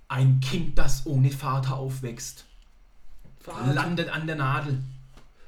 ein 0.08 0.40
Kind, 0.40 0.78
das 0.78 1.06
ohne 1.06 1.32
Vater 1.32 1.78
aufwächst, 1.78 2.46
Vater. 3.40 3.74
landet 3.74 4.10
an 4.10 4.28
der 4.28 4.36
Nadel. 4.36 4.84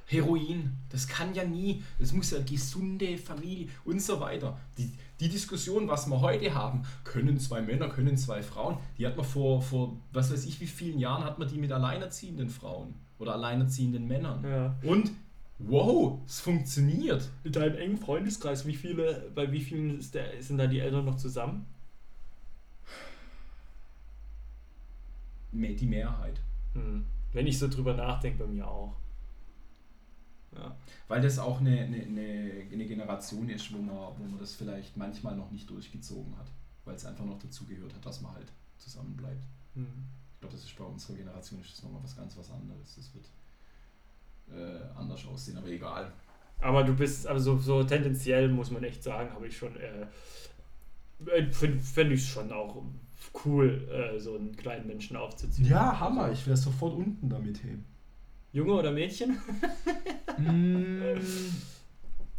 Heroin, 0.10 0.72
das 0.89 1.06
kann 1.06 1.34
ja 1.34 1.43
nie, 1.43 1.84
das 2.00 2.13
muss 2.13 2.32
ja 2.32 2.39
gesunde 2.39 3.17
Familie 3.17 3.67
und 3.84 4.02
so 4.02 4.22
weiter. 4.22 4.58
Die, 4.78 4.89
die 5.20 5.28
Diskussion, 5.28 5.89
was 5.89 6.08
wir 6.08 6.22
heute 6.22 6.54
haben, 6.54 6.84
können 7.04 7.38
zwei 7.41 7.62
Männer, 7.62 7.89
können 7.89 8.15
zwei 8.15 8.41
Frauen, 8.41 8.78
die 8.98 9.06
hat 9.06 9.17
man 9.17 9.26
vor, 9.26 9.62
vor 9.62 9.98
was 10.13 10.32
weiß 10.32 10.46
ich 10.46 10.62
wie 10.62 10.67
vielen 10.67 10.98
Jahren, 10.98 11.26
hat 11.26 11.39
man 11.39 11.50
die 11.50 11.58
mit 11.58 11.74
alleinerziehenden 11.74 12.50
Frauen 12.50 12.93
oder 13.20 13.34
alleinerziehenden 13.34 14.08
Männern. 14.08 14.46
Ja. 14.46 14.76
Und 14.89 15.12
wow, 15.60 16.20
es 16.26 16.39
funktioniert. 16.39 17.28
Mit 17.43 17.58
deinem 17.58 17.76
engen 17.76 17.98
Freundeskreis, 17.98 18.65
wie 18.65 18.76
viele, 18.76 19.30
bei 19.36 19.52
wie 19.52 19.62
vielen 19.62 20.00
der, 20.13 20.41
sind 20.41 20.58
da 20.58 20.67
die 20.67 20.80
Eltern 20.80 21.04
noch 21.04 21.17
zusammen? 21.17 21.65
Die 25.51 25.86
Mehrheit. 25.86 26.39
Hm. 26.73 27.05
Wenn 27.33 27.47
ich 27.47 27.57
so 27.57 27.67
drüber 27.67 27.93
nachdenke, 27.93 28.43
bei 28.43 28.47
mir 28.47 28.67
auch. 28.67 28.95
Ja. 30.55 30.75
Weil 31.07 31.21
das 31.21 31.39
auch 31.39 31.60
eine, 31.60 31.81
eine, 31.81 32.01
eine, 32.01 32.86
Generation 32.86 33.49
ist, 33.49 33.71
wo 33.73 33.77
man, 33.77 33.95
wo 34.17 34.23
man 34.23 34.39
das 34.39 34.55
vielleicht 34.55 34.97
manchmal 34.97 35.36
noch 35.36 35.51
nicht 35.51 35.69
durchgezogen 35.69 36.38
hat. 36.38 36.51
Weil 36.86 36.95
es 36.95 37.05
einfach 37.05 37.25
noch 37.25 37.39
dazugehört 37.39 37.93
hat, 37.93 38.05
dass 38.05 38.21
man 38.21 38.33
halt 38.33 38.51
zusammen 38.77 39.15
bleibt. 39.15 39.43
Hm. 39.75 40.05
Ich 40.33 40.39
glaube, 40.39 40.55
das 40.55 40.63
ist 40.63 40.77
bei 40.77 40.83
unserer 40.83 41.17
Generation 41.17 41.62
ist 41.62 41.73
das 41.73 41.83
nochmal 41.83 42.03
was 42.03 42.15
ganz 42.15 42.38
was 42.38 42.49
anderes. 42.51 42.95
Das 42.95 43.13
wird 43.13 43.29
äh, 44.51 44.97
anders 44.97 45.25
aussehen, 45.25 45.57
aber 45.57 45.67
egal. 45.67 46.12
Aber 46.60 46.83
du 46.83 46.95
bist, 46.95 47.27
also 47.27 47.57
so 47.57 47.83
tendenziell 47.83 48.49
muss 48.49 48.71
man 48.71 48.83
echt 48.83 49.03
sagen, 49.03 49.31
habe 49.31 49.47
ich 49.47 49.57
schon, 49.57 49.75
äh, 49.75 50.07
äh 51.25 51.51
finde 51.51 51.79
find 51.79 52.12
ich 52.12 52.27
schon 52.27 52.51
auch 52.51 52.83
cool, 53.45 53.88
äh, 53.91 54.19
so 54.19 54.36
einen 54.36 54.56
kleinen 54.56 54.88
Menschen 54.88 55.15
aufzuziehen. 55.15 55.67
Ja, 55.67 55.99
Hammer. 55.99 56.32
Ich 56.32 56.45
wäre 56.45 56.58
sofort 56.58 56.95
unten 56.95 57.30
damit 57.30 57.63
hey. 57.63 57.77
Junge 58.53 58.73
oder 58.73 58.91
Mädchen? 58.91 59.38
mm, 60.38 61.19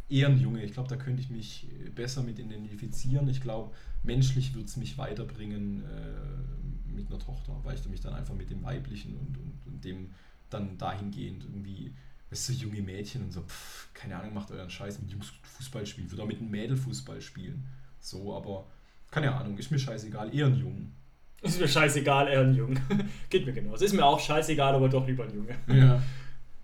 eher 0.09 0.27
ein 0.27 0.39
Junge. 0.39 0.63
Ich 0.63 0.73
glaube, 0.73 0.89
da 0.89 0.95
könnte 0.95 1.21
ich 1.21 1.29
mich 1.29 1.67
besser 1.95 2.23
mit 2.23 2.39
identifizieren. 2.39 3.27
Ich 3.29 3.41
glaube, 3.41 3.73
menschlich 4.03 4.53
würde 4.53 4.65
es 4.65 4.77
mich 4.77 4.97
weiterbringen 4.97 5.83
äh, 5.83 6.93
mit 6.93 7.07
einer 7.07 7.19
Tochter, 7.19 7.55
weil 7.63 7.75
ich 7.75 7.87
mich 7.87 8.01
dann 8.01 8.13
einfach 8.13 8.33
mit 8.33 8.49
dem 8.49 8.63
Weiblichen 8.63 9.15
und, 9.15 9.37
und, 9.37 9.53
und 9.67 9.85
dem 9.85 10.11
dann 10.49 10.77
dahingehend 10.77 11.43
irgendwie, 11.43 11.93
weißt 12.31 12.49
du, 12.49 12.53
junge 12.53 12.81
Mädchen 12.81 13.23
und 13.23 13.31
so, 13.31 13.41
pff, 13.43 13.93
keine 13.93 14.17
Ahnung, 14.17 14.33
macht 14.33 14.51
euren 14.51 14.69
Scheiß 14.69 14.99
mit 15.01 15.11
Jungs 15.11 15.31
Fußball 15.43 15.85
spielen. 15.85 16.09
Würde 16.11 16.23
auch 16.23 16.27
mit 16.27 16.39
einem 16.39 16.49
Mädel 16.49 16.75
Fußball 16.75 17.21
spielen. 17.21 17.65
So, 17.99 18.35
aber 18.35 18.65
keine 19.11 19.33
Ahnung, 19.33 19.57
ist 19.57 19.71
mir 19.71 19.79
scheißegal, 19.79 20.33
eher 20.33 20.47
ein 20.47 20.55
Jungen. 20.55 20.95
Ist 21.41 21.59
mir 21.59 21.67
scheißegal, 21.67 22.27
eher 22.27 22.41
ein 22.41 22.53
Junge. 22.53 22.81
Geht 23.29 23.45
mir 23.45 23.53
genauso. 23.53 23.85
Ist 23.85 23.93
mir 23.93 24.05
auch 24.05 24.19
scheißegal, 24.19 24.75
aber 24.75 24.89
doch 24.89 25.07
lieber 25.07 25.23
ein 25.23 25.33
Junge. 25.33 25.55
Ja. 25.67 26.01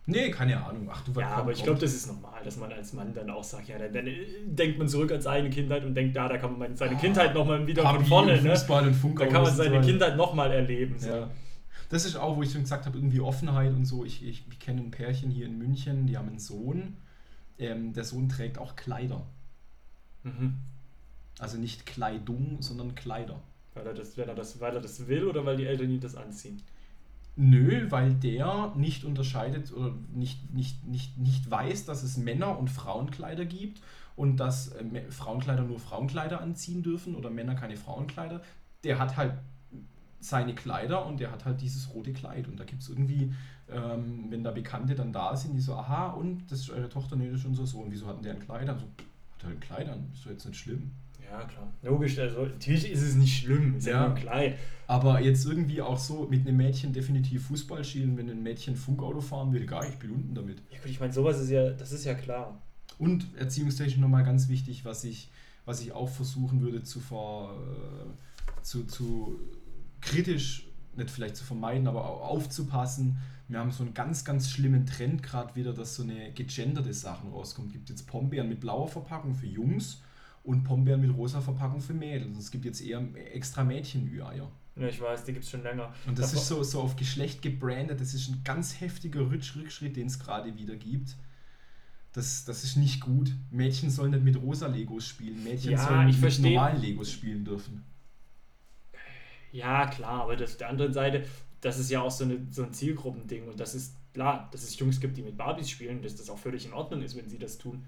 Nee, 0.07 0.29
keine 0.29 0.63
Ahnung. 0.63 0.87
Ach, 0.91 1.03
du 1.03 1.19
Ja, 1.19 1.29
aber 1.29 1.51
ich 1.51 1.63
glaube, 1.63 1.79
das 1.79 1.93
ist 1.93 2.07
normal, 2.07 2.39
dass 2.43 2.57
man 2.57 2.71
als 2.71 2.93
Mann 2.93 3.11
dann 3.13 3.29
auch 3.31 3.43
sagt, 3.43 3.67
ja, 3.67 3.79
dann, 3.79 3.91
dann 3.91 4.05
äh, 4.05 4.27
denkt 4.45 4.77
man 4.77 4.87
zurück 4.87 5.11
an 5.11 5.19
seine 5.19 5.49
Kindheit 5.49 5.83
und 5.83 5.95
denkt, 5.95 6.15
ja, 6.15 6.29
da 6.29 6.37
kann 6.37 6.59
man 6.59 6.75
seine 6.75 6.95
ah, 6.95 6.99
Kindheit 6.99 7.33
nochmal 7.33 7.65
wieder 7.65 7.81
von 7.81 8.05
vorne, 8.05 8.39
ne? 8.39 8.51
Fußball 8.51 8.87
und 8.87 8.93
Funk 8.93 9.17
Da 9.17 9.25
kann 9.25 9.41
man 9.41 9.55
seine 9.55 9.81
Kindheit 9.81 10.15
nochmal 10.15 10.51
erleben. 10.51 10.99
So. 10.99 11.09
Ja. 11.09 11.29
Das 11.89 12.05
ist 12.05 12.17
auch, 12.17 12.37
wo 12.37 12.43
ich 12.43 12.51
schon 12.51 12.61
gesagt 12.61 12.85
habe, 12.85 12.97
irgendwie 12.97 13.19
Offenheit 13.19 13.73
und 13.73 13.85
so. 13.85 14.05
Ich, 14.05 14.23
ich, 14.23 14.45
ich 14.47 14.59
kenne 14.59 14.81
ein 14.81 14.91
Pärchen 14.91 15.31
hier 15.31 15.47
in 15.47 15.57
München, 15.57 16.05
die 16.05 16.17
haben 16.17 16.29
einen 16.29 16.39
Sohn. 16.39 16.97
Ähm, 17.57 17.93
der 17.93 18.03
Sohn 18.03 18.29
trägt 18.29 18.59
auch 18.59 18.75
Kleider. 18.75 19.25
Mhm. 20.21 20.55
Also 21.39 21.57
nicht 21.57 21.85
Kleidung, 21.85 22.61
sondern 22.61 22.95
Kleider. 22.95 23.41
Weil 23.73 23.87
er, 23.87 23.93
das, 23.93 24.17
wenn 24.17 24.29
er 24.29 24.35
das, 24.35 24.59
weil 24.61 24.73
er 24.73 24.81
das 24.81 25.07
will 25.07 25.25
oder 25.25 25.45
weil 25.45 25.57
die 25.57 25.65
Eltern 25.65 25.89
ihn 25.89 25.99
das 25.99 26.15
anziehen? 26.15 26.61
Nö, 27.35 27.87
weil 27.91 28.13
der 28.13 28.71
nicht 28.77 29.03
unterscheidet 29.03 29.73
oder 29.73 29.93
nicht, 30.13 30.53
nicht, 30.53 30.85
nicht, 30.87 31.17
nicht 31.17 31.51
weiß, 31.51 31.83
dass 31.83 32.01
es 32.03 32.15
Männer- 32.15 32.57
und 32.57 32.69
Frauenkleider 32.69 33.43
gibt 33.43 33.81
und 34.15 34.37
dass 34.37 34.71
äh, 34.71 35.11
Frauenkleider 35.11 35.63
nur 35.63 35.79
Frauenkleider 35.79 36.39
anziehen 36.39 36.81
dürfen 36.81 37.15
oder 37.15 37.29
Männer 37.29 37.55
keine 37.55 37.75
Frauenkleider. 37.75 38.41
Der 38.85 38.99
hat 38.99 39.17
halt 39.17 39.33
seine 40.21 40.55
Kleider 40.55 41.05
und 41.05 41.19
der 41.19 41.31
hat 41.31 41.43
halt 41.43 41.59
dieses 41.59 41.93
rote 41.93 42.13
Kleid. 42.13 42.47
Und 42.47 42.57
da 42.57 42.63
gibt 42.63 42.81
es 42.81 42.89
irgendwie, 42.89 43.33
ähm, 43.69 44.25
wenn 44.29 44.43
da 44.43 44.51
Bekannte 44.51 44.95
dann 44.95 45.11
da 45.11 45.35
sind, 45.35 45.55
die 45.55 45.61
so, 45.61 45.75
aha, 45.75 46.11
und 46.11 46.49
das 46.49 46.59
ist 46.61 46.69
eure 46.69 46.87
Tochter, 46.87 47.17
nee, 47.17 47.29
das 47.29 47.41
ist 47.41 47.45
unser 47.45 47.67
Sohn. 47.67 47.87
Wieso 47.89 48.07
hatten 48.07 48.23
der 48.23 48.35
ein 48.35 48.39
Kleid 48.39 48.69
an? 48.69 48.79
So, 48.79 48.85
hat 48.85 49.43
er 49.43 49.49
ein 49.49 49.59
Kleid 49.59 49.89
an? 49.89 50.09
Ist 50.13 50.25
doch 50.25 50.31
jetzt 50.31 50.45
nicht 50.45 50.57
schlimm. 50.57 50.91
Ja, 51.29 51.43
klar. 51.45 51.73
Logisch, 51.81 52.17
also 52.19 52.45
natürlich 52.45 52.91
ist 52.91 53.01
es 53.01 53.15
nicht 53.15 53.43
schlimm, 53.43 53.77
ist 53.77 53.87
ja, 53.87 54.01
ja 54.01 54.07
nur 54.07 54.15
Kleid. 54.15 54.57
Aber 54.87 55.21
jetzt 55.21 55.45
irgendwie 55.45 55.81
auch 55.81 55.97
so 55.97 56.27
mit 56.29 56.47
einem 56.47 56.57
Mädchen 56.57 56.93
definitiv 56.93 57.47
Fußball 57.47 57.83
spielen, 57.83 58.17
wenn 58.17 58.29
ein 58.29 58.43
Mädchen 58.43 58.75
Funkauto 58.75 59.21
fahren 59.21 59.51
will, 59.51 59.65
gar 59.65 59.87
ich 59.87 59.95
bin 59.95 60.11
unten 60.11 60.35
damit. 60.35 60.61
Ja 60.71 60.79
gut, 60.79 60.91
ich 60.91 60.99
meine, 60.99 61.13
sowas 61.13 61.39
ist 61.39 61.49
ja, 61.49 61.71
das 61.71 61.91
ist 61.91 62.05
ja 62.05 62.13
klar. 62.13 62.61
Und 62.97 63.27
erziehungstechnisch 63.37 63.97
nochmal 63.97 64.23
ganz 64.23 64.47
wichtig, 64.47 64.85
was 64.85 65.03
ich, 65.03 65.31
was 65.65 65.81
ich 65.81 65.91
auch 65.91 66.09
versuchen 66.09 66.61
würde 66.61 66.83
zu, 66.83 66.99
ver, 66.99 67.49
äh, 67.53 68.61
zu, 68.61 68.85
zu 68.85 69.39
kritisch, 70.01 70.67
nicht 70.95 71.09
vielleicht 71.09 71.35
zu 71.35 71.43
vermeiden, 71.43 71.87
aber 71.87 72.07
auch 72.07 72.29
aufzupassen. 72.29 73.17
Wir 73.47 73.59
haben 73.59 73.71
so 73.71 73.83
einen 73.83 73.93
ganz, 73.93 74.23
ganz 74.23 74.49
schlimmen 74.49 74.85
Trend 74.85 75.21
gerade 75.21 75.55
wieder, 75.55 75.73
dass 75.73 75.95
so 75.95 76.03
eine 76.03 76.31
gegenderte 76.31 76.93
Sachen 76.93 77.31
rauskommt. 77.31 77.67
Es 77.67 77.73
gibt 77.73 77.89
jetzt 77.89 78.07
Pombeeren 78.07 78.49
mit 78.49 78.59
blauer 78.59 78.87
Verpackung 78.87 79.35
für 79.35 79.47
Jungs 79.47 80.01
und 80.45 80.63
Pombeeren 80.63 81.01
mit 81.01 81.15
rosa 81.15 81.41
Verpackung 81.41 81.81
für 81.81 81.93
Mädels. 81.93 82.37
Es 82.37 82.51
gibt 82.51 82.65
jetzt 82.65 82.81
eher 82.81 83.03
extra 83.33 83.63
Mädchen-Ü-Eier. 83.63 84.49
Ja, 84.77 84.87
ich 84.87 85.01
weiß, 85.01 85.23
die 85.23 85.33
gibt 85.33 85.45
es 85.45 85.51
schon 85.51 85.63
länger. 85.63 85.93
Und 86.05 86.19
das, 86.19 86.31
das 86.31 86.41
ist 86.41 86.47
so, 86.47 86.61
so 86.63 86.81
auf 86.81 86.95
Geschlecht 86.95 87.41
gebrandet. 87.41 87.99
Das 87.99 88.13
ist 88.13 88.29
ein 88.29 88.41
ganz 88.43 88.79
heftiger 88.79 89.31
Rückschritt, 89.31 89.95
den 89.95 90.07
es 90.07 90.19
gerade 90.19 90.55
wieder 90.55 90.75
gibt. 90.75 91.15
Das, 92.13 92.45
das 92.45 92.63
ist 92.63 92.75
nicht 92.75 93.01
gut. 93.01 93.31
Mädchen 93.51 93.89
sollen 93.89 94.11
nicht 94.11 94.23
mit 94.23 94.41
rosa 94.41 94.67
Legos 94.67 95.07
spielen. 95.07 95.43
Mädchen 95.43 95.71
ja, 95.71 95.77
sollen 95.77 96.07
mit, 96.07 96.21
mit 96.21 96.39
normalen 96.39 96.81
Legos 96.81 97.11
spielen 97.11 97.43
dürfen. 97.43 97.83
Ja, 99.51 99.87
klar, 99.87 100.23
aber 100.23 100.35
das, 100.35 100.51
auf 100.51 100.57
der 100.57 100.69
anderen 100.69 100.93
Seite, 100.93 101.25
das 101.61 101.79
ist 101.79 101.89
ja 101.89 102.01
auch 102.01 102.11
so, 102.11 102.25
eine, 102.25 102.45
so 102.51 102.63
ein 102.63 102.73
Zielgruppending 102.73 103.47
und 103.47 103.57
das 103.59 103.73
ist 103.73 103.95
klar, 104.13 104.49
dass 104.51 104.63
es 104.63 104.77
Jungs 104.77 104.99
gibt, 104.99 105.15
die 105.15 105.21
mit 105.21 105.37
Barbies 105.37 105.69
spielen, 105.69 106.01
dass 106.01 106.15
das 106.15 106.29
auch 106.29 106.37
völlig 106.37 106.65
in 106.65 106.73
Ordnung 106.73 107.01
ist, 107.01 107.15
wenn 107.15 107.29
sie 107.29 107.37
das 107.37 107.57
tun. 107.57 107.85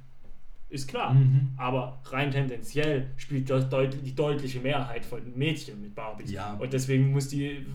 Ist 0.70 0.90
klar. 0.90 1.14
Mhm. 1.14 1.52
Aber 1.56 2.02
rein 2.06 2.30
tendenziell 2.30 3.08
spielt 3.16 3.50
das 3.50 3.70
deut 3.70 3.98
die 4.06 4.14
deutliche 4.14 4.60
Mehrheit 4.60 5.06
von 5.06 5.22
Mädchen 5.34 5.82
mit 5.82 5.96
Barbies. 5.96 6.30
Ja. 6.30 6.56
Und 6.56 6.74
deswegen 6.74 7.12
muss 7.12 7.30
die, 7.30 7.66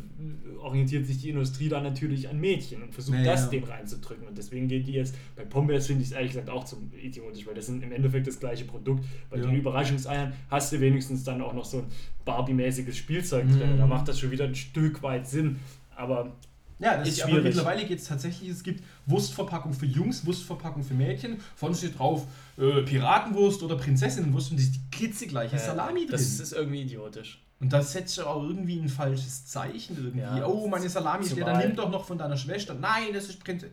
orientiert 0.59 1.07
sich 1.07 1.19
die 1.23 1.31
Industrie 1.31 1.71
dann 1.71 1.85
natürlich 1.85 2.29
an 2.29 2.39
Mädchen 2.39 2.83
und 2.83 2.93
versucht 2.93 3.17
naja. 3.17 3.33
das 3.33 3.49
dem 3.49 3.65
reinzudrücken. 3.65 4.29
Und 4.29 4.37
deswegen 4.37 4.69
geht 4.69 4.87
die 4.87 4.93
jetzt, 4.93 5.17
bei 5.37 5.45
Pombeers 5.45 5.87
finde 5.87 6.03
ich 6.03 6.09
es 6.09 6.15
ehrlich 6.15 6.33
gesagt 6.33 6.51
auch 6.51 6.65
zum 6.65 6.93
idiotisch, 6.93 7.47
weil 7.47 7.55
das 7.55 7.65
sind 7.65 7.83
im 7.83 7.93
Endeffekt 7.93 8.27
das 8.27 8.39
gleiche 8.39 8.67
Produkt. 8.67 9.07
Bei 9.31 9.39
ja. 9.39 9.47
den 9.47 9.55
Überraschungseiern 9.55 10.35
hast 10.51 10.71
du 10.73 10.81
wenigstens 10.81 11.25
dann 11.25 11.41
auch 11.41 11.55
noch 11.55 11.65
so 11.65 11.79
ein 11.79 11.87
Barbie-mäßiges 12.27 12.95
Spielzeug 12.95 13.47
mhm. 13.47 13.59
drin. 13.59 13.79
Da 13.79 13.87
macht 13.87 14.07
das 14.09 14.21
schon 14.21 14.31
wieder 14.31 14.45
ein 14.45 14.55
Stück 14.55 15.03
weit 15.03 15.27
Sinn. 15.27 15.61
Aber 15.97 16.33
ja, 16.79 16.97
das 16.97 17.09
ist, 17.09 17.21
schwierig. 17.21 17.35
Aber 17.35 17.43
mittlerweile 17.43 17.85
geht 17.85 17.99
es 17.99 18.07
tatsächlich, 18.07 18.49
es 18.51 18.63
gibt 18.63 18.83
Wurstverpackung 19.07 19.73
für 19.73 19.87
Jungs, 19.87 20.27
Wurstverpackung 20.27 20.83
für 20.83 20.95
Mädchen. 20.95 21.41
Vorne 21.57 21.75
steht 21.75 21.99
drauf 21.99 22.27
äh, 22.59 22.83
Piratenwurst 22.83 23.63
oder 23.63 23.77
Prinzessinnenwurst 23.77 24.51
und 24.51 24.59
das 24.59 24.67
ist 24.67 24.75
die 24.77 24.97
klitzegleiche 24.97 25.57
äh, 25.57 25.59
Salami 25.59 26.01
drin. 26.01 26.13
Das 26.13 26.23
ist 26.23 26.53
irgendwie 26.53 26.83
idiotisch. 26.83 27.43
Und 27.63 27.73
das 27.73 27.93
setzt 27.93 28.17
ja 28.17 28.27
auch 28.27 28.43
irgendwie 28.43 28.77
ein 28.81 28.89
falsches 28.89 29.47
Zeichen 29.47 29.97
irgendwie. 29.97 30.19
Ja, 30.19 30.47
oh, 30.47 30.67
meine 30.67 30.89
Salami 30.89 31.25
ist 31.25 31.37
leer, 31.37 31.45
dann 31.45 31.59
nimm 31.59 31.77
doch 31.77 31.89
noch 31.91 32.05
von 32.05 32.19
deiner 32.19 32.37
Schwester. 32.37 32.75
Nein, 32.75 33.13
das 33.15 33.29
ist 33.29 33.45
Prinzessin. 33.45 33.73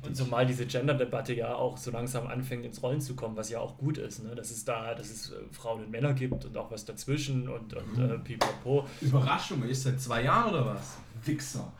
Und 0.00 0.16
zumal 0.16 0.46
diese 0.46 0.64
Gender-Debatte 0.64 1.34
ja 1.34 1.54
auch 1.54 1.76
so 1.76 1.90
langsam 1.90 2.26
anfängt 2.26 2.64
ins 2.64 2.82
Rollen 2.82 3.02
zu 3.02 3.14
kommen, 3.14 3.36
was 3.36 3.50
ja 3.50 3.60
auch 3.60 3.76
gut 3.76 3.98
ist, 3.98 4.24
ne? 4.24 4.34
dass 4.34 4.50
es 4.50 4.64
da, 4.64 4.94
dass 4.94 5.10
es 5.10 5.30
äh, 5.30 5.34
Frauen 5.52 5.84
und 5.84 5.90
Männer 5.90 6.14
gibt 6.14 6.46
und 6.46 6.56
auch 6.56 6.70
was 6.70 6.86
dazwischen 6.86 7.50
und, 7.50 7.74
und 7.74 7.98
mhm. 7.98 8.10
äh, 8.12 8.18
pipapo. 8.18 8.86
Überraschung, 9.02 9.62
ist 9.64 9.82
seit 9.82 10.00
zwei 10.00 10.22
Jahren 10.22 10.54
oder 10.54 10.64
was? 10.64 10.96
Wichser. 11.26 11.70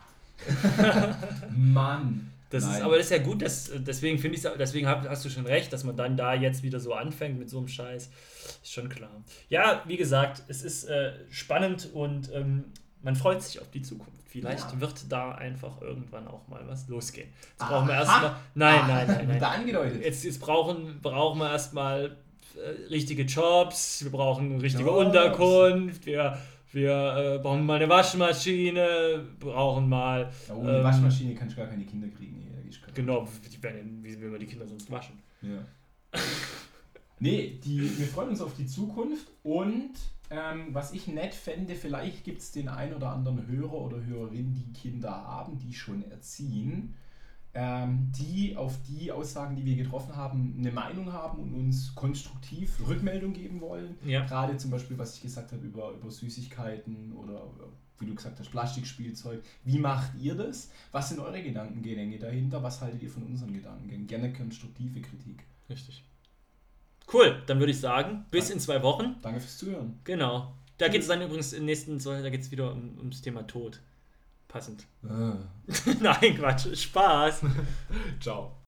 Mann. 1.55 2.29
Das 2.49 2.63
ist, 2.63 2.81
aber 2.81 2.97
das 2.97 3.05
ist 3.05 3.11
ja 3.11 3.19
gut, 3.19 3.43
dass, 3.43 3.71
deswegen 3.75 4.17
finde 4.17 4.37
ich 4.37 4.43
deswegen 4.57 4.87
hast 4.87 5.23
du 5.23 5.29
schon 5.29 5.45
recht, 5.45 5.71
dass 5.71 5.83
man 5.83 5.95
dann 5.95 6.17
da 6.17 6.33
jetzt 6.33 6.63
wieder 6.63 6.79
so 6.79 6.93
anfängt 6.93 7.37
mit 7.37 7.47
so 7.47 7.59
einem 7.59 7.67
Scheiß. 7.67 8.09
Ist 8.63 8.73
schon 8.73 8.89
klar. 8.89 9.11
Ja, 9.49 9.83
wie 9.85 9.97
gesagt, 9.97 10.41
es 10.47 10.63
ist 10.63 10.85
äh, 10.85 11.13
spannend 11.29 11.89
und 11.93 12.33
ähm, 12.33 12.65
man 13.03 13.15
freut 13.15 13.43
sich 13.43 13.61
auf 13.61 13.69
die 13.69 13.83
Zukunft. 13.83 14.13
Vielleicht 14.25 14.73
ja. 14.73 14.81
wird 14.81 15.11
da 15.11 15.31
einfach 15.31 15.81
irgendwann 15.81 16.27
auch 16.27 16.47
mal 16.47 16.61
was 16.67 16.87
losgehen. 16.87 17.29
Jetzt 17.51 17.61
Aha. 17.61 17.69
brauchen 17.69 17.87
wir 17.87 17.95
erstmal. 17.95 18.35
Nein, 18.55 18.81
nein, 18.87 19.07
nein, 19.07 19.27
nein. 19.27 19.39
Da 19.39 19.51
angedeutet. 19.51 20.03
Jetzt, 20.03 20.23
jetzt 20.23 20.39
brauchen, 20.39 20.99
brauchen 21.01 21.39
wir 21.39 21.51
erstmal 21.51 22.17
äh, 22.55 22.87
richtige 22.89 23.23
Jobs, 23.23 24.03
wir 24.03 24.11
brauchen 24.11 24.59
richtige 24.59 24.89
Jobs. 24.89 25.05
Unterkunft, 25.05 26.05
wir 26.05 26.37
wir 26.71 27.35
äh, 27.37 27.39
brauchen 27.39 27.65
mal 27.65 27.75
eine 27.75 27.89
Waschmaschine, 27.89 29.25
brauchen 29.39 29.89
mal. 29.89 30.31
Ja, 30.47 30.55
ohne 30.55 30.77
ähm, 30.77 30.83
Waschmaschine 30.83 31.35
kannst 31.35 31.55
du 31.55 31.61
gar 31.61 31.69
keine 31.69 31.85
Kinder 31.85 32.07
kriegen. 32.07 32.47
genau, 32.93 33.27
wie, 33.41 33.63
werden, 33.63 34.03
wie 34.03 34.19
will 34.19 34.29
man 34.29 34.39
die 34.39 34.45
Kinder 34.45 34.67
sonst 34.67 34.91
waschen? 34.91 35.19
Ja. 35.41 35.59
nee, 37.19 37.59
die, 37.63 37.97
wir 37.97 38.07
freuen 38.07 38.29
uns 38.29 38.41
auf 38.41 38.55
die 38.55 38.67
Zukunft 38.67 39.27
und 39.43 39.93
ähm, 40.31 40.67
was 40.73 40.93
ich 40.93 41.07
nett 41.07 41.33
fände, 41.33 41.75
vielleicht 41.75 42.23
gibt 42.23 42.41
es 42.41 42.51
den 42.51 42.67
ein 42.67 42.93
oder 42.93 43.09
anderen 43.09 43.47
Hörer 43.47 43.73
oder 43.73 44.05
Hörerin, 44.05 44.53
die 44.53 44.71
Kinder 44.73 45.11
haben, 45.11 45.57
die 45.57 45.73
schon 45.73 46.03
erziehen 46.11 46.95
ähm, 47.53 48.11
die 48.17 48.55
auf 48.55 48.77
die 48.87 49.11
Aussagen, 49.11 49.55
die 49.55 49.65
wir 49.65 49.75
getroffen 49.75 50.15
haben, 50.15 50.55
eine 50.59 50.71
Meinung 50.71 51.11
haben 51.11 51.39
und 51.39 51.53
uns 51.53 51.93
konstruktiv 51.95 52.79
Rückmeldung 52.87 53.33
geben 53.33 53.59
wollen. 53.61 53.97
Ja. 54.05 54.25
Gerade 54.25 54.57
zum 54.57 54.71
Beispiel, 54.71 54.97
was 54.97 55.15
ich 55.15 55.21
gesagt 55.21 55.51
habe 55.51 55.65
über, 55.65 55.91
über 55.91 56.11
Süßigkeiten 56.11 57.13
oder 57.13 57.41
wie 57.99 58.05
du 58.05 58.15
gesagt 58.15 58.39
hast, 58.39 58.49
Plastikspielzeug. 58.51 59.43
Wie 59.65 59.77
macht 59.77 60.11
ihr 60.19 60.35
das? 60.35 60.71
Was 60.91 61.09
sind 61.09 61.19
eure 61.19 61.41
Gedankengänge 61.41 62.17
dahinter? 62.17 62.63
Was 62.63 62.81
haltet 62.81 63.01
ihr 63.03 63.09
von 63.09 63.23
unseren 63.23 63.53
Gedankengängen? 63.53 64.07
Gerne 64.07 64.31
konstruktive 64.31 65.01
Kritik. 65.01 65.43
Richtig. 65.69 66.03
Cool, 67.11 67.41
dann 67.47 67.59
würde 67.59 67.71
ich 67.71 67.79
sagen, 67.79 68.25
bis 68.31 68.45
Danke. 68.45 68.53
in 68.53 68.59
zwei 68.59 68.83
Wochen. 68.83 69.15
Danke 69.21 69.39
fürs 69.39 69.57
Zuhören. 69.57 69.99
Genau. 70.03 70.53
Da 70.77 70.87
geht 70.87 71.01
es 71.01 71.07
dann 71.07 71.21
übrigens 71.21 71.51
im 71.51 71.65
nächsten, 71.65 71.99
da 71.99 72.29
geht 72.29 72.41
es 72.41 72.51
wieder 72.51 72.71
um, 72.71 72.97
ums 72.99 73.21
Thema 73.21 73.45
Tod. 73.45 73.81
Passend. 74.49 74.87
Ah. 75.07 75.37
Nein, 76.01 76.37
Quatsch. 76.37 76.75
Spaß. 76.75 77.41
Ciao. 78.19 78.58